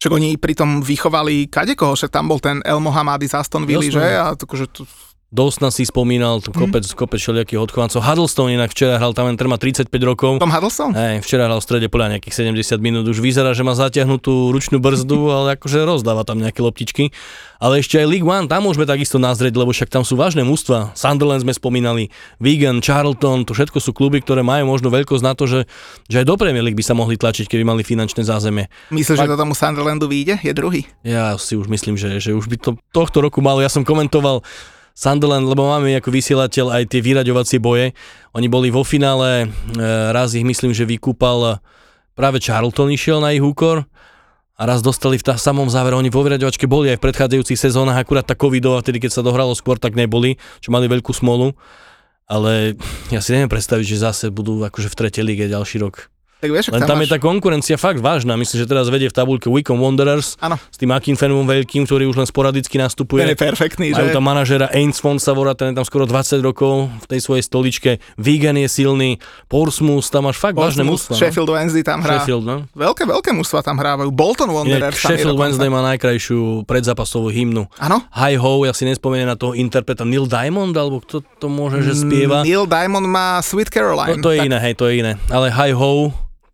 Však 0.03 0.18
oni 0.18 0.34
pritom 0.34 0.82
vychovali 0.82 1.46
kadekoho, 1.46 1.94
však 1.94 2.11
tam 2.11 2.26
bol 2.26 2.42
ten 2.42 2.59
El 2.66 2.82
Mohammadi 2.82 3.30
z 3.30 3.38
Aston 3.38 3.62
Villa, 3.62 3.86
že? 3.86 4.03
A 4.18 4.34
to, 4.34 4.50
že 4.50 4.66
to, 4.66 4.82
Dosna 5.33 5.72
si 5.72 5.89
spomínal, 5.89 6.45
tu 6.45 6.53
kopec, 6.53 6.85
kopec 6.93 7.16
všelijakých 7.16 7.57
odchovancov. 7.57 8.05
Huddlestone 8.05 8.53
inak 8.53 8.68
včera 8.76 9.01
hral, 9.01 9.16
tam 9.16 9.33
ten 9.33 9.49
má 9.49 9.57
35 9.57 9.89
rokov. 10.05 10.37
Tom 10.37 10.53
Huddleston? 10.53 10.93
Hej, 10.93 11.24
včera 11.24 11.49
hral 11.49 11.57
v 11.57 11.64
strede 11.64 11.89
podľa 11.89 12.20
nejakých 12.20 12.53
70 12.53 12.76
minút. 12.85 13.09
Už 13.09 13.24
vyzerá, 13.24 13.57
že 13.57 13.64
má 13.64 13.72
zatiahnutú 13.72 14.53
ručnú 14.53 14.76
brzdu, 14.76 15.16
ale 15.41 15.57
akože 15.57 15.89
rozdáva 15.89 16.28
tam 16.28 16.37
nejaké 16.37 16.61
loptičky. 16.61 17.16
Ale 17.57 17.80
ešte 17.80 17.97
aj 17.97 18.12
League 18.12 18.28
One, 18.28 18.45
tam 18.45 18.68
môžeme 18.68 18.85
takisto 18.85 19.16
nazrieť, 19.16 19.57
lebo 19.57 19.72
však 19.72 19.89
tam 19.89 20.05
sú 20.05 20.20
vážne 20.20 20.45
mústva. 20.45 20.93
Sunderland 20.93 21.49
sme 21.49 21.57
spomínali, 21.57 22.12
Wigan, 22.37 22.85
Charlton, 22.85 23.49
to 23.49 23.57
všetko 23.57 23.80
sú 23.80 23.97
kluby, 23.97 24.20
ktoré 24.20 24.45
majú 24.45 24.68
možno 24.68 24.93
veľkosť 24.93 25.24
na 25.24 25.33
to, 25.33 25.49
že, 25.49 25.64
že 26.12 26.20
aj 26.20 26.28
do 26.28 26.37
Premier 26.37 26.61
League 26.61 26.76
by 26.76 26.85
sa 26.85 26.93
mohli 26.93 27.16
tlačiť, 27.16 27.49
keby 27.49 27.64
mali 27.64 27.80
finančné 27.80 28.20
zázemie. 28.20 28.68
Myslíš, 28.93 29.16
že 29.16 29.33
to 29.33 29.41
tomu 29.41 29.57
Sunderlandu 29.57 30.12
vyjde? 30.12 30.45
Je 30.45 30.53
druhý. 30.53 30.85
Ja 31.01 31.41
si 31.41 31.57
už 31.57 31.72
myslím, 31.72 31.97
že, 31.97 32.20
že 32.20 32.37
už 32.37 32.53
by 32.53 32.57
to 32.61 32.70
tohto 32.93 33.24
roku 33.24 33.41
malo. 33.41 33.64
Ja 33.64 33.72
som 33.72 33.80
komentoval 33.80 34.45
Sunderland, 34.93 35.49
lebo 35.49 35.66
máme 35.66 35.97
ako 35.97 36.12
vysielateľ 36.12 36.72
aj 36.72 36.82
tie 36.93 37.01
vyraďovacie 37.01 37.59
boje. 37.59 37.97
Oni 38.36 38.47
boli 38.47 38.68
vo 38.68 38.84
finále, 38.84 39.47
e, 39.47 39.80
raz 40.12 40.36
ich 40.36 40.45
myslím, 40.45 40.76
že 40.76 40.88
vykúpal 40.88 41.61
práve 42.12 42.38
Charlton 42.38 42.93
išiel 42.93 43.24
na 43.24 43.32
ich 43.32 43.40
úkor 43.40 43.88
a 44.57 44.62
raz 44.68 44.84
dostali 44.84 45.16
v 45.16 45.26
tá 45.26 45.34
samom 45.40 45.66
závere, 45.66 45.97
oni 45.97 46.12
vo 46.12 46.22
vyraďovačke 46.22 46.68
boli 46.68 46.93
aj 46.93 47.01
v 47.01 47.05
predchádzajúcich 47.09 47.59
sezónach, 47.59 47.97
akurát 47.97 48.22
tá 48.22 48.36
covidová, 48.36 48.84
vtedy 48.84 49.01
keď 49.01 49.11
sa 49.18 49.22
dohralo 49.24 49.57
skôr, 49.57 49.80
tak 49.80 49.97
neboli, 49.97 50.36
čo 50.61 50.70
mali 50.70 50.86
veľkú 50.86 51.11
smolu. 51.11 51.57
Ale 52.28 52.78
ja 53.11 53.20
si 53.20 53.34
neviem 53.34 53.51
predstaviť, 53.51 53.86
že 53.88 54.05
zase 54.05 54.24
budú 54.30 54.62
akože 54.62 54.88
v 54.93 54.99
tretej 55.03 55.24
lige 55.26 55.51
ďalší 55.51 55.82
rok. 55.82 56.11
Tak 56.43 56.51
vieš, 56.51 56.74
Len 56.74 56.82
tam 56.82 56.99
máš... 56.99 57.07
je 57.07 57.14
tá 57.14 57.18
konkurencia 57.22 57.78
fakt 57.78 58.03
vážna. 58.03 58.34
Myslím, 58.34 58.59
že 58.59 58.66
teraz 58.66 58.90
vedie 58.90 59.07
v 59.07 59.14
tabulke 59.14 59.47
Wycombe 59.47 59.78
Wanderers 59.78 60.34
Áno. 60.43 60.59
s 60.59 60.74
tým 60.74 60.90
Akinfenom 60.90 61.47
veľkým, 61.47 61.86
ktorý 61.86 62.11
už 62.11 62.18
len 62.18 62.26
sporadicky 62.26 62.82
Ten 62.82 62.90
nastupuje. 62.90 63.22
je 63.22 63.38
perfektný, 63.38 63.95
Majú 63.95 64.11
že? 64.11 64.14
tam 64.18 64.26
manažera 64.26 64.66
Ains 64.74 64.99
von 64.99 65.22
Savora, 65.22 65.55
ten 65.55 65.70
je 65.70 65.78
tam 65.78 65.86
skoro 65.86 66.03
20 66.03 66.43
rokov 66.43 66.90
v 66.90 67.07
tej 67.07 67.20
svojej 67.22 67.47
stoličke. 67.47 67.90
Wigan 68.18 68.59
je 68.59 68.66
silný, 68.66 69.22
Portsmouth, 69.47 70.11
tam 70.11 70.26
máš 70.26 70.43
fakt 70.43 70.59
vážne 70.59 70.82
mužstva. 70.82 71.14
no. 71.14 71.20
Sheffield 71.22 71.47
Wednesday 71.47 71.86
tam 71.86 72.03
hrá. 72.03 72.18
Sheffield, 72.18 72.43
no. 72.43 72.66
Veľké, 72.74 73.07
veľké 73.07 73.30
mužstva 73.30 73.62
tam 73.62 73.78
hrávajú. 73.78 74.11
Bolton 74.11 74.51
Inak 74.51 74.59
Wanderers 74.90 74.99
je 74.99 75.07
Sheffield. 75.14 75.38
Wednesday 75.38 75.70
má 75.70 75.78
najkrajšiu 75.95 76.66
predzápasovú 76.66 77.30
hymnu. 77.30 77.70
Áno? 77.78 78.03
Hi 78.11 78.34
Ho, 78.34 78.66
ja 78.66 78.74
si 78.74 78.82
nespomeniem 78.82 79.30
na 79.30 79.38
toho 79.38 79.55
interpreta 79.55 80.03
Neil 80.03 80.26
Diamond, 80.26 80.74
alebo 80.74 80.99
kto 80.99 81.22
to 81.38 81.47
môže, 81.47 81.86
že 81.86 82.03
spieva. 82.03 82.43
Neil 82.43 82.66
Diamond 82.66 83.07
má 83.07 83.38
Sweet 83.38 83.70
Caroline. 83.70 84.18
to 84.18 84.34
je 84.34 84.43
tak 84.43 84.51
iné, 84.51 84.59
hej, 84.59 84.74
to 84.74 84.90
je 84.90 84.99
iné. 84.99 85.12
Ale 85.30 85.47
Hi 85.47 85.70
Ho, 85.70 86.11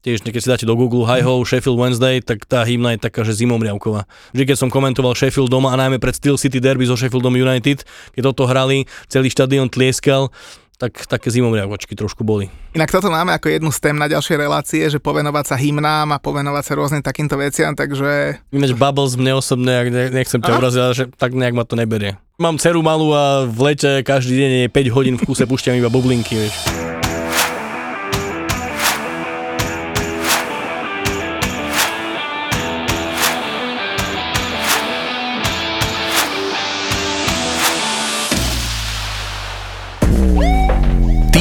tiež 0.08 0.24
keď 0.24 0.40
si 0.40 0.48
dáte 0.48 0.64
do 0.64 0.72
Google 0.72 1.04
Hi 1.04 1.20
Ho, 1.20 1.44
Sheffield 1.44 1.76
Wednesday, 1.76 2.24
tak 2.24 2.48
tá 2.48 2.64
hymna 2.64 2.96
je 2.96 3.04
taká, 3.04 3.28
že 3.28 3.36
zimomriavková. 3.44 4.08
Vždy, 4.32 4.44
keď 4.48 4.56
som 4.56 4.72
komentoval 4.72 5.12
Sheffield 5.12 5.52
doma 5.52 5.76
a 5.76 5.76
najmä 5.76 6.00
pred 6.00 6.16
Steel 6.16 6.40
City 6.40 6.56
Derby 6.56 6.88
so 6.88 6.96
Sheffieldom 6.96 7.36
United, 7.36 7.84
keď 8.16 8.22
toto 8.32 8.48
hrali, 8.48 8.88
celý 9.12 9.28
štadión 9.28 9.68
tlieskal, 9.68 10.32
tak 10.78 10.94
také 11.10 11.28
zimomriavkočky 11.34 11.98
trošku 11.98 12.22
boli. 12.22 12.48
Inak 12.72 12.94
toto 12.94 13.10
máme 13.10 13.34
ako 13.34 13.50
jednu 13.50 13.74
z 13.74 13.82
tém 13.82 13.98
na 13.98 14.06
ďalšie 14.06 14.38
relácie, 14.38 14.86
že 14.86 15.02
povenovať 15.02 15.44
sa 15.50 15.56
hymnám 15.58 16.14
a 16.14 16.22
povenovať 16.22 16.64
sa 16.64 16.72
rôznym 16.78 17.02
takýmto 17.02 17.34
veciam, 17.34 17.74
takže 17.74 18.38
Ináč 18.54 18.72
Bubbles 18.78 19.18
mne 19.18 19.42
osobne, 19.42 19.74
ak 19.74 19.88
ne- 19.90 20.12
nechcem 20.14 20.38
ťa 20.38 20.54
uraziť, 20.54 20.80
ale 20.80 20.94
že 20.94 21.04
tak 21.18 21.34
nejak 21.34 21.58
ma 21.58 21.66
to 21.66 21.74
neberie. 21.74 22.14
Mám 22.38 22.62
dceru 22.62 22.86
malú 22.86 23.10
a 23.10 23.42
v 23.50 23.74
lete 23.74 24.06
každý 24.06 24.38
deň 24.38 24.50
je 24.54 24.66
5 24.70 24.94
hodín 24.94 25.14
v 25.18 25.26
kuse 25.26 25.50
púšťam 25.50 25.74
iba 25.74 25.90
bublinky, 25.90 26.38
vieš. 26.46 26.87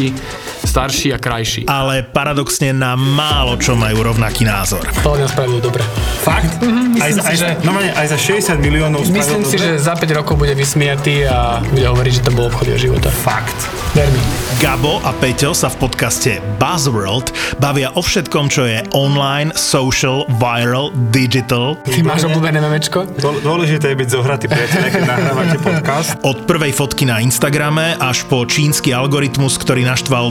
You. 0.00 0.59
Starší 0.70 1.08
a 1.10 1.18
krajší. 1.18 1.66
ale 1.66 2.02
paradoxne 2.02 2.70
na 2.70 2.94
málo 2.94 3.58
čo 3.58 3.74
majú 3.74 4.06
rovnaký 4.06 4.46
názor. 4.46 4.86
To 5.02 5.12
mňa 5.12 5.26
spravil 5.26 5.58
dobre. 5.58 5.82
Fakt? 6.20 6.62
myslím 6.62 7.00
aj, 7.00 7.10
za, 7.12 7.22
si, 7.22 7.28
aj, 7.28 7.36
že- 7.36 7.56
no, 7.62 7.70
aj 7.74 8.06
za 8.06 8.18
60 8.18 8.56
miliónov 8.58 9.00
Myslím 9.02 9.42
si, 9.42 9.56
dobre? 9.56 9.66
že 9.74 9.82
za 9.82 9.94
5 9.94 10.06
rokov 10.14 10.34
bude 10.36 10.54
vysmiatý 10.54 11.26
a 11.26 11.58
bude 11.60 11.82
hovoriť, 11.82 12.12
že 12.14 12.22
to 12.22 12.30
bol 12.30 12.46
obchod 12.46 12.70
života. 12.72 13.10
Fakt. 13.10 13.56
Ver 13.90 14.06
mi. 14.08 14.22
Gabo 14.56 15.00
a 15.02 15.10
Peťo 15.10 15.50
sa 15.50 15.66
v 15.66 15.80
podcaste 15.80 16.38
Buzzworld 16.60 17.32
bavia 17.56 17.90
o 17.90 18.00
všetkom, 18.00 18.46
čo 18.46 18.62
je 18.62 18.84
online, 18.92 19.50
social, 19.52 20.22
viral, 20.30 20.92
digital. 21.10 21.74
Ty 21.82 22.00
máš 22.00 22.24
obľúbené 22.24 22.60
memečko? 22.60 23.08
Dô- 23.16 23.40
Dôležité 23.40 23.90
je 23.90 23.96
byť 23.98 24.08
zohratý 24.10 24.46
priateľ, 24.46 24.80
keď 24.86 25.02
nahrávate 25.02 25.56
podcast. 25.58 26.08
Od 26.30 26.44
prvej 26.44 26.70
fotky 26.70 27.02
na 27.02 27.18
Instagrame 27.18 27.96
až 27.96 28.22
po 28.24 28.44
čínsky 28.44 28.92
algoritmus, 28.92 29.56
ktorý 29.56 29.82
naštval 29.82 30.30